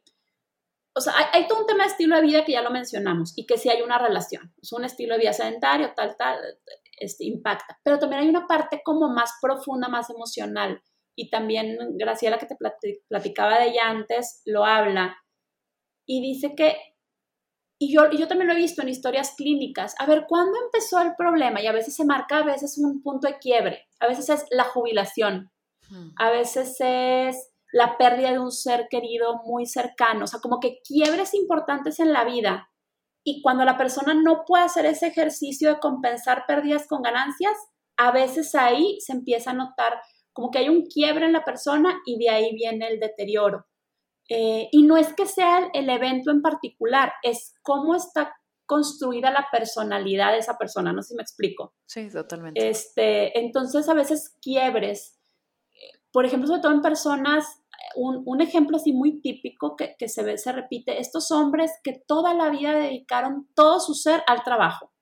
o 0.96 1.02
sea, 1.02 1.14
hay, 1.34 1.48
todo 1.48 1.62
un 1.62 1.66
tema 1.66 1.86
de 1.86 1.92
estilo 1.92 2.16
de 2.18 2.22
vida 2.22 2.46
que 2.46 2.52
ya 2.52 2.62
lo 2.62 2.72
mencionamos 2.72 3.36
y 3.36 3.46
que 3.46 3.58
sí 3.58 3.70
hay 3.70 3.82
una 3.82 3.98
relación. 3.98 4.54
Es 4.62 4.74
un 4.74 4.84
estilo 4.84 5.14
de 5.16 5.22
vida 5.22 5.34
sedentario, 5.34 5.94
tal, 5.96 6.16
tal, 6.18 6.38
este, 7.00 7.26
impacta. 7.26 7.80
Pero 7.84 7.98
también 7.98 8.22
hay 8.22 8.30
una 8.30 8.46
parte 8.46 8.82
como 8.84 9.10
más 9.10 9.32
profunda, 9.42 9.88
más 9.88 10.10
emocional. 10.10 10.84
Y 11.20 11.30
también 11.30 11.78
Graciela, 11.98 12.38
que 12.38 12.46
te 12.46 12.56
platicaba 13.10 13.60
de 13.60 13.72
ella 13.72 13.90
antes, 13.90 14.42
lo 14.46 14.64
habla. 14.64 15.18
Y 16.08 16.22
dice 16.22 16.56
que, 16.56 16.78
y 17.78 17.94
yo, 17.94 18.10
y 18.10 18.18
yo 18.18 18.30
también 18.30 18.48
lo 18.48 18.54
he 18.54 18.58
visto 18.58 18.82
en 18.82 18.88
historias 18.88 19.34
clínicas, 19.36 19.96
a 20.00 20.06
ver, 20.06 20.28
¿cuándo 20.30 20.58
empezó 20.64 21.02
el 21.02 21.16
problema? 21.18 21.62
Y 21.62 21.68
a 21.68 21.74
veces 21.74 21.98
se 21.98 22.06
marca, 22.06 22.38
a 22.38 22.46
veces 22.46 22.78
un 22.78 23.04
punto 23.04 23.28
de 23.28 23.38
quiebre, 23.38 23.86
a 24.00 24.08
veces 24.08 24.30
es 24.30 24.46
la 24.52 24.64
jubilación, 24.64 25.52
a 26.18 26.30
veces 26.32 26.78
es 26.80 27.50
la 27.74 27.98
pérdida 27.98 28.32
de 28.32 28.40
un 28.40 28.54
ser 28.54 28.88
querido 28.90 29.42
muy 29.44 29.66
cercano, 29.66 30.24
o 30.24 30.28
sea, 30.28 30.40
como 30.40 30.62
que 30.62 30.80
quiebres 30.88 31.34
importantes 31.34 32.00
en 32.00 32.14
la 32.14 32.24
vida. 32.24 32.70
Y 33.26 33.42
cuando 33.42 33.66
la 33.66 33.78
persona 33.78 34.14
no 34.14 34.46
puede 34.48 34.64
hacer 34.64 34.86
ese 34.86 35.08
ejercicio 35.08 35.68
de 35.68 35.80
compensar 35.80 36.46
pérdidas 36.48 36.88
con 36.88 37.02
ganancias, 37.02 37.58
a 37.98 38.12
veces 38.12 38.56
ahí 38.56 38.98
se 39.02 39.12
empieza 39.12 39.52
a 39.52 39.56
notar 39.56 40.02
como 40.40 40.52
que 40.52 40.60
hay 40.60 40.70
un 40.70 40.86
quiebre 40.86 41.26
en 41.26 41.34
la 41.34 41.44
persona 41.44 42.00
y 42.06 42.18
de 42.18 42.30
ahí 42.30 42.56
viene 42.56 42.88
el 42.88 42.98
deterioro. 42.98 43.66
Eh, 44.30 44.70
y 44.72 44.84
no 44.84 44.96
es 44.96 45.14
que 45.14 45.26
sea 45.26 45.70
el 45.74 45.90
evento 45.90 46.32
en 46.32 46.42
particular, 46.42 47.12
es 47.24 47.56
cómo 47.62 47.94
está 47.94 48.34
construida 48.66 49.32
la 49.32 49.48
personalidad 49.52 50.32
de 50.32 50.38
esa 50.38 50.58
persona, 50.58 50.94
no 50.94 51.02
sé 51.02 51.10
si 51.10 51.16
me 51.16 51.24
explico. 51.24 51.74
Sí, 51.86 52.08
totalmente. 52.10 52.70
Este, 52.70 53.38
entonces 53.38 53.90
a 53.90 53.94
veces 53.94 54.38
quiebres, 54.42 55.20
por 56.14 56.26
ejemplo, 56.26 56.48
sobre 56.48 56.62
todo 56.62 56.72
en 56.72 56.82
personas 56.82 57.46
un, 57.98 58.40
ejemplo 58.40 58.78
así 58.78 58.94
muy 58.94 59.20
típico 59.20 59.76
que, 59.76 60.08
se, 60.08 60.24
ve, 60.24 60.38
se 60.38 60.54
repite, 60.54 61.02
estos 61.02 61.32
hombres 61.32 61.74
que 61.84 62.02
toda 62.08 62.34
la 62.34 62.50
vida 62.50 62.72
dedicaron 62.72 63.50
todo 63.56 63.82
su 63.82 63.94
ser 63.94 64.24
al 64.26 64.44
trabajo. 64.44 64.94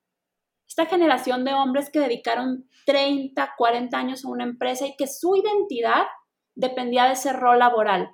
Esta 0.68 0.86
generación 0.86 1.44
de 1.44 1.54
hombres 1.54 1.90
que 1.90 2.00
dedicaron 2.00 2.68
30, 2.86 3.54
40 3.56 3.98
años 3.98 4.24
a 4.24 4.28
una 4.28 4.44
empresa 4.44 4.86
y 4.86 4.96
que 4.96 5.06
su 5.06 5.34
identidad 5.36 6.02
dependía 6.54 7.04
de 7.04 7.12
ese 7.12 7.32
rol 7.32 7.58
laboral. 7.58 8.10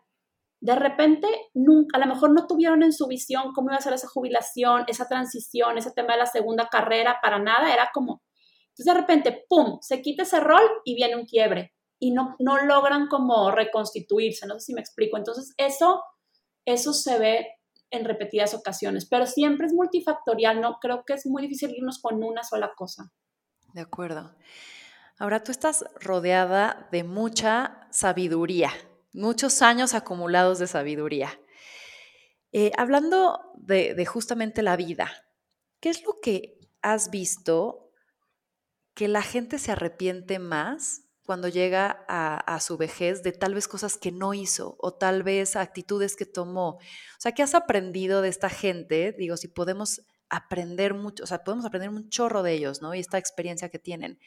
De 0.61 0.75
repente, 0.75 1.29
nunca, 1.53 1.99
a 1.99 2.01
lo 2.01 2.15
mejor 2.15 2.33
no 2.33 2.47
tuvieron 2.47 2.83
en 2.83 2.93
su 2.93 3.07
visión 3.07 3.53
cómo 3.55 3.69
iba 3.71 3.77
a 3.77 3.83
ser 3.83 3.93
esa 3.93 4.09
jubilación, 4.09 4.85
esa 4.87 5.07
transición, 5.09 5.77
ese 5.77 5.93
tema 5.93 6.15
de 6.15 6.21
la 6.21 6.27
segunda 6.27 6.69
carrera, 6.69 7.19
para 7.21 7.39
nada, 7.39 7.73
era 7.73 7.91
como, 7.93 8.23
entonces 8.69 8.87
de 8.87 9.01
repente, 9.01 9.45
¡pum!, 9.49 9.79
se 9.83 10.01
quita 10.01 10.23
ese 10.23 10.41
rol 10.41 10.63
y 10.85 10.95
viene 10.95 11.17
un 11.17 11.27
quiebre 11.27 11.75
y 11.99 12.13
no, 12.13 12.37
no 12.39 12.65
logran 12.65 13.09
como 13.09 13.51
reconstituirse, 13.51 14.47
no 14.47 14.55
sé 14.55 14.61
si 14.61 14.75
me 14.75 14.81
explico. 14.81 15.19
Entonces, 15.19 15.53
eso 15.59 16.03
eso 16.65 16.93
se 16.93 17.19
ve 17.19 17.47
en 17.91 18.05
repetidas 18.05 18.55
ocasiones, 18.55 19.07
pero 19.09 19.27
siempre 19.27 19.67
es 19.67 19.73
multifactorial, 19.73 20.61
no 20.61 20.79
creo 20.81 21.05
que 21.05 21.15
es 21.15 21.27
muy 21.27 21.43
difícil 21.43 21.75
irnos 21.75 22.01
con 22.01 22.23
una 22.23 22.43
sola 22.43 22.73
cosa. 22.77 23.13
De 23.73 23.81
acuerdo. 23.81 24.35
Ahora 25.19 25.45
tú 25.45 25.53
estás 25.53 25.85
rodeada 26.01 26.89
de 26.91 27.05
mucha 27.05 27.87
sabiduría, 27.91 28.71
muchos 29.13 29.63
años 29.63 29.95
acumulados 29.95 30.59
de 30.59 30.67
sabiduría. 30.67 31.39
Eh, 32.53 32.73
hablando 32.77 33.53
de, 33.57 34.05
justamente 34.07 34.63
la 34.63 34.77
vida, 34.77 35.11
¿qué 35.81 35.89
es 35.89 36.05
lo 36.05 36.21
que 36.21 36.59
has 36.83 37.11
visto 37.11 37.93
que 38.95 39.09
la 39.09 39.23
gente 39.23 39.59
se 39.59 39.73
arrepiente 39.73 40.39
más 40.39 41.04
cuando 41.25 41.49
llega 41.49 42.05
a, 42.07 42.61
su 42.61 42.77
vejez 42.77 43.23
de 43.23 43.33
tal 43.33 43.55
vez 43.55 43.67
cosas 43.67 43.97
que 43.97 44.13
no 44.13 44.35
hizo 44.35 44.77
o 44.79 44.93
tal 44.93 45.23
vez 45.23 45.57
actitudes 45.57 46.17
que 46.17 46.27
tomó. 46.27 46.69
O 46.77 47.21
sea, 47.21 47.33
¿qué 47.33 47.43
has 47.43 47.55
aprendido 47.55 48.21
de 48.21 48.29
esta 48.29 48.51
gente? 48.51 49.13
Digo, 49.13 49.37
si 49.37 49.49
podemos 49.49 50.03
aprender 50.29 50.95
mucho, 50.95 51.25
o 51.25 51.27
sea, 51.27 51.43
podemos 51.43 51.65
aprender 51.65 51.91
un 51.91 52.11
chorro 52.11 52.43
de 52.43 52.53
ellos, 52.53 52.83
¿no? 52.83 52.95
Y 52.95 53.01
esta 53.01 53.19
experiencia 53.19 53.71
que 53.71 53.79
tienen. 53.79 54.19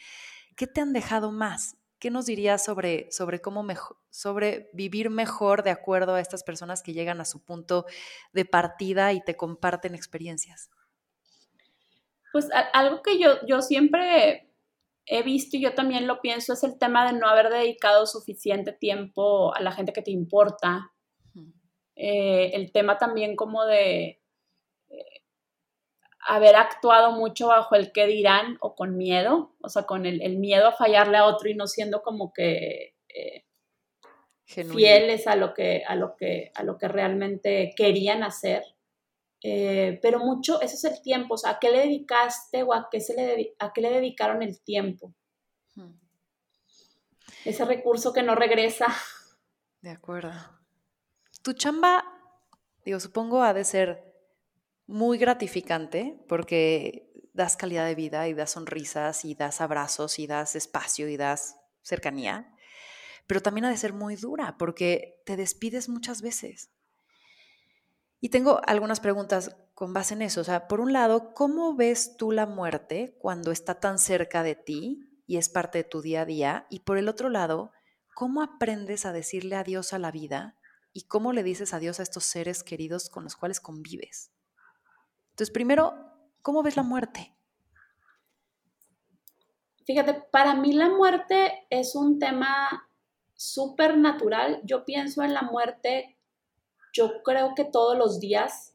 ¿Qué 0.56 0.66
te 0.66 0.82
han 0.82 0.92
dejado 0.92 1.32
más? 1.32 1.78
¿Qué 2.00 2.10
nos 2.10 2.26
dirías 2.26 2.64
sobre, 2.64 3.12
sobre 3.12 3.42
cómo 3.42 3.66
sobre 4.10 4.70
vivir 4.74 5.10
mejor 5.10 5.64
de 5.64 5.72
acuerdo 5.72 6.16
a 6.16 6.22
estas 6.22 6.44
personas 6.44 6.82
que 6.82 6.94
llegan 6.94 7.22
a 7.22 7.26
su 7.26 7.44
punto 7.44 7.86
de 8.34 8.46
partida 8.46 9.14
y 9.14 9.22
te 9.24 9.36
comparten 9.36 9.96
experiencias? 9.96 10.70
Pues 12.32 12.50
algo 12.74 13.02
que 13.02 13.20
yo, 13.20 13.46
yo 13.48 13.62
siempre 13.62 14.47
he 15.08 15.24
visto 15.24 15.58
y 15.58 15.62
yo 15.62 15.74
también 15.74 16.06
lo 16.06 16.20
pienso 16.22 16.54
es 16.54 16.64
el 16.64 16.78
tema 16.78 17.10
de 17.10 17.18
no 17.18 17.28
haber 17.28 17.50
dedicado 17.50 18.06
suficiente 18.06 18.74
tiempo 18.74 19.56
a 19.56 19.62
la 19.62 19.72
gente 19.72 19.94
que 19.94 20.02
te 20.02 20.12
importa. 20.12 20.92
Eh, 21.96 22.52
el 22.54 22.72
tema 22.72 22.98
también 23.00 23.36
como 23.36 23.66
de 23.66 24.22
eh, 24.90 25.22
haber 26.28 26.56
actuado 26.56 27.14
mucho 27.14 27.48
bajo 27.48 27.74
el 27.74 27.92
qué 27.92 28.06
dirán 28.06 28.58
o 28.60 28.76
con 28.76 28.98
miedo, 28.98 29.56
o 29.62 29.70
sea, 29.70 29.84
con 29.84 30.06
el, 30.06 30.38
miedo 30.38 30.68
a 30.68 30.74
fallarle 30.74 31.18
a 31.18 31.26
otro 31.26 31.50
y 31.50 31.56
no 31.56 31.66
siendo 31.66 32.04
como 32.04 32.34
que 32.34 32.94
eh, 33.08 33.46
fieles 34.46 35.26
a 35.26 35.36
lo 35.36 35.54
que, 35.54 35.84
a, 35.88 35.96
lo 35.96 36.16
que, 36.16 36.52
a 36.54 36.64
lo 36.64 36.78
que 36.78 36.88
realmente 36.88 37.74
querían 37.76 38.24
hacer. 38.24 38.64
Eh, 39.44 40.00
pero 40.02 40.20
mucho, 40.20 40.62
ese 40.62 40.76
es 40.76 40.84
el 40.84 41.02
tiempo, 41.02 41.36
o 41.36 41.38
sea, 41.38 41.52
¿a 41.52 41.60
qué 41.60 41.70
le 41.70 41.80
dedicaste 41.80 42.64
o 42.64 42.74
a 42.74 42.88
qué, 42.92 43.00
se 43.00 43.14
le, 43.16 43.56
a 43.60 43.72
qué 43.72 43.82
le 43.82 43.92
dedicaron 43.92 44.42
el 44.42 44.62
tiempo? 44.62 45.14
Hmm. 45.76 45.94
Ese 47.46 47.64
recurso 47.66 48.14
que 48.14 48.24
no 48.24 48.36
regresa. 48.36 48.88
De 49.82 49.92
acuerdo. 49.92 50.32
Tu 51.44 51.54
chamba, 51.54 52.04
digo, 52.84 53.00
supongo 53.00 53.44
ha 53.44 53.54
de 53.54 53.64
ser 53.64 54.08
muy 54.88 55.18
gratificante 55.18 56.20
porque 56.28 57.12
das 57.34 57.56
calidad 57.56 57.86
de 57.86 57.96
vida 57.96 58.28
y 58.28 58.34
das 58.34 58.52
sonrisas 58.52 59.24
y 59.24 59.36
das 59.36 59.62
abrazos 59.62 60.18
y 60.18 60.26
das 60.26 60.56
espacio 60.56 61.08
y 61.08 61.18
das 61.18 61.56
cercanía, 61.84 62.54
pero 63.28 63.42
también 63.42 63.66
ha 63.66 63.70
de 63.70 63.78
ser 63.78 63.94
muy 63.94 64.16
dura 64.16 64.58
porque 64.58 65.22
te 65.26 65.38
despides 65.38 65.88
muchas 65.88 66.22
veces. 66.22 66.72
Y 68.20 68.30
tengo 68.30 68.62
algunas 68.66 69.00
preguntas 69.00 69.56
con 69.74 69.94
base 69.94 70.16
en 70.16 70.24
eso. 70.24 70.42
O 70.42 70.44
sea, 70.44 70.68
por 70.68 70.80
un 70.80 70.92
lado, 70.92 71.34
¿cómo 71.34 71.76
ves 71.76 72.18
tú 72.18 72.32
la 72.32 72.46
muerte 72.46 73.16
cuando 73.20 73.52
está 73.52 73.80
tan 73.80 74.00
cerca 74.00 74.44
de 74.44 74.56
ti 74.56 75.22
y 75.28 75.38
es 75.38 75.50
parte 75.50 75.80
de 75.80 75.84
tu 75.84 76.02
día 76.02 76.22
a 76.22 76.26
día? 76.26 76.68
Y 76.70 76.80
por 76.80 76.98
el 76.98 77.10
otro 77.10 77.30
lado, 77.30 77.72
¿cómo 78.16 78.42
aprendes 78.42 79.06
a 79.06 79.14
decirle 79.14 79.56
adiós 79.56 79.94
a 79.94 80.00
la 80.00 80.12
vida 80.12 80.56
y 80.94 81.04
cómo 81.04 81.32
le 81.32 81.44
dices 81.44 81.76
adiós 81.76 82.00
a 82.00 82.04
estos 82.04 82.24
seres 82.24 82.64
queridos 82.64 83.10
con 83.10 83.24
los 83.24 83.36
cuales 83.36 83.60
convives? 83.60 84.32
Entonces, 85.30 85.54
primero, 85.54 85.94
¿cómo 86.42 86.64
ves 86.64 86.76
la 86.76 86.84
muerte? 86.84 87.36
Fíjate, 89.86 90.16
para 90.32 90.56
mí 90.56 90.74
la 90.74 90.90
muerte 90.90 91.68
es 91.70 91.96
un 91.96 92.18
tema 92.18 92.90
súper 93.36 93.96
natural. 93.96 94.60
Yo 94.64 94.84
pienso 94.84 95.22
en 95.24 95.34
la 95.34 95.44
muerte, 95.44 96.17
yo 96.98 97.22
creo 97.24 97.54
que 97.56 97.66
todos 97.66 97.96
los 97.98 98.20
días, 98.20 98.74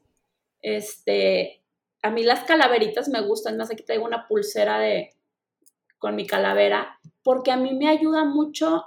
este, 0.61 1.61
a 2.01 2.09
mí 2.09 2.23
las 2.23 2.43
calaveritas 2.45 3.09
me 3.09 3.21
gustan, 3.21 3.57
más 3.57 3.69
aquí 3.69 3.83
traigo 3.83 4.05
una 4.05 4.27
pulsera 4.27 4.79
de, 4.79 5.15
con 5.97 6.15
mi 6.15 6.25
calavera, 6.25 6.99
porque 7.21 7.51
a 7.51 7.57
mí 7.57 7.73
me 7.73 7.89
ayuda 7.89 8.23
mucho, 8.23 8.85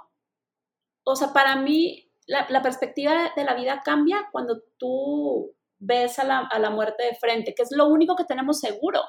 o 1.03 1.15
sea, 1.15 1.33
para 1.33 1.55
mí 1.55 2.11
la, 2.25 2.47
la 2.49 2.61
perspectiva 2.61 3.31
de 3.35 3.43
la 3.43 3.53
vida 3.53 3.81
cambia 3.83 4.27
cuando 4.31 4.61
tú 4.77 5.55
ves 5.79 6.19
a 6.19 6.23
la, 6.23 6.69
muerte 6.69 7.03
de 7.03 7.15
frente, 7.15 7.53
que 7.53 7.63
es 7.63 7.71
lo 7.71 7.87
único 7.87 8.15
que 8.15 8.25
tenemos 8.25 8.59
seguro. 8.59 9.01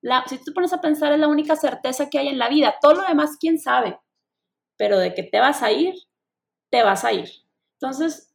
La, 0.00 0.24
si 0.26 0.38
tú 0.38 0.44
te 0.46 0.52
pones 0.52 0.72
a 0.72 0.80
pensar, 0.80 1.12
es 1.12 1.18
la 1.18 1.28
única 1.28 1.56
certeza 1.56 2.08
que 2.10 2.18
hay 2.18 2.28
en 2.28 2.38
la 2.38 2.48
vida. 2.48 2.76
Todo 2.80 2.94
lo 2.94 3.02
demás, 3.02 3.36
quién 3.38 3.58
sabe. 3.58 3.98
Pero 4.76 4.98
de 4.98 5.14
que 5.14 5.22
te 5.22 5.40
vas 5.40 5.62
a 5.62 5.72
ir, 5.72 5.94
te 6.70 6.82
vas 6.82 7.04
a 7.04 7.12
ir. 7.12 7.28
Entonces, 7.74 8.33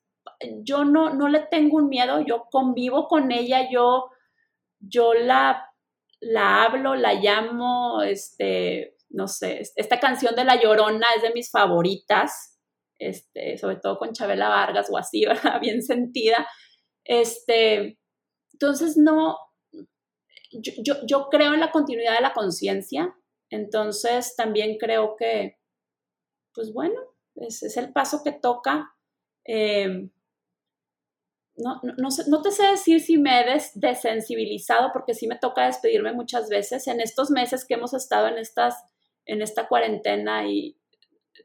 yo 0.64 0.86
no, 0.86 1.14
no 1.14 1.28
le 1.28 1.40
tengo 1.40 1.78
un 1.78 1.90
miedo, 1.90 2.22
yo 2.22 2.48
convivo 2.52 3.08
con 3.08 3.32
ella, 3.32 3.70
yo, 3.72 4.10
yo 4.80 5.14
la, 5.14 5.70
la 6.20 6.64
hablo, 6.64 6.96
la 6.96 7.14
llamo, 7.14 8.02
este, 8.02 8.96
no 9.10 9.28
sé, 9.28 9.62
esta 9.76 10.00
canción 10.00 10.36
de 10.36 10.46
La 10.46 10.62
Llorona 10.62 11.08
es 11.16 11.24
de 11.24 11.34
mis 11.34 11.50
favoritas, 11.50 12.60
este, 13.00 13.58
sobre 13.58 13.78
todo 13.78 13.98
con 13.98 14.14
Chabela 14.14 14.50
Vargas 14.50 14.90
o 14.92 14.98
así, 14.98 15.26
¿verdad? 15.28 15.60
Bien 15.60 15.82
sentida. 15.82 16.48
Este, 17.04 17.98
entonces, 18.54 18.98
no, 18.98 19.38
yo, 20.52 21.30
creo 21.30 21.54
en 21.54 21.60
la 21.60 21.72
continuidad 21.72 22.16
de 22.16 22.22
la 22.22 22.34
conciencia, 22.34 23.16
entonces 23.50 24.36
también 24.36 24.78
creo 24.78 25.16
que, 25.18 25.58
pues 26.54 26.74
bueno, 26.74 27.00
es, 27.36 27.78
el 27.78 27.94
paso 27.94 28.22
que 28.24 28.32
toca. 28.32 28.94
Em, 29.46 30.12
no, 31.60 31.80
no, 31.84 32.10
no, 32.28 32.42
te 32.42 32.52
sé 32.52 32.64
decir 32.68 33.02
si 33.02 33.18
me 33.18 33.42
he 33.42 33.62
desensibilizado, 33.76 34.92
porque 34.94 35.14
sí 35.14 35.28
me 35.28 35.38
toca 35.38 35.66
despedirme 35.66 36.14
muchas 36.14 36.50
veces. 36.50 36.88
En 36.88 37.02
estos 37.02 37.30
meses 37.32 37.66
que 37.66 37.74
hemos 37.74 37.94
estado 37.94 38.28
en, 38.28 38.38
estas, 38.38 38.76
en 39.26 39.42
esta 39.42 39.68
cuarentena 39.68 40.48
y 40.48 40.78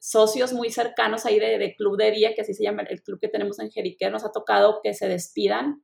socios 0.00 0.52
muy 0.52 0.70
cercanos 0.70 1.26
ahí 1.26 1.38
de, 1.38 1.74
Club 1.76 1.96
de 1.96 2.12
Día, 2.12 2.34
que 2.34 2.42
así 2.42 2.54
se 2.54 2.62
llama 2.62 2.82
el 2.82 3.02
club 3.02 3.18
que 3.20 3.28
tenemos 3.28 3.58
en 3.58 3.70
Jeriquer, 3.70 4.12
nos 4.12 4.24
ha 4.24 4.32
tocado 4.32 4.80
que 4.82 4.94
se 4.94 5.08
despidan. 5.08 5.82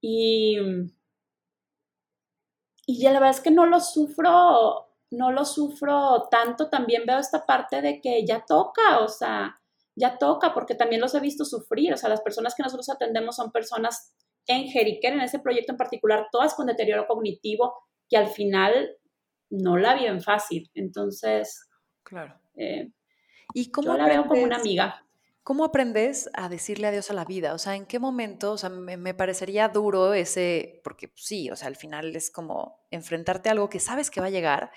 Y, 0.00 0.58
y 2.86 3.00
ya 3.00 3.12
la 3.12 3.20
verdad 3.20 3.36
es 3.36 3.40
que 3.40 3.52
no 3.52 3.66
lo 3.66 3.78
sufro, 3.78 4.88
no 5.10 5.30
lo 5.30 5.44
sufro 5.44 6.28
tanto, 6.28 6.68
también 6.68 7.04
veo 7.06 7.18
esta 7.18 7.46
parte 7.46 7.82
de 7.82 8.00
que 8.00 8.26
ya 8.26 8.44
toca, 8.44 8.98
o 9.00 9.08
sea, 9.08 9.61
ya 9.94 10.18
toca, 10.18 10.54
porque 10.54 10.74
también 10.74 11.00
los 11.00 11.14
he 11.14 11.20
visto 11.20 11.44
sufrir, 11.44 11.92
o 11.92 11.96
sea, 11.96 12.08
las 12.08 12.22
personas 12.22 12.54
que 12.54 12.62
nosotros 12.62 12.88
atendemos 12.88 13.36
son 13.36 13.52
personas 13.52 14.14
en 14.46 14.68
Jeriquer, 14.68 15.12
en 15.12 15.20
ese 15.20 15.38
proyecto 15.38 15.72
en 15.72 15.78
particular, 15.78 16.26
todas 16.32 16.54
con 16.54 16.66
deterioro 16.66 17.06
cognitivo, 17.06 17.74
que 18.08 18.16
al 18.16 18.28
final 18.28 18.96
no 19.50 19.76
la 19.76 19.94
viven 19.94 20.20
fácil. 20.20 20.70
Entonces, 20.74 21.68
claro. 22.02 22.40
Eh, 22.56 22.90
¿Y 23.54 23.70
cómo 23.70 23.94
la 23.94 24.06
veo 24.06 24.26
como 24.26 24.42
una 24.42 24.56
amiga. 24.56 25.04
¿Cómo 25.44 25.64
aprendes 25.64 26.30
a 26.34 26.48
decirle 26.48 26.86
adiós 26.86 27.10
a 27.10 27.14
la 27.14 27.24
vida? 27.24 27.52
O 27.52 27.58
sea, 27.58 27.74
¿en 27.74 27.84
qué 27.84 27.98
momento? 27.98 28.52
O 28.52 28.58
sea, 28.58 28.70
me, 28.70 29.12
parecería 29.12 29.68
duro 29.68 30.14
ese, 30.14 30.80
porque 30.84 31.12
sí, 31.16 31.50
o 31.50 31.56
sea, 31.56 31.66
al 31.66 31.74
final 31.74 32.14
es 32.14 32.30
como 32.30 32.86
enfrentarte 32.92 33.48
a 33.48 33.52
algo 33.52 33.68
que 33.68 33.80
sabes 33.80 34.08
que 34.08 34.20
va 34.20 34.28
a 34.28 34.30
llegar, 34.30 34.70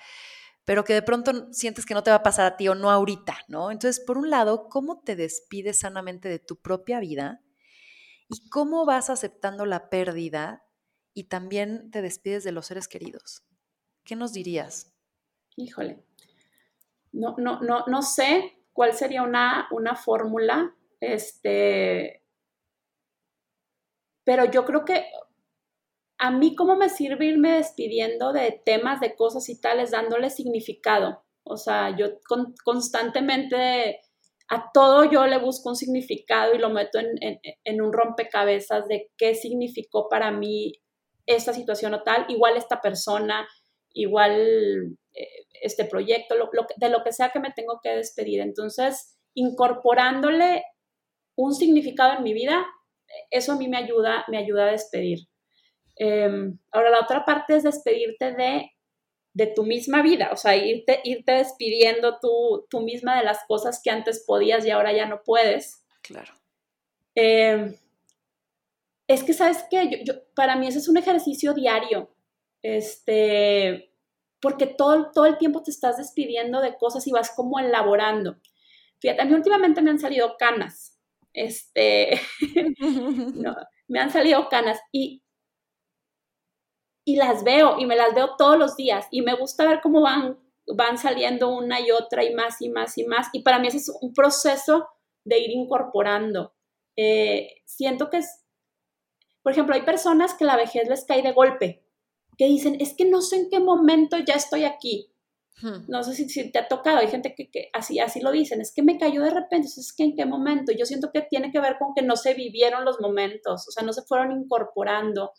pero 0.66 0.84
que 0.84 0.92
de 0.94 1.02
pronto 1.02 1.52
sientes 1.52 1.86
que 1.86 1.94
no 1.94 2.02
te 2.02 2.10
va 2.10 2.16
a 2.16 2.22
pasar 2.22 2.44
a 2.44 2.56
ti 2.56 2.66
o 2.68 2.74
no 2.74 2.90
ahorita, 2.90 3.38
¿no? 3.48 3.70
Entonces, 3.70 4.04
por 4.04 4.18
un 4.18 4.28
lado, 4.30 4.68
¿cómo 4.68 5.00
te 5.00 5.14
despides 5.16 5.78
sanamente 5.78 6.28
de 6.28 6.40
tu 6.40 6.60
propia 6.60 7.00
vida? 7.00 7.40
¿Y 8.28 8.50
cómo 8.50 8.84
vas 8.84 9.08
aceptando 9.08 9.64
la 9.64 9.88
pérdida 9.88 10.64
y 11.14 11.24
también 11.24 11.90
te 11.92 12.02
despides 12.02 12.42
de 12.42 12.50
los 12.50 12.66
seres 12.66 12.88
queridos? 12.88 13.44
¿Qué 14.02 14.16
nos 14.16 14.32
dirías? 14.32 14.92
Híjole. 15.54 16.04
No, 17.12 17.36
no, 17.38 17.60
no, 17.60 17.84
no 17.86 18.02
sé, 18.02 18.58
cuál 18.72 18.92
sería 18.92 19.22
una, 19.22 19.68
una 19.70 19.94
fórmula, 19.94 20.74
este, 21.00 22.24
pero 24.24 24.44
yo 24.46 24.64
creo 24.64 24.84
que 24.84 25.06
a 26.18 26.30
mí 26.30 26.54
cómo 26.54 26.76
me 26.76 26.88
sirve 26.88 27.26
irme 27.26 27.52
despidiendo 27.52 28.32
de 28.32 28.62
temas, 28.64 29.00
de 29.00 29.14
cosas 29.14 29.48
y 29.48 29.60
tales, 29.60 29.90
dándole 29.90 30.30
significado. 30.30 31.24
O 31.44 31.56
sea, 31.56 31.94
yo 31.96 32.06
constantemente 32.64 34.00
a 34.48 34.70
todo 34.72 35.10
yo 35.10 35.26
le 35.26 35.38
busco 35.38 35.70
un 35.70 35.76
significado 35.76 36.54
y 36.54 36.58
lo 36.58 36.70
meto 36.70 36.98
en, 36.98 37.82
un 37.82 37.92
rompecabezas 37.92 38.86
de 38.88 39.10
qué 39.16 39.34
significó 39.34 40.08
para 40.08 40.30
mí 40.30 40.72
esta 41.26 41.52
situación 41.52 41.94
o 41.94 42.02
tal, 42.02 42.24
igual 42.28 42.56
esta 42.56 42.80
persona, 42.80 43.46
igual 43.92 44.96
eh, 45.14 45.28
este 45.60 45.84
proyecto, 45.84 46.36
de 46.76 46.88
lo 46.88 47.02
que 47.02 47.12
sea 47.12 47.30
que 47.30 47.40
me 47.40 47.52
tengo 47.52 47.80
que 47.82 47.90
despedir. 47.90 48.40
Entonces, 48.40 49.18
incorporándole 49.34 50.62
un 51.36 51.52
significado 51.52 52.16
en 52.16 52.22
mi 52.22 52.32
vida, 52.32 52.64
eso 53.30 53.52
a 53.52 53.56
mí 53.56 53.68
me 53.68 53.78
ayuda, 53.78 54.24
me 54.28 54.38
ayuda 54.38 54.68
a 54.68 54.72
despedir. 54.72 55.28
Em, 55.96 56.58
ahora, 56.70 56.90
la 56.90 57.00
otra 57.00 57.24
parte 57.24 57.56
es 57.56 57.62
despedirte 57.62 58.32
de, 58.32 58.70
de 59.32 59.46
tu 59.46 59.64
misma 59.64 60.02
vida, 60.02 60.30
o 60.32 60.36
sea, 60.36 60.56
irte, 60.56 61.00
irte 61.04 61.32
despidiendo 61.32 62.18
tú, 62.20 62.66
tú 62.70 62.80
misma 62.80 63.18
de 63.18 63.24
las 63.24 63.40
cosas 63.46 63.80
que 63.82 63.90
antes 63.90 64.24
podías 64.26 64.64
y 64.64 64.70
ahora 64.70 64.92
ya 64.92 65.06
no 65.06 65.22
puedes. 65.22 65.84
Claro. 66.02 66.32
Em, 67.14 67.74
es 69.08 69.24
que, 69.24 69.32
¿sabes 69.32 69.64
qué? 69.70 70.02
Yo, 70.04 70.14
para 70.34 70.56
mí 70.56 70.66
ese 70.68 70.78
es 70.78 70.88
un 70.88 70.96
ejercicio 70.96 71.54
diario, 71.54 72.14
este, 72.62 73.92
porque 74.40 74.66
todo, 74.66 75.10
todo 75.12 75.26
el 75.26 75.38
tiempo 75.38 75.62
te 75.62 75.70
estás 75.70 75.96
despidiendo 75.98 76.60
de 76.60 76.76
cosas 76.76 77.06
y 77.06 77.12
vas 77.12 77.30
como 77.30 77.58
elaborando. 77.58 78.36
Fíjate, 79.00 79.22
a 79.22 79.24
mí 79.24 79.34
últimamente 79.34 79.82
me 79.82 79.90
han 79.90 79.98
salido 79.98 80.36
canas, 80.38 80.98
este, 81.32 82.20
me 83.88 84.00
han 84.00 84.10
salido 84.10 84.48
canas 84.48 84.80
y, 84.92 85.22
y 87.06 87.14
las 87.14 87.44
veo 87.44 87.78
y 87.78 87.86
me 87.86 87.94
las 87.94 88.14
veo 88.14 88.34
todos 88.36 88.58
los 88.58 88.76
días 88.76 89.06
y 89.12 89.22
me 89.22 89.36
gusta 89.36 89.64
ver 89.64 89.80
cómo 89.80 90.02
van, 90.02 90.40
van 90.74 90.98
saliendo 90.98 91.56
una 91.56 91.80
y 91.80 91.92
otra 91.92 92.24
y 92.24 92.34
más 92.34 92.60
y 92.60 92.68
más 92.68 92.98
y 92.98 93.04
más. 93.04 93.28
Y 93.32 93.42
para 93.42 93.60
mí 93.60 93.68
ese 93.68 93.76
es 93.76 93.92
un 94.00 94.12
proceso 94.12 94.88
de 95.24 95.38
ir 95.38 95.50
incorporando. 95.50 96.52
Eh, 96.96 97.62
siento 97.64 98.10
que 98.10 98.18
es, 98.18 98.44
por 99.42 99.52
ejemplo, 99.52 99.76
hay 99.76 99.82
personas 99.82 100.34
que 100.34 100.44
la 100.44 100.56
vejez 100.56 100.88
les 100.88 101.04
cae 101.04 101.22
de 101.22 101.30
golpe, 101.30 101.84
que 102.36 102.46
dicen, 102.46 102.76
es 102.80 102.94
que 102.96 103.04
no 103.04 103.22
sé 103.22 103.36
en 103.36 103.50
qué 103.50 103.60
momento 103.60 104.18
ya 104.18 104.34
estoy 104.34 104.64
aquí. 104.64 105.12
Hmm. 105.62 105.84
No 105.86 106.02
sé 106.02 106.12
si, 106.12 106.50
te 106.50 106.58
ha 106.58 106.66
tocado, 106.66 106.98
hay 106.98 107.08
gente 107.08 107.36
que, 107.36 107.70
así, 107.72 108.00
así 108.00 108.20
lo 108.20 108.32
dicen, 108.32 108.60
es 108.60 108.74
que 108.74 108.82
me 108.82 108.98
cayó 108.98 109.22
de 109.22 109.30
repente, 109.30 109.68
es 109.68 109.94
que 109.96 110.02
en 110.02 110.16
qué 110.16 110.26
momento. 110.26 110.72
Yo 110.72 110.84
siento 110.86 111.12
que 111.14 111.22
tiene 111.22 111.52
que 111.52 111.60
ver 111.60 111.76
con 111.78 111.94
que 111.94 112.02
no 112.02 112.16
se 112.16 112.34
vivieron 112.34 112.84
los 112.84 113.00
momentos, 113.00 113.68
o 113.68 113.70
sea, 113.70 113.84
no 113.84 113.92
se 113.92 114.02
fueron 114.02 114.32
incorporando. 114.32 115.30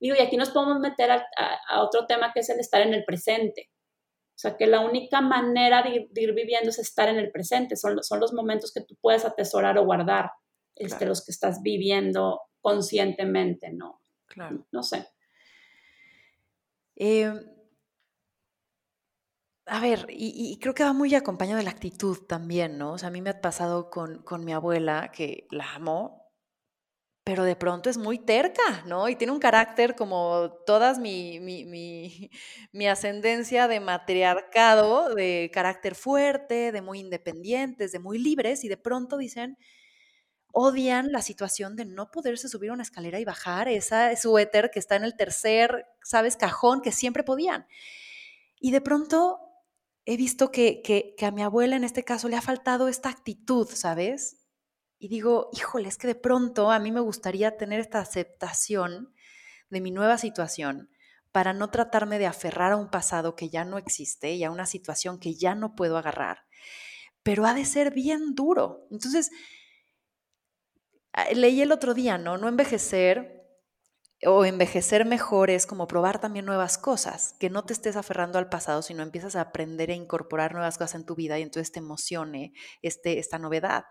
Digo, 0.00 0.16
y 0.16 0.22
aquí 0.22 0.36
nos 0.36 0.50
podemos 0.50 0.78
meter 0.78 1.10
a, 1.10 1.82
otro 1.82 2.06
tema 2.06 2.32
que 2.32 2.40
es 2.40 2.50
el 2.50 2.60
estar 2.60 2.82
en 2.82 2.94
el 2.94 3.04
presente. 3.04 3.70
O 4.30 4.40
sea, 4.40 4.56
que 4.56 4.66
la 4.66 4.80
única 4.80 5.20
manera 5.20 5.82
de 5.82 6.08
ir, 6.14 6.34
viviendo 6.34 6.70
es 6.70 6.78
estar 6.78 7.08
en 7.08 7.18
el 7.18 7.32
presente, 7.32 7.74
son, 7.76 8.02
son 8.04 8.20
los 8.20 8.32
momentos 8.32 8.72
que 8.72 8.82
tú 8.82 8.96
puedes 9.00 9.24
atesorar 9.24 9.76
o 9.78 9.84
guardar, 9.84 10.30
este, 10.76 11.06
los 11.06 11.24
que 11.24 11.32
estás 11.32 11.60
viviendo 11.62 12.40
conscientemente, 12.60 13.72
¿no? 13.72 14.00
Claro. 14.26 14.66
No 14.70 14.82
sé. 14.84 15.08
Em, 16.94 17.40
a 19.66 19.80
ver, 19.80 20.06
y, 20.08 20.58
creo 20.60 20.74
que 20.74 20.82
va 20.82 20.92
muy 20.92 21.14
acompañado 21.14 21.58
de 21.58 21.64
la 21.64 21.70
actitud 21.70 22.18
también, 22.26 22.78
¿no? 22.78 22.92
O 22.92 22.98
sea, 22.98 23.08
a 23.08 23.12
mí 23.12 23.20
me 23.20 23.30
ha 23.30 23.40
pasado 23.40 23.90
con, 23.90 24.44
mi 24.44 24.52
abuela, 24.52 25.12
que 25.12 25.46
la 25.50 25.74
amo, 25.74 26.17
pero 27.28 27.44
de 27.44 27.56
pronto 27.56 27.90
es 27.90 27.98
muy 27.98 28.18
terca, 28.18 28.82
¿no? 28.86 29.06
Y 29.06 29.14
tiene 29.14 29.34
un 29.34 29.38
carácter 29.38 29.94
como 29.94 30.50
todas 30.64 30.98
mi, 30.98 31.38
mi, 31.40 31.66
mi, 32.72 32.88
ascendencia 32.88 33.68
de 33.68 33.80
matriarcado, 33.80 35.14
de 35.14 35.50
carácter 35.52 35.94
fuerte, 35.94 36.72
de 36.72 36.80
muy 36.80 37.00
independientes, 37.00 37.92
de 37.92 37.98
muy 37.98 38.16
libres, 38.18 38.64
y 38.64 38.68
de 38.68 38.78
pronto 38.78 39.18
dicen, 39.18 39.58
odian 40.52 41.12
la 41.12 41.20
situación 41.20 41.76
de 41.76 41.84
no 41.84 42.10
poderse 42.10 42.48
subir 42.48 42.70
una 42.70 42.82
escalera 42.82 43.20
y 43.20 43.26
bajar 43.26 43.68
esa 43.68 44.16
suéter 44.16 44.70
que 44.70 44.78
está 44.78 44.96
en 44.96 45.04
el 45.04 45.14
tercer, 45.14 45.84
¿sabes?, 46.02 46.38
cajón 46.38 46.80
que 46.80 46.92
siempre 46.92 47.24
podían. 47.24 47.66
Y 48.58 48.70
de 48.70 48.80
pronto 48.80 49.38
he 50.06 50.16
visto 50.16 50.50
que, 50.50 50.80
que, 50.82 51.26
a 51.26 51.30
mi 51.30 51.42
abuela 51.42 51.76
en 51.76 51.84
este 51.84 52.04
caso 52.04 52.30
le 52.30 52.36
ha 52.36 52.40
faltado 52.40 52.88
esta 52.88 53.10
actitud, 53.10 53.68
¿sabes? 53.68 54.37
Y 54.98 55.08
digo, 55.08 55.50
híjole, 55.52 55.88
es 55.88 55.96
que 55.96 56.08
de 56.08 56.14
pronto 56.14 56.70
a 56.70 56.78
mí 56.78 56.90
me 56.92 57.00
gustaría 57.00 57.56
tener 57.56 57.80
esta 57.80 58.00
aceptación 58.00 59.14
de 59.70 59.80
mi 59.80 59.90
nueva 59.90 60.18
situación 60.18 60.90
para 61.30 61.52
no 61.52 61.70
tratarme 61.70 62.18
de 62.18 62.26
aferrar 62.26 62.72
a 62.72 62.76
un 62.76 62.90
pasado 62.90 63.36
que 63.36 63.48
ya 63.48 63.64
no 63.64 63.78
existe 63.78 64.32
y 64.32 64.44
a 64.44 64.50
una 64.50 64.66
situación 64.66 65.20
que 65.20 65.34
ya 65.34 65.54
no 65.54 65.76
puedo 65.76 65.98
agarrar. 65.98 66.46
Pero 67.22 67.46
ha 67.46 67.54
de 67.54 67.64
ser 67.64 67.92
bien 67.92 68.34
duro. 68.34 68.86
Entonces, 68.90 69.30
leí 71.34 71.60
el 71.60 71.72
otro 71.72 71.94
día, 71.94 72.18
¿no? 72.18 72.38
No 72.38 72.48
envejecer 72.48 73.38
o 74.24 74.44
envejecer 74.44 75.04
mejor 75.04 75.48
es 75.50 75.66
como 75.66 75.86
probar 75.86 76.20
también 76.20 76.44
nuevas 76.44 76.76
cosas, 76.76 77.36
que 77.38 77.50
no 77.50 77.64
te 77.64 77.72
estés 77.72 77.94
aferrando 77.94 78.38
al 78.38 78.48
pasado, 78.48 78.82
sino 78.82 79.02
empiezas 79.02 79.36
a 79.36 79.42
aprender 79.42 79.90
e 79.90 79.94
incorporar 79.94 80.52
nuevas 80.54 80.76
cosas 80.76 80.96
en 80.96 81.06
tu 81.06 81.14
vida 81.14 81.38
y 81.38 81.42
entonces 81.42 81.70
te 81.70 81.78
emocione 81.78 82.52
este, 82.82 83.20
esta 83.20 83.38
novedad. 83.38 83.84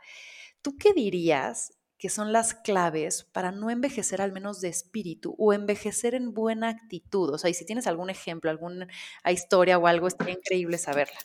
¿Tú 0.68 0.76
qué 0.78 0.92
dirías 0.92 1.72
que 1.98 2.10
son 2.10 2.34
las 2.34 2.54
claves 2.54 3.24
para 3.32 3.54
no 3.54 3.70
envejecer 3.70 4.22
al 4.22 4.34
menos 4.34 4.60
de 4.60 4.68
espíritu 4.68 5.34
o 5.40 5.54
envejecer 5.54 6.14
en 6.14 6.34
buena 6.34 6.68
actitud? 6.68 7.34
O 7.34 7.38
sea, 7.38 7.50
y 7.50 7.54
si 7.54 7.66
tienes 7.66 7.88
algún 7.88 8.10
ejemplo, 8.10 8.52
alguna 8.52 8.86
historia 9.26 9.78
o 9.78 9.88
algo, 9.88 10.08
estaría 10.08 10.34
increíble 10.34 10.78
saberla. 10.78 11.18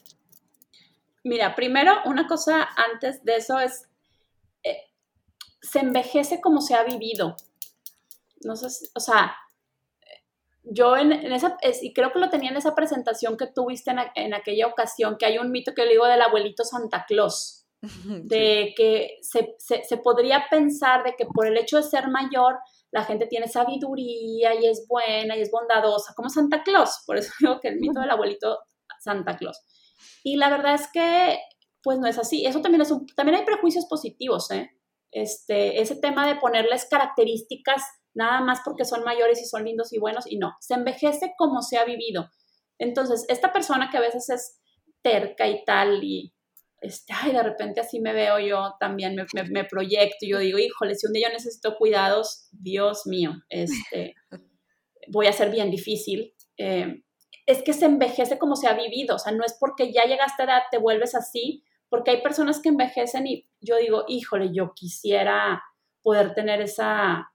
Mira, 1.24 1.57
primero, 1.57 1.93
una 2.05 2.28
cosa 2.28 2.68
antes 2.93 3.24
de 3.24 3.34
eso 3.34 3.59
es, 3.59 3.88
eh, 4.62 4.76
se 5.61 5.80
envejece 5.80 6.40
como 6.40 6.61
se 6.61 6.76
ha 6.76 6.84
vivido 6.84 7.34
no 8.45 8.55
sé, 8.55 8.68
o 8.95 9.01
sea, 9.01 9.34
yo 10.62 10.97
en, 10.97 11.11
esa, 11.32 11.57
y 11.82 11.93
creo 11.93 12.12
que 12.12 12.20
lo 12.20 12.30
tenía 12.30 12.53
en 12.53 12.59
esa 12.59 12.76
presentación 12.76 13.36
que 13.36 13.49
tuviste 13.49 13.90
en, 13.90 13.99
en, 14.14 14.34
aquella 14.34 14.68
ocasión, 14.68 15.16
que 15.18 15.26
hay 15.26 15.38
un 15.38 15.51
mito 15.51 15.74
que 15.74 15.84
le 15.84 15.95
digo 15.95 16.07
del 16.07 16.22
abuelito 16.22 16.62
Santa 16.62 17.07
Claus, 17.09 17.61
de 18.24 18.74
que 18.76 19.18
se, 19.22 19.57
se, 19.59 19.97
podría 19.99 20.47
pensar 20.51 21.03
de 21.03 21.14
que 21.16 21.26
por 21.26 21.47
el 21.47 21.57
hecho 21.57 21.78
de 21.78 21.83
ser 21.83 22.09
mayor, 22.09 22.59
la 22.93 23.05
gente 23.05 23.26
tiene 23.26 23.49
sabiduría 23.49 24.55
y 24.55 24.66
es 24.66 24.87
buena 24.89 25.37
y 25.37 25.41
es 25.41 25.51
bondadosa, 25.51 26.14
como 26.14 26.28
Santa 26.28 26.62
Claus, 26.62 27.03
por 27.07 27.16
eso 27.16 27.33
digo 27.41 27.59
que 27.61 27.68
el 27.68 27.80
mito 27.80 28.01
del 28.01 28.11
abuelito 28.11 28.59
Santa 29.01 29.37
Claus. 29.37 29.61
Y 30.22 30.37
la 30.37 30.49
verdad 30.49 30.74
es 30.74 30.89
que, 30.93 31.41
pues 31.83 31.99
no 31.99 32.07
es 32.07 32.18
así, 32.18 32.47
eso 32.47 32.61
también 32.61 32.83
es 32.83 32.91
un, 32.91 33.07
también 33.16 33.39
hay 33.39 33.45
prejuicios 33.45 33.87
positivos, 33.87 34.51
¿eh? 34.53 34.70
Este, 35.11 35.80
ese 35.83 35.97
tema 35.97 36.26
de 36.26 36.37
ponerles 36.37 36.87
características 36.89 37.83
nada 38.14 38.41
más 38.41 38.61
porque 38.64 38.85
son 38.85 39.05
mayores 39.05 39.41
y 39.43 39.45
son 39.45 39.64
lindos 39.64 39.93
y 39.93 39.99
buenos, 39.99 40.30
y 40.30 40.39
no, 40.39 40.55
se 40.61 40.74
envejece 40.74 41.35
como 41.37 41.62
se 41.62 41.78
ha 41.78 41.85
vivido. 41.85 42.28
Entonces, 42.78 43.24
esta 43.28 43.53
persona 43.53 43.91
que 43.91 43.99
a 43.99 44.01
veces 44.01 44.28
es 44.30 44.61
terca 45.03 45.49
y 45.49 45.64
tal, 45.64 46.03
y 46.05 46.35
este, 46.83 47.12
ay, 47.12 47.33
de 47.33 47.43
repente 47.43 47.80
así 47.80 48.01
me 48.01 48.12
veo 48.12 48.39
yo 48.41 48.74
también, 48.80 49.14
me, 49.14 49.45
me, 49.45 49.64
proyecto, 49.64 50.26
yo 50.26 50.39
digo, 50.39 50.59
híjole, 50.59 50.97
si 50.97 51.07
un 51.07 51.12
día 51.12 51.28
yo 51.28 51.35
necesito 51.35 51.76
cuidados, 51.76 52.49
Dios 52.51 53.07
mío, 53.07 53.33
este, 53.49 54.14
voy 55.09 55.26
a 55.26 55.33
ser 55.33 55.51
bien 55.51 55.70
difícil. 55.70 56.35
Eh, 56.59 57.03
es 57.47 57.62
que 57.62 57.72
se 57.72 57.87
envejece 57.87 58.39
como 58.39 58.57
se 58.57 58.68
ha 58.68 58.74
vivido, 58.74 59.16
o 59.16 59.18
sea, 59.18 59.33
no 59.33 59.45
es 59.45 59.57
porque 59.59 59.93
ya 59.93 60.05
llegaste 60.05 60.43
a 60.43 60.47
edad, 60.47 60.62
te 60.70 60.78
vuelves 60.78 61.14
así, 61.14 61.64
porque 61.89 62.11
hay 62.11 62.22
personas 62.22 62.61
que 62.61 62.68
envejecen 62.68 63.26
y 63.26 63.49
yo 63.61 63.76
digo, 63.76 64.05
híjole, 64.09 64.51
yo 64.53 64.72
quisiera 64.74 65.62
poder 66.03 66.35
tener 66.35 66.61
esa, 66.61 67.33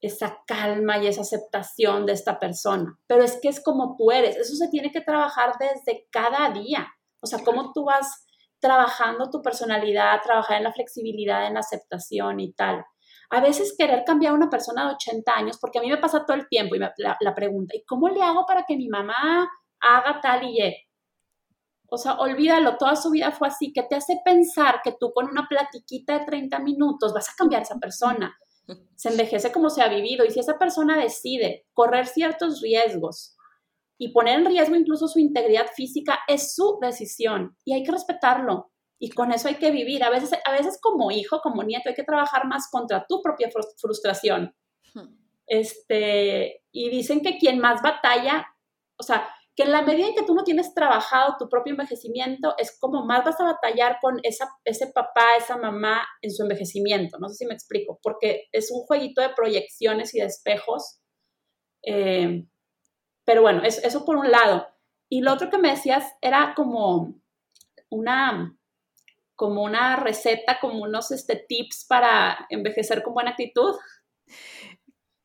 esa 0.00 0.42
calma 0.46 0.98
y 0.98 1.06
esa 1.06 1.22
aceptación 1.22 2.04
de 2.06 2.12
esta 2.12 2.38
persona. 2.38 2.98
Pero 3.06 3.24
es 3.24 3.38
que 3.40 3.48
es 3.48 3.62
como 3.62 3.96
tú 3.96 4.10
eres. 4.10 4.36
Eso 4.36 4.54
se 4.54 4.68
tiene 4.68 4.92
que 4.92 5.00
trabajar 5.00 5.54
desde 5.58 6.06
cada 6.10 6.50
día. 6.50 6.86
O 7.20 7.26
sea, 7.26 7.38
cómo 7.42 7.72
tú 7.72 7.84
vas 7.84 8.23
trabajando 8.64 9.28
tu 9.28 9.42
personalidad, 9.42 10.22
trabajar 10.22 10.56
en 10.56 10.64
la 10.64 10.72
flexibilidad, 10.72 11.46
en 11.46 11.54
la 11.54 11.60
aceptación 11.60 12.40
y 12.40 12.54
tal. 12.54 12.82
A 13.28 13.42
veces 13.42 13.74
querer 13.76 14.04
cambiar 14.06 14.32
a 14.32 14.36
una 14.36 14.48
persona 14.48 14.88
de 14.88 14.94
80 14.94 15.32
años, 15.36 15.58
porque 15.60 15.78
a 15.78 15.82
mí 15.82 15.90
me 15.90 15.98
pasa 15.98 16.24
todo 16.24 16.34
el 16.34 16.48
tiempo 16.48 16.74
y 16.74 16.78
me, 16.78 16.90
la, 16.96 17.34
pregunta, 17.34 17.76
¿y 17.76 17.84
cómo 17.84 18.08
le 18.08 18.22
hago 18.22 18.46
para 18.46 18.64
que 18.64 18.78
mi 18.78 18.88
mamá 18.88 19.50
haga 19.80 20.18
tal 20.22 20.44
y 20.44 20.54
ye? 20.54 20.76
O 21.90 21.98
sea, 21.98 22.14
olvídalo, 22.14 22.78
toda 22.78 22.96
su 22.96 23.10
vida 23.10 23.32
fue 23.32 23.48
así, 23.48 23.70
que 23.70 23.82
te 23.82 23.96
hace 23.96 24.18
pensar 24.24 24.80
que 24.82 24.96
tú 24.98 25.12
con 25.12 25.28
una 25.28 25.46
platiquita 25.46 26.18
de 26.18 26.24
30 26.24 26.58
minutos 26.60 27.12
vas 27.12 27.28
a 27.28 27.34
cambiar 27.36 27.60
a 27.60 27.64
esa 27.64 27.76
persona 27.76 28.34
se 28.96 29.10
envejece 29.10 29.52
como 29.52 29.68
se 29.68 29.82
ha 29.82 29.88
vivido 29.88 30.24
y 30.24 30.30
si 30.30 30.40
esa 30.40 30.58
persona 30.58 30.96
decide 30.96 31.66
correr 31.74 32.06
ciertos 32.06 32.62
riesgos 32.62 33.36
y 33.98 34.12
poner 34.12 34.40
en 34.40 34.46
riesgo 34.46 34.74
incluso 34.74 35.08
su 35.08 35.18
integridad 35.18 35.66
física, 35.74 36.20
es 36.28 36.54
su 36.54 36.78
decisión 36.80 37.56
y 37.64 37.74
hay 37.74 37.82
que 37.82 37.92
respetarlo. 37.92 38.70
Y 38.98 39.10
con 39.10 39.32
eso 39.32 39.48
hay 39.48 39.56
que 39.56 39.70
vivir. 39.70 40.02
A 40.02 40.10
veces, 40.10 40.30
a 40.44 40.52
veces 40.52 40.78
como 40.80 41.10
hijo, 41.10 41.40
como 41.40 41.62
nieto, 41.62 41.88
hay 41.88 41.94
que 41.94 42.04
trabajar 42.04 42.46
más 42.46 42.68
contra 42.70 43.04
tu 43.06 43.20
propia 43.22 43.50
frustración. 43.76 44.54
Hmm. 44.94 45.16
Este, 45.46 46.62
y 46.72 46.88
dicen 46.90 47.20
que 47.20 47.38
quien 47.38 47.58
más 47.58 47.82
batalla, 47.82 48.46
o 48.96 49.02
sea, 49.02 49.28
que 49.56 49.64
en 49.64 49.72
la 49.72 49.82
medida 49.82 50.08
en 50.08 50.14
que 50.14 50.24
tú 50.24 50.34
no 50.34 50.42
tienes 50.42 50.74
trabajado 50.74 51.36
tu 51.38 51.48
propio 51.48 51.72
envejecimiento, 51.72 52.54
es 52.58 52.76
como 52.78 53.04
más 53.04 53.24
vas 53.24 53.40
a 53.40 53.44
batallar 53.44 53.98
con 54.00 54.18
esa, 54.22 54.48
ese 54.64 54.88
papá, 54.88 55.36
esa 55.38 55.56
mamá 55.56 56.04
en 56.22 56.32
su 56.32 56.42
envejecimiento. 56.42 57.18
No 57.18 57.28
sé 57.28 57.36
si 57.36 57.46
me 57.46 57.54
explico, 57.54 58.00
porque 58.02 58.48
es 58.52 58.70
un 58.72 58.80
jueguito 58.82 59.20
de 59.20 59.30
proyecciones 59.30 60.14
y 60.14 60.20
de 60.20 60.26
espejos. 60.26 61.00
Eh, 61.82 62.46
pero 63.24 63.42
bueno, 63.42 63.62
eso 63.64 64.04
por 64.04 64.16
un 64.16 64.30
lado. 64.30 64.68
Y 65.08 65.20
lo 65.20 65.32
otro 65.32 65.50
que 65.50 65.58
me 65.58 65.70
decías 65.70 66.12
era 66.20 66.54
como 66.54 67.14
una, 67.90 68.56
como 69.36 69.62
una 69.62 69.96
receta, 69.96 70.58
como 70.60 70.82
unos 70.82 71.10
este, 71.10 71.36
tips 71.36 71.86
para 71.88 72.46
envejecer 72.50 73.02
con 73.02 73.14
buena 73.14 73.30
actitud? 73.30 73.76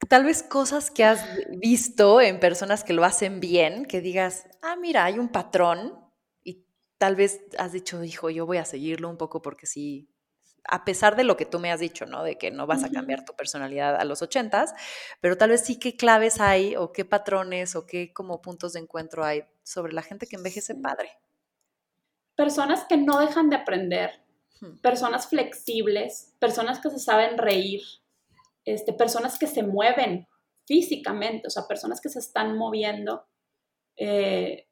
Tal 0.08 0.26
vez 0.26 0.44
cosas 0.44 0.92
que 0.92 1.04
has 1.04 1.24
visto 1.58 2.22
en 2.22 2.40
personas 2.40 2.84
que 2.84 2.94
lo 2.94 3.04
hacen 3.04 3.40
bien, 3.40 3.86
que 3.86 4.02
digas, 4.02 4.48
ah, 4.62 4.76
mira, 4.76 5.06
hay 5.06 5.20
un 5.20 5.30
patrón 5.30 6.00
y 6.44 6.66
tal 6.98 7.16
vez 7.16 7.42
has 7.58 7.74
dicho, 7.74 8.04
hijo, 8.04 8.30
yo 8.30 8.46
voy 8.46 8.58
a 8.58 8.66
seguirlo 8.66 9.10
un 9.10 9.18
poco 9.18 9.42
porque 9.42 9.68
sí, 9.68 10.10
a 10.68 10.86
pesar 10.86 11.16
de 11.16 11.24
lo 11.24 11.38
que 11.38 11.46
tú 11.46 11.60
me 11.60 11.72
has 11.72 11.80
dicho, 11.80 12.06
¿no? 12.06 12.24
De 12.24 12.38
que 12.38 12.52
no 12.52 12.68
vas 12.68 12.84
a 12.84 12.90
cambiar 12.90 13.26
tu 13.26 13.36
personalidad 13.36 13.96
a 13.96 14.04
los 14.06 14.22
ochentas, 14.22 14.74
pero 15.22 15.38
tal 15.38 15.52
vez 15.52 15.62
sí 15.62 15.80
qué 15.80 15.96
claves 15.96 16.40
hay 16.40 16.76
o 16.76 16.92
qué 16.92 17.06
patrones 17.06 17.76
o 17.76 17.86
qué 17.86 18.14
como 18.14 18.42
puntos 18.42 18.74
de 18.74 18.80
encuentro 18.80 19.24
hay 19.24 19.44
sobre 19.64 19.94
la 19.94 20.02
gente 20.02 20.28
que 20.28 20.36
envejece 20.36 20.76
padre. 20.76 21.12
Personas 22.36 22.86
que 22.86 22.98
no 22.98 23.20
dejan 23.20 23.50
de 23.50 23.58
aprender, 23.58 24.24
personas 24.82 25.28
flexibles, 25.28 26.34
personas 26.40 26.80
que 26.80 26.90
se 26.90 27.00
saben 27.00 27.38
reír, 27.38 27.82
este, 28.66 28.94
personas 28.94 29.40
que 29.40 29.48
se 29.48 29.64
mueven 29.64 30.28
físicamente, 30.66 31.48
o 31.48 31.50
sea, 31.50 31.68
personas 31.68 32.00
que 32.00 32.10
se 32.10 32.20
están 32.20 32.58
moviendo. 32.58 33.26
Eh, 33.96 34.68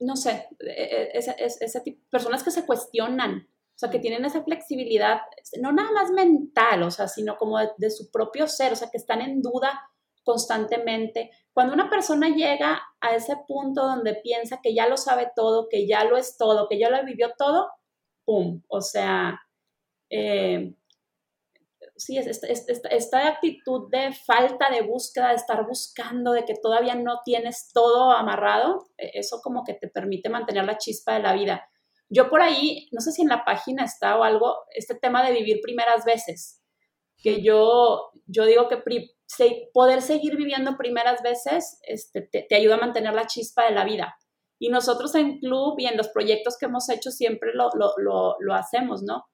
no 0.00 0.16
sé, 0.16 0.48
e, 0.60 1.10
e, 1.14 1.18
ese, 1.18 1.80
tipo, 1.80 2.02
personas 2.10 2.42
que 2.42 2.50
se 2.50 2.66
cuestionan, 2.66 3.48
o 3.74 3.78
sea, 3.78 3.90
que 3.90 3.98
tienen 3.98 4.24
esa 4.24 4.44
flexibilidad, 4.44 5.22
no 5.60 5.72
nada 5.72 5.90
más 5.90 6.12
mental, 6.12 6.84
o 6.84 6.90
sea, 6.92 7.08
sino 7.08 7.36
como 7.36 7.58
de, 7.58 7.90
su 7.90 8.10
propio 8.12 8.46
ser, 8.46 8.72
o 8.72 8.76
sea, 8.76 8.88
que 8.88 8.98
están 8.98 9.20
en 9.20 9.42
duda 9.42 9.82
constantemente. 10.22 11.30
Cuando 11.52 11.74
una 11.74 11.90
persona 11.90 12.28
llega 12.28 12.80
a 13.00 13.14
ese 13.16 13.36
punto 13.48 13.84
donde 13.84 14.14
piensa 14.14 14.60
que 14.62 14.74
ya 14.74 14.88
lo 14.88 14.96
sabe 14.96 15.30
todo, 15.34 15.68
que 15.68 15.88
ya 15.88 16.04
lo 16.04 16.16
es 16.16 16.36
todo, 16.36 16.68
que 16.68 16.78
ya 16.78 16.88
lo 16.88 17.04
vivió 17.04 17.32
todo, 17.36 17.68
¡pum! 18.24 18.62
O 18.68 18.80
sea, 18.80 19.40
eh, 20.08 20.74
sí, 21.96 22.16
esta, 22.18 23.28
actitud 23.28 23.90
de 23.90 24.12
falta 24.12 24.70
de 24.70 24.82
búsqueda, 24.82 25.30
de 25.30 25.36
estar 25.36 25.66
buscando, 25.66 26.32
de 26.32 26.44
que 26.44 26.54
todavía 26.54 26.94
no 26.94 27.20
tienes 27.24 27.70
todo 27.72 28.12
amarrado, 28.12 28.86
e, 28.96 29.18
eso 29.18 29.40
como 29.42 29.64
que 29.64 29.74
te 29.74 29.88
permite 29.88 30.28
mantener 30.28 30.64
la 30.64 30.78
chispa 30.78 31.14
de 31.14 31.20
la 31.20 31.32
vida. 31.32 31.68
Yo 32.14 32.30
por 32.30 32.42
ahí, 32.42 32.88
no 32.92 33.00
sé 33.00 33.12
si 33.12 33.22
en 33.22 33.28
la 33.28 33.44
página 33.44 33.84
está 33.84 34.16
o 34.16 34.24
algo, 34.24 34.56
este 34.74 34.94
tema 34.94 35.24
de 35.24 35.32
vivir 35.32 35.60
primeras 35.62 36.04
veces, 36.04 36.62
que 37.18 37.42
yo, 37.42 38.10
yo 38.26 38.44
digo 38.44 38.68
que 38.68 38.82
poder 39.72 40.02
seguir 40.02 40.36
viviendo 40.36 40.76
primeras 40.76 41.22
veces 41.22 41.78
este, 41.82 42.22
te, 42.22 42.54
ayuda 42.54 42.76
a 42.76 42.80
mantener 42.80 43.14
la 43.14 43.26
chispa 43.26 43.64
de 43.64 43.72
la 43.72 43.84
vida. 43.84 44.16
Y 44.60 44.68
nosotros 44.68 45.14
en 45.14 45.40
club 45.40 45.74
y 45.78 45.86
en 45.86 45.96
los 45.96 46.08
proyectos 46.08 46.56
que 46.58 46.66
hemos 46.66 46.88
hecho 46.88 47.10
siempre 47.10 47.50
lo, 47.54 47.70
lo, 47.98 48.54
hacemos, 48.54 49.02
¿no? 49.02 49.24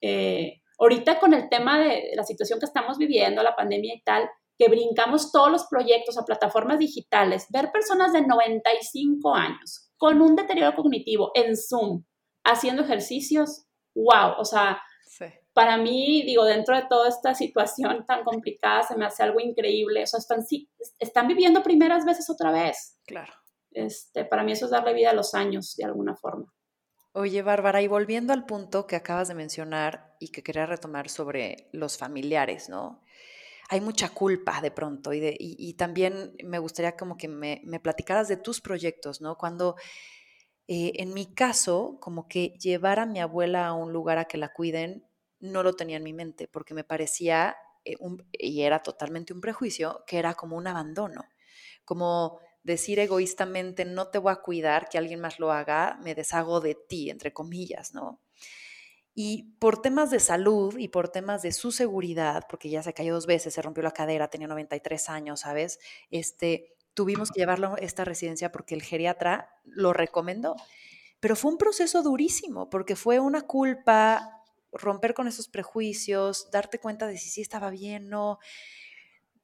Eh, 0.00 0.62
Ahorita 0.82 1.20
con 1.20 1.32
el 1.32 1.48
tema 1.48 1.78
de 1.78 2.10
la 2.16 2.24
situación 2.24 2.58
que 2.58 2.66
estamos 2.66 2.98
viviendo, 2.98 3.40
la 3.44 3.54
pandemia 3.54 3.94
y 3.94 4.02
tal, 4.02 4.28
que 4.58 4.68
brincamos 4.68 5.30
todos 5.30 5.48
los 5.48 5.66
proyectos 5.66 6.18
a 6.18 6.24
plataformas 6.24 6.80
digitales, 6.80 7.46
ver 7.50 7.70
personas 7.70 8.12
de 8.12 8.26
95 8.26 9.32
años 9.32 9.92
con 9.96 10.20
un 10.20 10.34
deterioro 10.34 10.74
cognitivo 10.74 11.30
en 11.36 11.56
Zoom, 11.56 12.02
haciendo 12.44 12.82
ejercicios, 12.82 13.66
wow, 13.94 14.34
o 14.38 14.44
sea, 14.44 14.82
para 15.54 15.76
mí, 15.76 16.22
digo, 16.24 16.44
dentro 16.44 16.74
de 16.74 16.86
toda 16.88 17.08
esta 17.08 17.34
situación 17.34 18.06
tan 18.06 18.24
complicada, 18.24 18.82
se 18.82 18.96
me 18.96 19.04
hace 19.04 19.22
algo 19.22 19.38
increíble, 19.40 20.02
o 20.02 20.06
sea, 20.06 20.18
están, 20.18 20.40
están 20.98 21.28
viviendo 21.28 21.62
primeras 21.62 22.04
veces 22.06 22.30
otra 22.30 22.50
vez. 22.50 22.98
Claro. 23.06 23.32
Este, 23.70 24.24
para 24.24 24.44
mí 24.44 24.52
eso 24.52 24.66
es 24.66 24.70
darle 24.70 24.94
vida 24.94 25.10
a 25.10 25.14
los 25.14 25.34
años, 25.34 25.76
de 25.76 25.84
alguna 25.84 26.16
forma. 26.16 26.52
Oye, 27.12 27.42
Bárbara, 27.42 27.82
y 27.82 27.88
volviendo 27.88 28.32
al 28.32 28.46
punto 28.46 28.86
que 28.86 28.96
acabas 28.96 29.28
de 29.28 29.34
mencionar 29.34 30.16
y 30.18 30.28
que 30.28 30.42
quería 30.42 30.64
retomar 30.64 31.10
sobre 31.10 31.68
los 31.72 31.98
familiares, 31.98 32.70
¿no? 32.70 33.02
Hay 33.68 33.82
mucha 33.82 34.08
culpa 34.08 34.60
de 34.62 34.70
pronto 34.70 35.12
y, 35.12 35.20
de, 35.20 35.36
y, 35.38 35.74
también 35.74 36.34
me 36.42 36.58
gustaría 36.58 36.96
como 36.96 37.16
que 37.16 37.28
me, 37.28 37.60
me, 37.64 37.80
platicaras 37.80 38.28
de 38.28 38.36
tus 38.36 38.60
proyectos, 38.60 39.20
¿no? 39.20 39.36
Cuando 39.36 39.76
eh, 40.74 41.02
en 41.02 41.12
mi 41.12 41.26
caso, 41.26 41.98
como 42.00 42.28
que 42.28 42.56
llevar 42.58 42.98
a 42.98 43.04
mi 43.04 43.20
abuela 43.20 43.66
a 43.66 43.74
un 43.74 43.92
lugar 43.92 44.16
a 44.16 44.24
que 44.24 44.38
la 44.38 44.54
cuiden, 44.54 45.06
no 45.38 45.62
lo 45.62 45.74
tenía 45.74 45.98
en 45.98 46.02
mi 46.02 46.14
mente 46.14 46.48
porque 46.48 46.72
me 46.72 46.82
parecía, 46.82 47.54
eh, 47.84 47.96
y 48.32 48.62
era 48.62 48.78
totalmente 48.78 49.34
un 49.34 49.42
prejuicio, 49.42 50.02
que 50.06 50.18
era 50.18 50.32
como 50.32 50.56
un 50.56 50.66
abandono, 50.66 51.26
como 51.84 52.40
decir 52.62 53.00
egoístamente, 53.00 53.84
no 53.84 54.08
te 54.08 54.16
voy 54.16 54.32
a 54.32 54.36
cuidar, 54.36 54.88
que 54.88 54.96
alguien 54.96 55.20
más 55.20 55.38
lo 55.38 55.52
haga, 55.52 55.98
me 56.02 56.14
deshago 56.14 56.62
de 56.62 56.74
ti, 56.74 57.10
entre 57.10 57.34
comillas, 57.34 57.92
¿no? 57.92 58.22
Y 59.14 59.52
por 59.58 59.82
temas 59.82 60.10
de 60.10 60.20
salud 60.20 60.78
y 60.78 60.88
por 60.88 61.10
temas 61.10 61.42
de 61.42 61.52
su 61.52 61.70
seguridad, 61.70 62.46
porque 62.48 62.70
ya 62.70 62.82
se 62.82 62.94
cayó 62.94 63.12
dos 63.12 63.26
veces, 63.26 63.52
se 63.52 63.60
rompió 63.60 63.82
la 63.82 63.90
cadera, 63.90 64.30
tenía 64.30 64.48
93 64.48 65.10
años, 65.10 65.40
¿sabes? 65.40 65.80
Este, 66.10 66.72
tuvimos 66.94 67.30
que 67.30 67.40
llevarlo 67.40 67.74
a 67.74 67.78
esta 67.78 68.04
residencia 68.04 68.52
porque 68.52 68.74
el 68.74 68.82
geriatra 68.82 69.50
lo 69.64 69.92
recomendó. 69.92 70.56
Pero 71.20 71.36
fue 71.36 71.52
un 71.52 71.58
proceso 71.58 72.02
durísimo, 72.02 72.68
porque 72.70 72.96
fue 72.96 73.20
una 73.20 73.42
culpa 73.42 74.42
romper 74.72 75.14
con 75.14 75.28
esos 75.28 75.48
prejuicios, 75.48 76.50
darte 76.50 76.78
cuenta 76.78 77.06
de 77.06 77.18
si 77.18 77.28
sí 77.28 77.42
estaba 77.42 77.70
bien, 77.70 78.08
no. 78.08 78.38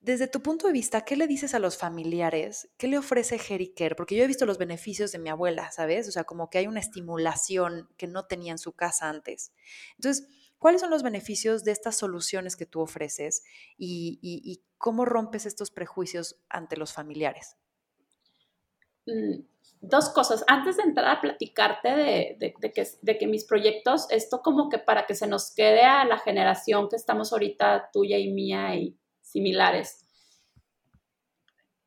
Desde 0.00 0.28
tu 0.28 0.42
punto 0.42 0.68
de 0.68 0.72
vista, 0.72 1.04
¿qué 1.04 1.16
le 1.16 1.26
dices 1.26 1.54
a 1.54 1.58
los 1.58 1.76
familiares? 1.76 2.70
¿Qué 2.78 2.86
le 2.86 2.98
ofrece 2.98 3.38
Jericare? 3.38 3.96
Porque 3.96 4.14
yo 4.14 4.22
he 4.22 4.28
visto 4.28 4.46
los 4.46 4.58
beneficios 4.58 5.10
de 5.10 5.18
mi 5.18 5.28
abuela, 5.28 5.72
¿sabes? 5.72 6.06
O 6.08 6.12
sea, 6.12 6.24
como 6.24 6.50
que 6.50 6.58
hay 6.58 6.68
una 6.68 6.78
estimulación 6.78 7.88
que 7.96 8.06
no 8.06 8.26
tenía 8.26 8.52
en 8.52 8.58
su 8.58 8.72
casa 8.72 9.08
antes. 9.08 9.52
Entonces, 9.96 10.28
¿cuáles 10.58 10.80
son 10.80 10.90
los 10.90 11.02
beneficios 11.02 11.64
de 11.64 11.72
estas 11.72 11.96
soluciones 11.96 12.56
que 12.56 12.64
tú 12.64 12.80
ofreces 12.80 13.42
y, 13.76 14.62
cómo 14.78 15.04
rompes 15.04 15.44
estos 15.44 15.72
prejuicios 15.72 16.36
ante 16.48 16.76
los 16.76 16.92
familiares? 16.92 17.56
Mm, 19.06 19.40
dos 19.80 20.10
cosas. 20.10 20.44
Antes 20.46 20.76
de 20.76 20.84
entrar 20.84 21.08
a 21.08 21.20
platicarte 21.20 21.88
de, 21.88 22.54
que, 22.72 22.86
de, 23.02 23.18
que, 23.18 23.26
mis 23.26 23.44
proyectos, 23.44 24.06
esto 24.10 24.42
como 24.42 24.68
que 24.68 24.78
para 24.78 25.06
que 25.06 25.16
se 25.16 25.26
nos 25.26 25.52
quede 25.52 25.82
a 25.82 26.04
la 26.04 26.18
generación 26.18 26.88
que 26.88 26.94
estamos 26.94 27.32
ahorita, 27.32 27.90
tuya 27.92 28.18
y 28.18 28.30
mía, 28.30 28.76
y 28.76 28.96
similares. 29.30 30.04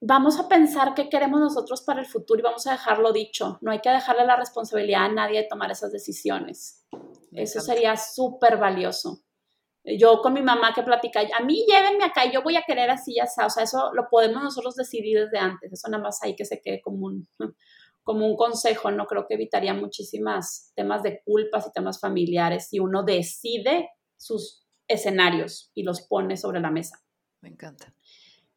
Vamos 0.04 0.40
a 0.40 0.48
pensar 0.48 0.96
qué 0.96 1.10
queremos 1.10 1.40
nosotros 1.40 1.84
para 1.84 2.00
el 2.00 2.08
futuro 2.08 2.40
y 2.40 2.44
vamos 2.44 2.66
a 2.66 2.72
dejarlo 2.72 3.14
dicho. 3.14 3.60
No 3.62 3.72
hay 3.72 3.80
que 3.80 3.90
dejarle 3.92 4.26
la 4.26 4.36
responsabilidad 4.36 5.06
a 5.06 5.10
nadie 5.10 5.42
de 5.42 5.48
tomar 5.48 5.70
esas 5.70 5.92
decisiones. 5.92 6.88
Eso 7.32 7.62
sería 7.62 7.96
súper 7.98 8.58
valioso. 8.58 9.22
Yo 9.84 10.22
con 10.22 10.34
mi 10.34 10.42
mamá 10.42 10.74
que 10.74 10.84
platica, 10.84 11.22
a 11.38 11.44
mí 11.44 11.66
llévenme 11.68 12.04
acá 12.04 12.26
y 12.26 12.32
yo 12.32 12.44
voy 12.44 12.56
a 12.56 12.64
querer 12.64 12.90
así, 12.90 13.16
ya 13.16 13.26
O 13.46 13.50
sea, 13.50 13.64
eso 13.64 13.92
lo 13.94 14.10
podemos 14.10 14.42
nosotros 14.42 14.76
decidir 14.76 15.20
desde 15.20 15.38
antes. 15.38 15.72
Eso 15.72 15.90
nada 15.90 16.04
más 16.04 16.22
hay 16.24 16.36
que 16.36 16.46
se 16.46 16.62
quede 16.62 16.82
como 16.82 17.06
un, 17.06 17.28
como 18.04 18.26
un 18.26 18.36
consejo. 18.36 18.90
No 18.90 19.06
creo 19.06 19.28
que 19.28 19.36
evitaría 19.36 19.74
muchísimas 19.74 20.72
temas 20.76 21.04
de 21.04 21.22
culpas 21.24 21.68
y 21.68 21.72
temas 21.74 22.00
familiares 22.00 22.70
si 22.70 22.80
uno 22.80 23.04
decide 23.04 23.90
sus 24.18 24.66
escenarios 24.88 25.72
y 25.74 25.84
los 25.84 26.02
pone 26.02 26.38
sobre 26.38 26.60
la 26.60 26.72
mesa. 26.72 27.04
Me 27.42 27.50
encanta. 27.50 27.94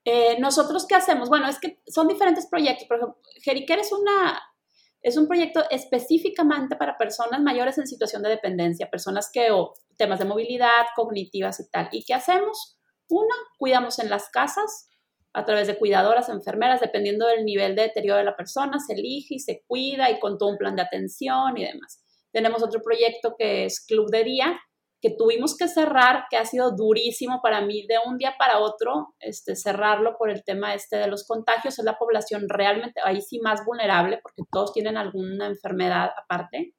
Eh, 0.05 0.39
Nosotros, 0.39 0.87
¿qué 0.87 0.95
hacemos? 0.95 1.29
Bueno, 1.29 1.49
es 1.49 1.59
que 1.59 1.81
son 1.87 2.09
diferentes 2.09 2.47
proyectos. 2.47 2.87
Por 2.87 2.99
ejemplo, 2.99 3.21
Jericare 3.43 3.81
es, 3.81 3.93
una, 3.93 4.41
es 5.03 5.17
un 5.17 5.27
proyecto 5.27 5.65
específicamente 5.71 6.77
para 6.77 6.99
personas 6.99 7.41
mayores 7.41 7.79
en 7.79 7.87
situación 7.87 8.23
de 8.23 8.29
dependencia, 8.31 8.91
personas 8.91 9.31
que, 9.33 9.51
o 9.51 9.75
temas 9.97 10.19
de 10.19 10.27
movilidad, 10.27 10.87
cognitivas 10.95 11.59
y 11.61 11.71
tal. 11.71 11.89
¿Y 11.93 12.05
qué 12.05 12.15
hacemos? 12.15 12.79
Una, 13.09 13.35
cuidamos 13.59 13.99
en 13.99 14.11
las 14.11 14.29
casas 14.29 14.89
a 15.33 15.45
través 15.45 15.67
de 15.67 15.77
cuidadoras, 15.77 16.29
enfermeras, 16.29 16.81
dependiendo 16.81 17.27
del 17.27 17.45
nivel 17.45 17.75
de 17.75 17.83
deterioro 17.83 18.19
de 18.19 18.25
la 18.25 18.37
persona, 18.37 18.79
se 18.79 18.93
elige 18.93 19.35
y 19.35 19.39
se 19.41 19.65
cuida 19.67 20.11
y 20.11 20.21
con 20.21 20.39
todo 20.39 20.51
un 20.51 20.59
plan 20.59 20.77
de 20.77 20.83
atención 20.83 21.57
y 21.57 21.65
demás. 21.65 22.05
Tenemos 22.31 22.63
otro 22.63 22.81
proyecto 22.83 23.35
que 23.37 23.65
es 23.65 23.85
Club 23.85 24.11
de 24.11 24.25
Día, 24.25 24.61
que 25.05 25.11
tuvimos 25.11 25.55
que 25.55 25.69
cerrar, 25.69 26.25
que 26.31 26.39
ha 26.39 26.47
sido 26.47 26.75
durísimo 26.75 27.41
para 27.43 27.61
mí 27.61 27.87
de 27.87 27.97
un 28.07 28.17
día 28.17 28.37
para 28.39 28.59
otro, 28.59 29.15
este, 29.21 29.55
cerrarlo 29.55 30.17
por 30.17 30.31
el 30.31 30.43
tema 30.45 30.73
este 30.73 30.97
de 30.97 31.09
los 31.09 31.27
contagios. 31.27 31.79
Es 31.79 31.85
la 31.85 31.99
población 31.99 32.49
realmente 32.49 33.03
ahí 33.05 33.21
sí 33.21 33.39
más 33.39 33.67
vulnerable 33.67 34.19
porque 34.23 34.45
todos 34.51 34.73
tienen 34.73 34.97
alguna 34.97 35.47
enfermedad 35.47 36.09
aparte. 36.17 36.73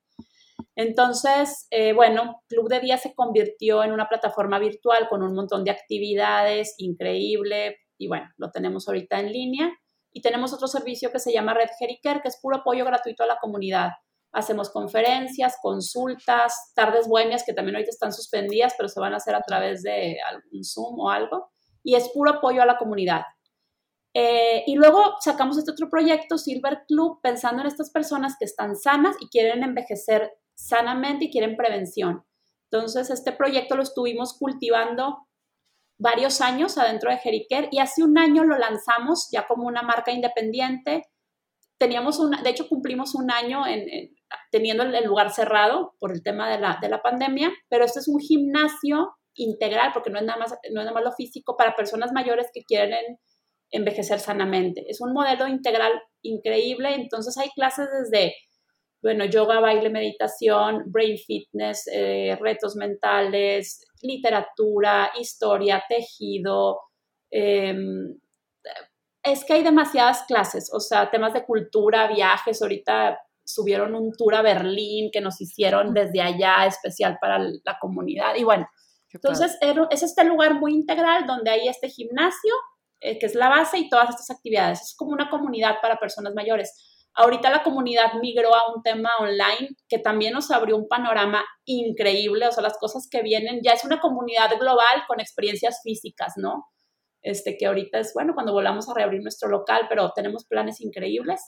Entonces, 0.75 1.67
eh, 1.69 1.93
bueno, 1.93 2.41
Club 2.49 2.67
de 2.67 2.79
Día 2.79 2.97
se 2.97 3.13
convirtió 3.13 3.83
en 3.83 3.91
una 3.91 4.09
plataforma 4.09 4.57
virtual 4.57 5.07
con 5.07 5.21
un 5.21 5.35
montón 5.35 5.63
de 5.63 5.69
actividades, 5.69 6.73
increíble, 6.79 7.77
y 7.99 8.07
bueno, 8.07 8.27
lo 8.37 8.49
tenemos 8.49 8.87
ahorita 8.87 9.19
en 9.19 9.31
línea. 9.31 9.71
Y 10.11 10.23
tenemos 10.23 10.51
otro 10.51 10.67
servicio 10.67 11.11
que 11.11 11.19
se 11.19 11.31
llama 11.31 11.53
Red 11.53 11.69
Jericare, 11.77 12.21
que 12.21 12.29
es 12.29 12.39
puro 12.41 12.57
apoyo 12.57 12.85
gratuito 12.85 13.23
a 13.23 13.27
la 13.27 13.37
comunidad 13.39 13.91
hacemos 14.35 14.69
conferencias, 14.69 15.57
consultas, 15.61 16.71
tardes 16.75 17.07
bohemias 17.07 17.43
que 17.43 17.53
también 17.53 17.75
ahorita 17.75 17.89
están 17.89 18.13
suspendidas, 18.13 18.73
pero 18.77 18.89
se 18.89 18.99
van 18.99 19.13
a 19.13 19.17
hacer 19.17 19.33
a 19.33 19.41
través 19.41 19.81
de 19.81 20.17
algún 20.29 20.63
Zoom 20.63 20.99
o 20.99 21.09
algo, 21.09 21.51
y 21.83 21.95
es 21.95 22.09
puro 22.09 22.31
apoyo 22.31 22.61
a 22.61 22.65
la 22.65 22.77
comunidad. 22.77 23.21
Eh, 24.13 24.63
y 24.67 24.75
luego 24.75 25.15
sacamos 25.19 25.57
este 25.57 25.71
otro 25.71 25.89
proyecto, 25.89 26.37
Silver 26.37 26.83
Club, 26.87 27.19
pensando 27.21 27.61
en 27.61 27.67
estas 27.67 27.91
personas 27.91 28.35
que 28.39 28.45
están 28.45 28.75
sanas 28.75 29.15
y 29.19 29.27
quieren 29.27 29.63
envejecer 29.63 30.31
sanamente 30.55 31.25
y 31.25 31.31
quieren 31.31 31.57
prevención. 31.57 32.23
Entonces, 32.71 33.09
este 33.09 33.31
proyecto 33.31 33.75
lo 33.75 33.83
estuvimos 33.83 34.37
cultivando 34.37 35.27
varios 35.97 36.41
años 36.41 36.77
adentro 36.77 37.09
de 37.09 37.17
Jeriker 37.17 37.69
y 37.71 37.79
hace 37.79 38.03
un 38.03 38.17
año 38.17 38.43
lo 38.43 38.57
lanzamos 38.57 39.29
ya 39.31 39.47
como 39.47 39.67
una 39.67 39.81
marca 39.81 40.11
independiente. 40.11 41.03
Teníamos 41.77 42.19
una, 42.19 42.41
de 42.41 42.49
hecho 42.49 42.67
cumplimos 42.67 43.15
un 43.15 43.31
año 43.31 43.65
en, 43.67 44.15
teniendo 44.51 44.83
el 44.83 45.05
lugar 45.05 45.31
cerrado 45.31 45.93
por 45.99 46.11
el 46.11 46.23
tema 46.23 46.49
de 46.49 46.59
la, 46.59 46.77
de 46.81 46.89
la 46.89 47.01
pandemia, 47.01 47.51
pero 47.69 47.85
este 47.85 47.99
es 47.99 48.07
un 48.07 48.19
gimnasio 48.19 49.15
integral 49.35 49.91
porque 49.93 50.09
no 50.09 50.19
es, 50.19 50.25
nada 50.25 50.39
más, 50.39 50.51
no 50.71 50.81
es 50.81 50.85
nada 50.85 50.93
más 50.93 51.03
lo 51.03 51.11
físico 51.11 51.55
para 51.57 51.75
personas 51.75 52.11
mayores 52.13 52.47
que 52.53 52.63
quieren 52.63 53.19
envejecer 53.71 54.19
sanamente. 54.19 54.85
Es 54.87 55.01
un 55.01 55.13
modelo 55.13 55.47
integral 55.47 55.91
increíble, 56.21 56.95
entonces 56.95 57.37
hay 57.37 57.49
clases 57.49 57.87
desde 57.91 58.33
bueno, 59.01 59.25
yoga, 59.25 59.59
baile, 59.59 59.91
meditación, 59.91 60.85
brain 60.87 61.15
fitness, 61.15 61.87
eh, 61.93 62.35
retos 62.41 62.75
mentales, 62.75 63.85
literatura, 64.01 65.11
historia, 65.19 65.83
tejido. 65.87 66.79
Em, 67.29 68.17
es 69.23 69.45
que 69.45 69.53
hay 69.53 69.63
demasiadas 69.63 70.23
clases, 70.23 70.71
o 70.73 70.79
sea, 70.79 71.11
temas 71.11 71.33
de 71.33 71.45
cultura, 71.45 72.07
viajes. 72.07 72.61
Ahorita 72.63 73.19
subieron 73.45 73.95
un 73.95 74.11
tour 74.11 74.35
a 74.35 74.41
Berlín 74.41 75.09
que 75.11 75.21
nos 75.21 75.39
hicieron 75.39 75.93
desde 75.93 76.21
allá, 76.21 76.65
especial 76.65 77.17
para 77.21 77.39
la 77.39 77.77
comunidad. 77.79 78.35
Y 78.35 78.43
bueno, 78.43 78.67
entonces 79.09 79.57
es 79.91 80.03
este 80.03 80.25
lugar 80.25 80.55
muy 80.55 80.73
integral 80.73 81.25
donde 81.25 81.51
hay 81.51 81.67
este 81.67 81.89
gimnasio, 81.89 82.53
eh, 82.99 83.17
que 83.17 83.25
es 83.27 83.35
la 83.35 83.49
base, 83.49 83.77
y 83.77 83.89
todas 83.89 84.09
estas 84.09 84.29
actividades. 84.29 84.81
Es 84.81 84.95
como 84.97 85.11
una 85.11 85.29
comunidad 85.29 85.75
para 85.81 85.97
personas 85.97 86.33
mayores. 86.33 86.73
Ahorita 87.13 87.49
la 87.49 87.63
comunidad 87.63 88.15
migró 88.21 88.53
a 88.53 88.73
un 88.75 88.83
tema 88.83 89.09
online 89.19 89.69
que 89.87 89.99
también 89.99 90.33
nos 90.33 90.51
abrió 90.51 90.75
un 90.75 90.89
panorama 90.89 91.45
increíble, 91.63 92.45
o 92.47 92.51
sea, 92.51 92.61
las 92.61 92.77
cosas 92.77 93.07
que 93.09 93.21
vienen, 93.21 93.61
ya 93.63 93.71
es 93.71 93.85
una 93.85 94.01
comunidad 94.01 94.49
global 94.59 95.03
con 95.07 95.21
experiencias 95.21 95.79
físicas, 95.81 96.33
¿no? 96.35 96.65
Este, 97.21 97.57
que 97.57 97.67
ahorita 97.67 97.99
es, 97.99 98.11
bueno, 98.13 98.33
cuando 98.33 98.51
volvamos 98.51 98.89
a 98.89 98.93
reabrir 98.93 99.21
nuestro 99.21 99.47
local, 99.47 99.85
pero 99.87 100.11
tenemos 100.13 100.45
planes 100.45 100.81
increíbles. 100.81 101.41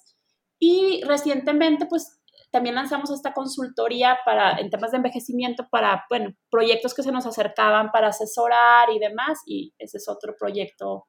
Y 0.59 1.01
recientemente, 1.05 1.85
pues, 1.85 2.19
también 2.51 2.75
lanzamos 2.75 3.11
esta 3.11 3.33
consultoría 3.33 4.17
para, 4.25 4.57
en 4.57 4.69
temas 4.69 4.91
de 4.91 4.97
envejecimiento 4.97 5.67
para, 5.69 6.05
bueno, 6.09 6.31
proyectos 6.49 6.93
que 6.93 7.03
se 7.03 7.11
nos 7.11 7.25
acercaban 7.25 7.91
para 7.91 8.07
asesorar 8.07 8.89
y 8.91 8.99
demás, 8.99 9.39
y 9.45 9.73
ese 9.77 9.97
es 9.97 10.07
otro 10.07 10.35
proyecto 10.37 11.07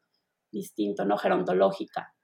distinto, 0.51 1.05
¿no? 1.05 1.17
Gerontológica. 1.17 2.15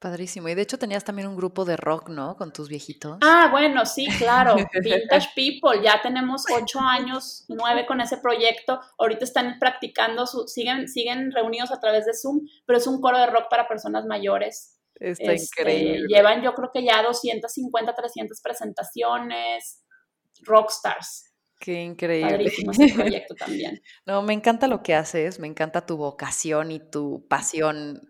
Padrísimo. 0.00 0.48
Y 0.48 0.54
de 0.54 0.62
hecho 0.62 0.78
tenías 0.78 1.04
también 1.04 1.28
un 1.28 1.36
grupo 1.36 1.66
de 1.66 1.76
rock, 1.76 2.08
¿no? 2.08 2.34
Con 2.36 2.54
tus 2.54 2.70
viejitos. 2.70 3.18
Ah, 3.20 3.48
bueno, 3.50 3.84
sí, 3.84 4.06
claro. 4.16 4.56
Vintage 4.82 5.28
People. 5.36 5.82
Ya 5.84 6.00
tenemos 6.00 6.44
ocho 6.50 6.80
años, 6.80 7.44
nueve 7.48 7.84
con 7.86 8.00
ese 8.00 8.16
proyecto. 8.16 8.80
Ahorita 8.98 9.24
están 9.24 9.58
practicando, 9.58 10.26
su, 10.26 10.48
siguen, 10.48 10.88
siguen 10.88 11.30
reunidos 11.32 11.70
a 11.70 11.80
través 11.80 12.06
de 12.06 12.14
Zoom, 12.14 12.40
pero 12.64 12.78
es 12.78 12.86
un 12.86 13.02
coro 13.02 13.18
de 13.18 13.26
rock 13.26 13.50
para 13.50 13.68
personas 13.68 14.06
mayores. 14.06 14.79
Está 15.00 15.32
este, 15.32 15.62
increíble. 15.62 16.06
Llevan 16.08 16.42
yo 16.42 16.54
creo 16.54 16.70
que 16.72 16.84
ya 16.84 17.02
250, 17.02 17.94
300 17.94 18.40
presentaciones. 18.40 19.82
Rockstars. 20.42 21.32
Qué 21.58 21.82
increíble. 21.82 22.46
Ese 22.46 22.64
proyecto 22.94 23.34
también. 23.34 23.82
No, 24.06 24.22
me 24.22 24.32
encanta 24.32 24.68
lo 24.68 24.82
que 24.82 24.94
haces, 24.94 25.38
me 25.38 25.46
encanta 25.46 25.84
tu 25.84 25.96
vocación 25.96 26.70
y 26.70 26.80
tu 26.80 27.26
pasión 27.28 28.00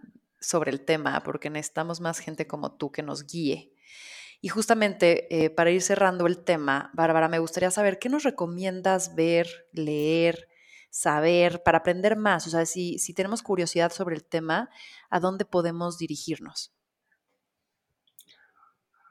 sobre 0.40 0.70
el 0.70 0.84
tema, 0.84 1.22
porque 1.22 1.50
necesitamos 1.50 2.00
más 2.00 2.18
gente 2.18 2.46
como 2.46 2.76
tú 2.76 2.92
que 2.92 3.02
nos 3.02 3.26
guíe. 3.26 3.72
Y 4.40 4.48
justamente 4.48 5.26
eh, 5.44 5.50
para 5.50 5.70
ir 5.70 5.82
cerrando 5.82 6.26
el 6.26 6.42
tema, 6.44 6.90
Bárbara, 6.94 7.28
me 7.28 7.40
gustaría 7.40 7.70
saber 7.70 7.98
qué 7.98 8.08
nos 8.08 8.22
recomiendas 8.22 9.14
ver, 9.14 9.48
leer, 9.72 10.48
saber 10.88 11.62
para 11.62 11.78
aprender 11.78 12.16
más. 12.16 12.46
O 12.46 12.50
sea, 12.50 12.64
si, 12.66 12.98
si 12.98 13.14
tenemos 13.14 13.42
curiosidad 13.42 13.92
sobre 13.92 14.16
el 14.16 14.24
tema, 14.24 14.70
¿a 15.10 15.20
dónde 15.20 15.44
podemos 15.44 15.98
dirigirnos? 15.98 16.72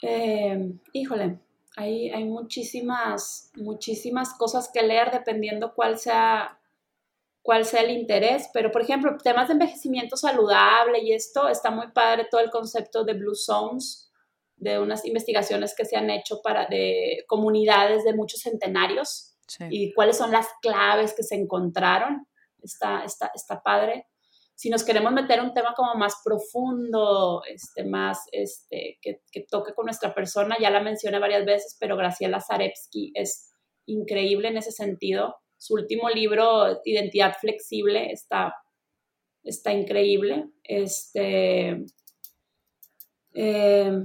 Em, 0.01 0.79
híjole, 0.93 1.39
hay, 1.75 2.09
hay 2.09 2.25
muchísimas, 2.25 3.51
muchísimas 3.55 4.33
cosas 4.33 4.69
que 4.73 4.81
leer 4.81 5.11
dependiendo 5.11 5.73
cuál 5.73 5.97
sea 5.97 6.59
cuál 7.41 7.65
sea 7.65 7.81
el 7.81 7.91
interés, 7.91 8.49
pero 8.53 8.69
por 8.71 8.81
ejemplo, 8.81 9.17
temas 9.17 9.47
de 9.47 9.53
envejecimiento 9.53 10.15
saludable 10.15 10.99
y 10.99 11.13
esto, 11.13 11.47
está 11.47 11.71
muy 11.71 11.87
padre 11.91 12.27
todo 12.29 12.41
el 12.41 12.51
concepto 12.51 13.03
de 13.03 13.13
Blue 13.13 13.33
Zones, 13.33 14.11
de 14.55 14.77
unas 14.77 15.05
investigaciones 15.05 15.73
que 15.75 15.85
se 15.85 15.95
han 15.95 16.09
hecho 16.09 16.41
para 16.43 16.67
de 16.67 17.23
comunidades 17.27 18.03
de 18.03 18.13
muchos 18.13 18.41
centenarios 18.41 19.37
y 19.69 19.93
cuáles 19.93 20.17
son 20.17 20.31
las 20.31 20.47
claves 20.61 21.13
que 21.13 21.23
se 21.23 21.35
encontraron. 21.35 22.27
Está, 22.61 23.03
está, 23.03 23.31
está 23.33 23.63
padre. 23.63 24.05
Si 24.59 24.69
nos 24.69 24.83
queremos 24.83 25.13
meter 25.13 25.39
un 25.39 25.53
tema 25.53 25.73
como 25.73 25.95
más 25.95 26.15
profundo, 26.21 27.43
este, 27.47 27.85
más 27.85 28.25
este, 28.33 28.97
que, 29.01 29.21
que 29.31 29.45
toque 29.49 29.73
con 29.73 29.85
nuestra 29.85 30.13
persona, 30.13 30.57
ya 30.59 30.69
la 30.69 30.81
mencioné 30.81 31.17
varias 31.17 31.45
veces, 31.45 31.77
pero 31.79 31.95
Graciela 31.95 32.41
Zarepsky 32.41 33.13
es 33.15 33.53
increíble 33.85 34.49
en 34.49 34.57
ese 34.57 34.73
sentido 34.73 35.37
su 35.57 35.75
último 35.75 36.09
libro, 36.09 36.81
Identidad 36.83 37.37
Flexible, 37.39 38.11
está, 38.11 38.53
está 39.45 39.71
increíble. 39.71 40.49
Este, 40.61 41.85
eh, 43.33 44.03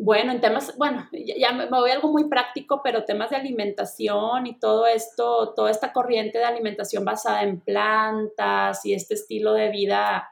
bueno, 0.00 0.30
en 0.30 0.40
temas, 0.40 0.76
bueno, 0.78 1.08
ya, 1.12 1.52
me 1.52 1.66
voy 1.66 1.90
a 1.90 1.94
algo 1.94 2.12
muy 2.12 2.28
práctico, 2.28 2.82
pero 2.84 3.04
temas 3.04 3.30
de 3.30 3.36
alimentación 3.36 4.46
y 4.46 4.56
todo 4.60 4.86
esto, 4.86 5.52
toda 5.54 5.72
esta 5.72 5.92
corriente 5.92 6.38
de 6.38 6.44
alimentación 6.44 7.04
basada 7.04 7.42
en 7.42 7.60
plantas 7.60 8.86
y 8.86 8.94
este 8.94 9.14
estilo 9.14 9.54
de 9.54 9.70
vida 9.70 10.30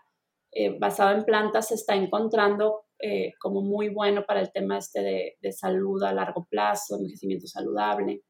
eh, 0.52 0.78
basado 0.78 1.16
en 1.16 1.24
plantas 1.24 1.66
se 1.68 1.74
está 1.74 1.96
encontrando 1.96 2.84
eh, 3.00 3.34
como 3.40 3.60
muy 3.60 3.88
bueno 3.88 4.24
para 4.24 4.40
el 4.40 4.52
tema 4.52 4.78
este 4.78 5.36
de, 5.42 5.52
salud 5.52 6.00
a 6.04 6.12
largo 6.12 6.46
plazo, 6.48 6.94
envejecimiento 6.96 7.48
saludable. 7.48 8.22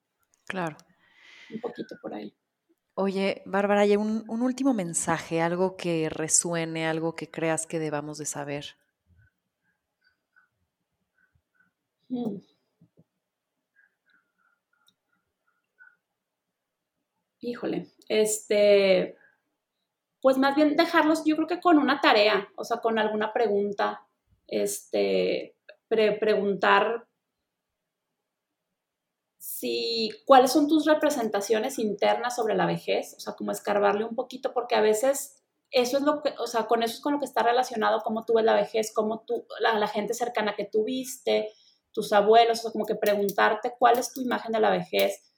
Claro. 0.47 0.79
Un 1.53 1.61
poquito 1.61 1.97
por 2.01 2.15
ahí. 2.15 2.35
Oye, 2.95 3.43
Bárbara, 3.45 3.83
hay 3.83 3.97
un, 3.97 4.25
último 4.27 4.73
mensaje, 4.73 5.43
algo 5.43 5.77
que 5.77 6.09
resuene, 6.09 6.87
algo 6.87 7.15
que 7.15 7.31
creas 7.31 7.67
que 7.67 7.79
debamos 7.79 8.17
de 8.17 8.25
saber. 8.25 8.77
Híjole, 17.41 17.87
este, 18.09 19.17
pues 20.21 20.39
más 20.39 20.57
bien 20.57 20.77
dejarlos, 20.77 21.23
yo 21.25 21.37
creo 21.37 21.49
que 21.49 21.61
con 21.61 21.79
una 21.79 22.01
tarea, 22.01 22.49
o 22.57 22.65
sea, 22.65 22.79
con 22.79 22.99
alguna 22.99 23.33
pregunta, 23.33 24.07
este, 24.49 25.57
preguntar 25.89 27.07
si 29.39 30.11
cuáles 30.27 30.53
son 30.53 30.69
tus 30.69 30.87
representaciones 30.87 31.79
internas 31.79 32.37
sobre 32.37 32.55
la 32.55 32.67
vejez, 32.67 33.15
o 33.17 33.21
sea, 33.21 33.35
como 33.35 33.53
escarbarle 33.53 34.05
un 34.05 34.15
poquito, 34.15 34.53
porque 34.53 34.75
a 34.75 34.81
veces 34.81 35.43
eso 35.71 35.99
es 35.99 36.03
lo 36.05 36.23
que, 36.23 36.35
o 36.39 36.47
sea, 36.47 36.67
con 36.67 36.83
eso 36.83 36.95
es 36.95 37.01
con 37.01 37.13
lo 37.15 37.19
que 37.19 37.25
está 37.27 37.43
relacionado 37.43 38.01
cómo 38.03 38.25
tú 38.25 38.35
ves 38.35 38.45
la 38.45 38.55
vejez, 38.55 38.93
cómo 38.93 39.21
tú, 39.21 39.47
la 39.61 39.89
gente 39.89 40.15
cercana 40.15 40.55
que 40.57 40.65
tuviste, 40.65 41.53
tus 41.97 42.13
abuelos, 42.13 42.59
o 42.59 42.63
sea, 42.63 42.73
como 42.73 42.85
que 42.85 42.95
preguntarte 42.95 43.73
cuál 43.79 43.99
es 43.99 44.13
tu 44.13 44.21
imagen 44.21 44.53
de 44.53 44.61
la 44.61 44.69
vejez, 44.69 45.33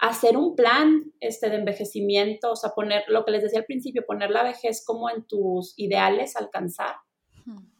hacer 0.00 0.36
un 0.36 0.56
plan 0.56 1.12
este, 1.20 1.48
de 1.48 1.56
envejecimiento, 1.58 2.50
o 2.50 2.56
sea, 2.56 2.70
poner 2.70 3.04
lo 3.06 3.24
que 3.24 3.30
les 3.30 3.44
decía 3.44 3.60
al 3.60 3.66
principio, 3.66 4.04
poner 4.04 4.30
la 4.30 4.42
vejez 4.42 4.84
como 4.84 5.08
en 5.08 5.24
tus 5.28 5.74
ideales, 5.76 6.34
alcanzar, 6.34 6.96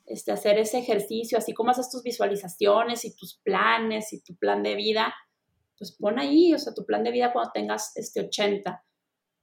este, 0.06 0.30
hacer 0.30 0.56
ese 0.58 0.78
ejercicio, 0.78 1.36
así 1.36 1.52
como 1.52 1.72
haces 1.72 1.90
tus 1.90 2.04
visualizaciones 2.04 3.04
y 3.04 3.16
tus 3.16 3.40
planes 3.42 4.12
y 4.12 4.22
tu 4.22 4.36
plan 4.36 4.62
de 4.62 4.76
vida, 4.76 5.12
pues 5.76 5.96
pon 5.98 6.20
ahí, 6.20 6.54
o 6.54 6.58
sea, 6.60 6.72
tu 6.74 6.86
plan 6.86 7.02
de 7.02 7.10
vida 7.10 7.32
cuando 7.32 7.50
tengas 7.50 7.96
este 7.96 8.20
80. 8.20 8.84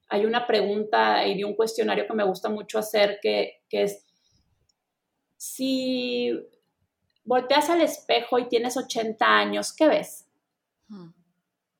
Hay 0.07 0.25
una 0.25 0.47
pregunta 0.47 1.27
y 1.27 1.37
de 1.37 1.43
un 1.43 1.55
cuestionario 1.55 2.07
que 2.07 2.13
me 2.13 2.23
gusta 2.23 2.47
mucho 2.47 2.79
hacer 2.79 3.19
que, 3.21 3.59
es, 3.71 4.05
si 5.35 6.31
volteas 7.29 7.69
al 7.69 7.81
espejo 7.81 8.39
y 8.39 8.49
tienes 8.49 8.75
80 8.75 9.25
años, 9.25 9.73
¿qué 9.73 9.87
ves? 9.87 10.27
Hmm. 10.87 11.11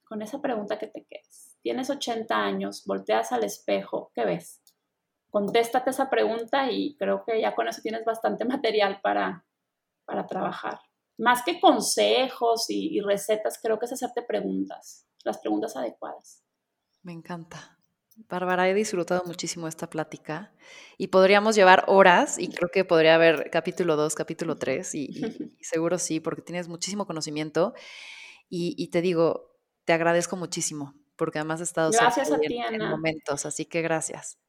Con 0.04 0.22
esa 0.22 0.42
pregunta 0.42 0.78
que 0.78 0.88
te 0.88 1.06
quedes. 1.06 1.58
Tienes 1.62 1.90
80 1.90 2.36
años, 2.36 2.86
volteas 2.86 3.32
al 3.32 3.44
espejo, 3.44 4.12
¿qué 4.14 4.26
ves? 4.26 4.62
contéstate 5.30 5.92
esa 5.92 6.10
pregunta 6.10 6.72
y 6.72 6.96
creo 6.98 7.24
que 7.24 7.40
ya 7.40 7.56
con 7.56 7.68
eso 7.68 7.82
tienes 7.82 8.04
bastante 8.06 8.46
material 8.54 9.00
para, 9.02 9.46
para 10.06 10.26
trabajar. 10.26 10.80
Más 11.18 11.44
que 11.44 11.60
consejos 11.60 12.70
y, 12.70 12.98
y, 12.98 13.02
recetas, 13.02 13.60
creo 13.62 13.78
que 13.78 13.86
es 13.86 13.94
hacerte 13.94 14.22
preguntas, 14.22 15.06
las 15.24 15.38
preguntas 15.40 15.76
adecuadas. 15.76 16.44
Me 17.04 17.12
encanta. 17.12 17.79
Bárbara, 18.28 18.70
he 18.70 18.74
disfrutado 18.74 19.24
muchísimo 19.26 19.68
esta 19.68 19.90
plática 19.90 20.52
y 20.98 21.08
podríamos 21.08 21.56
llevar 21.56 21.86
horas 21.88 22.38
y 22.38 22.50
creo 22.50 22.70
que 22.70 22.84
podría 22.84 23.16
haber 23.16 23.50
capítulo 23.50 23.96
2, 23.96 24.14
capítulo 24.16 24.56
3 24.56 24.96
y, 24.96 25.58
seguro 25.62 25.98
sí, 25.98 26.20
porque 26.20 26.42
tienes 26.42 26.68
muchísimo 26.68 27.06
conocimiento 27.06 27.74
y, 28.50 28.90
te 28.90 29.02
digo, 29.02 29.56
te 29.86 29.94
agradezco 29.94 30.36
muchísimo 30.36 30.96
porque 31.16 31.38
además 31.38 31.60
he 31.60 31.64
estado 31.64 31.92
gracias 31.92 32.32
a 32.32 32.40
ti, 32.40 32.58
en, 32.58 32.82
en 32.82 32.90
momentos, 32.90 33.46
así 33.46 33.66
que 33.66 33.82
gracias. 33.82 34.40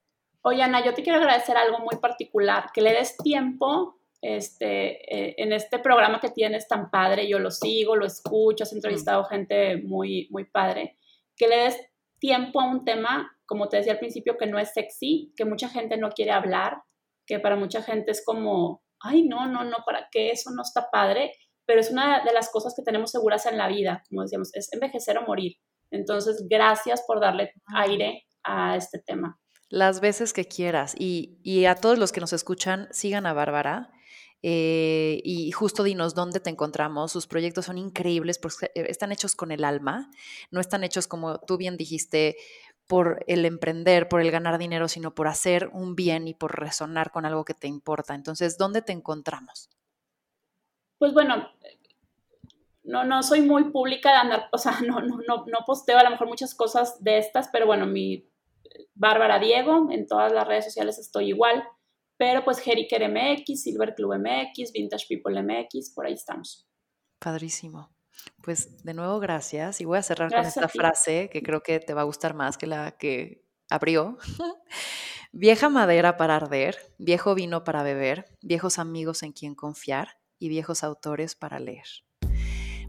Oye, 0.43 0.63
Ana, 0.63 0.85
yo 0.85 0.95
te 0.95 1.03
quiero 1.03 1.19
agradecer 1.19 1.57
algo 1.57 1.81
muy 1.81 1.97
particular, 2.01 2.71
que 2.73 2.81
le 2.81 2.93
des 2.93 3.17
tiempo 3.19 4.01
este, 4.23 5.15
eh, 5.15 5.35
en 5.39 5.53
este 5.53 5.79
programa 5.79 6.21
que 6.21 6.31
tienes 6.31 6.69
tan 6.69 6.91
padre, 6.91 7.29
yo 7.29 7.39
lo 7.39 7.51
sigo, 7.51 7.97
lo 7.97 8.07
escucho, 8.07 8.65
has 8.65 8.73
entrevistado 8.73 9.25
gente 9.25 9.79
muy, 9.79 10.29
muy 10.31 10.45
padre, 10.45 10.99
que 11.37 11.49
le 11.49 11.57
des 11.57 11.90
tiempo 12.21 12.61
a 12.61 12.71
un 12.71 12.85
tema, 12.85 13.31
como 13.47 13.69
te 13.69 13.79
decía 13.79 13.95
al 13.95 13.99
principio, 13.99 14.37
que 14.39 14.47
no 14.47 14.59
es 14.59 14.73
sexy, 14.73 15.33
que 15.37 15.45
mucha 15.45 15.69
gente 15.69 15.97
no 15.97 16.11
quiere 16.11 16.31
hablar, 16.31 16.83
que 17.27 17.41
para 17.41 17.57
mucha 17.57 17.83
gente 17.83 18.13
es 18.13 18.25
como, 18.25 18.83
ay, 19.01 19.27
no, 19.27 19.49
no, 19.49 19.65
no, 19.65 19.79
¿para 19.85 20.09
qué? 20.13 20.31
Eso 20.31 20.51
no 20.55 20.63
está 20.63 20.89
padre, 20.91 21.33
pero 21.67 21.81
es 21.81 21.91
una 21.91 22.23
de 22.25 22.33
las 22.33 22.51
cosas 22.51 22.75
que 22.77 22.83
tenemos 22.83 23.11
seguras 23.11 23.47
en 23.47 23.57
la 23.57 23.69
vida, 23.69 24.05
como 24.09 24.23
decíamos, 24.23 24.55
es 24.55 24.73
envejecer 24.73 25.19
o 25.19 25.27
morir. 25.27 25.55
Entonces, 25.91 26.47
gracias 26.49 27.03
por 27.07 27.21
darle 27.21 27.53
aire 27.75 28.25
a 28.45 28.77
este 28.77 29.01
tema. 29.01 29.41
Las 29.69 30.01
veces 30.01 30.33
que 30.33 30.45
quieras. 30.45 30.95
Y, 30.99 31.39
y 31.43 31.65
a 31.67 31.77
todos 31.77 31.99
los 31.99 32.13
que 32.13 32.21
nos 32.21 32.33
escuchan, 32.33 32.89
sigan 32.91 33.27
a 33.27 33.33
Bárbara. 33.33 33.93
Eh, 34.43 35.21
y 35.23 35.51
justo 35.53 35.83
dinos 35.83 36.15
dónde 36.15 36.41
te 36.41 36.51
encontramos. 36.51 37.13
Sus 37.13 37.27
proyectos 37.27 37.67
son 37.67 37.79
increíbles 37.79 38.39
porque 38.39 38.67
eh, 38.75 38.87
están 38.89 39.13
hechos 39.13 39.35
con 39.35 39.53
el 39.53 39.65
alma, 39.65 40.11
no 40.51 40.61
están 40.61 40.85
hechos 40.85 41.07
como 41.07 41.39
tú 41.41 41.57
bien 41.57 41.77
dijiste 41.77 42.37
por 42.87 43.25
el 43.29 43.45
emprender, 43.45 44.09
por 44.09 44.21
el 44.21 44.31
ganar 44.31 44.59
dinero, 44.59 44.89
sino 44.89 45.15
por 45.15 45.29
hacer 45.29 45.71
un 45.73 45.95
bien 45.95 46.27
y 46.27 46.35
por 46.35 46.59
resonar 46.59 47.13
con 47.13 47.25
algo 47.25 47.45
que 47.45 47.55
te 47.55 47.69
importa. 47.69 48.15
Entonces, 48.15 48.59
¿dónde 48.59 48.83
te 48.83 48.93
encontramos? 48.93 49.71
Pues 50.99 51.15
bueno, 51.15 51.49
no, 52.83 53.05
no 53.05 53.23
soy 53.23 53.43
muy 53.43 53.71
pública 53.71 54.11
de 54.11 54.17
andar, 54.17 54.49
o 54.53 54.59
sea, 54.59 54.81
no, 54.87 55.01
no, 55.01 55.19
no, 55.27 55.45
no 55.47 55.59
posteo 55.67 55.99
a 55.99 56.05
lo 56.05 56.11
mejor 56.11 56.27
muchas 56.27 56.55
cosas 56.55 57.03
de 57.03 57.19
estas, 57.19 57.49
pero 57.53 57.67
bueno, 57.67 57.87
mi 57.87 58.29
Bárbara 58.95 59.39
Diego, 59.39 59.89
en 59.91 60.07
todas 60.07 60.33
las 60.33 60.47
redes 60.47 60.65
sociales 60.65 60.99
estoy 60.99 61.29
igual. 61.29 61.65
Pero 62.21 62.45
pues 62.45 62.59
Jeriker 62.59 63.09
MX, 63.09 63.63
Silver 63.63 63.95
Club 63.95 64.19
MX, 64.19 64.73
Vintage 64.75 65.07
People 65.09 65.43
MX, 65.43 65.95
por 65.95 66.05
ahí 66.05 66.13
estamos. 66.13 66.69
Padrísimo. 67.19 67.97
Pues 68.43 68.85
de 68.85 68.93
nuevo, 68.93 69.21
gracias. 69.21 69.81
Y 69.81 69.87
voy 69.87 69.97
a 69.97 70.03
cerrar 70.03 70.31
con 70.31 70.45
esta 70.45 70.69
frase 70.69 71.31
que 71.33 71.43
creo 71.43 71.63
que 71.63 71.81
te 71.81 71.95
va 71.95 72.03
a 72.03 72.05
gustar 72.05 72.35
más 72.35 72.59
que 72.59 72.67
la 72.67 72.91
que 72.99 73.47
abrió. 73.71 74.19
Vieja 75.33 75.71
madera 75.71 76.19
para 76.19 76.37
arder, 76.37 76.77
viejo 76.99 77.37
vino 77.37 77.63
para 77.63 77.85
beber, 77.85 78.27
viejos 78.43 78.81
amigos 78.81 79.23
en 79.23 79.33
quien 79.33 79.55
confiar 79.55 80.19
y 80.41 80.49
viejos 80.49 80.83
autores 80.83 81.37
para 81.37 81.61
leer. 81.61 81.87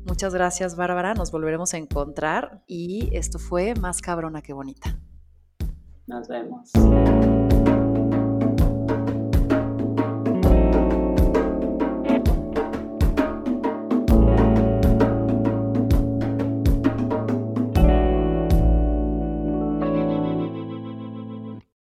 Muchas 0.04 0.34
gracias, 0.34 0.76
Bárbara. 0.76 1.14
Nos 1.14 1.32
volveremos 1.32 1.76
a 1.76 1.78
encontrar 1.78 2.64
y 2.66 3.16
esto 3.16 3.38
fue 3.38 3.76
más 3.76 4.02
cabrona 4.02 4.42
que 4.42 4.54
bonita. 4.54 5.00
Nos 6.08 6.28
vemos. 6.28 6.72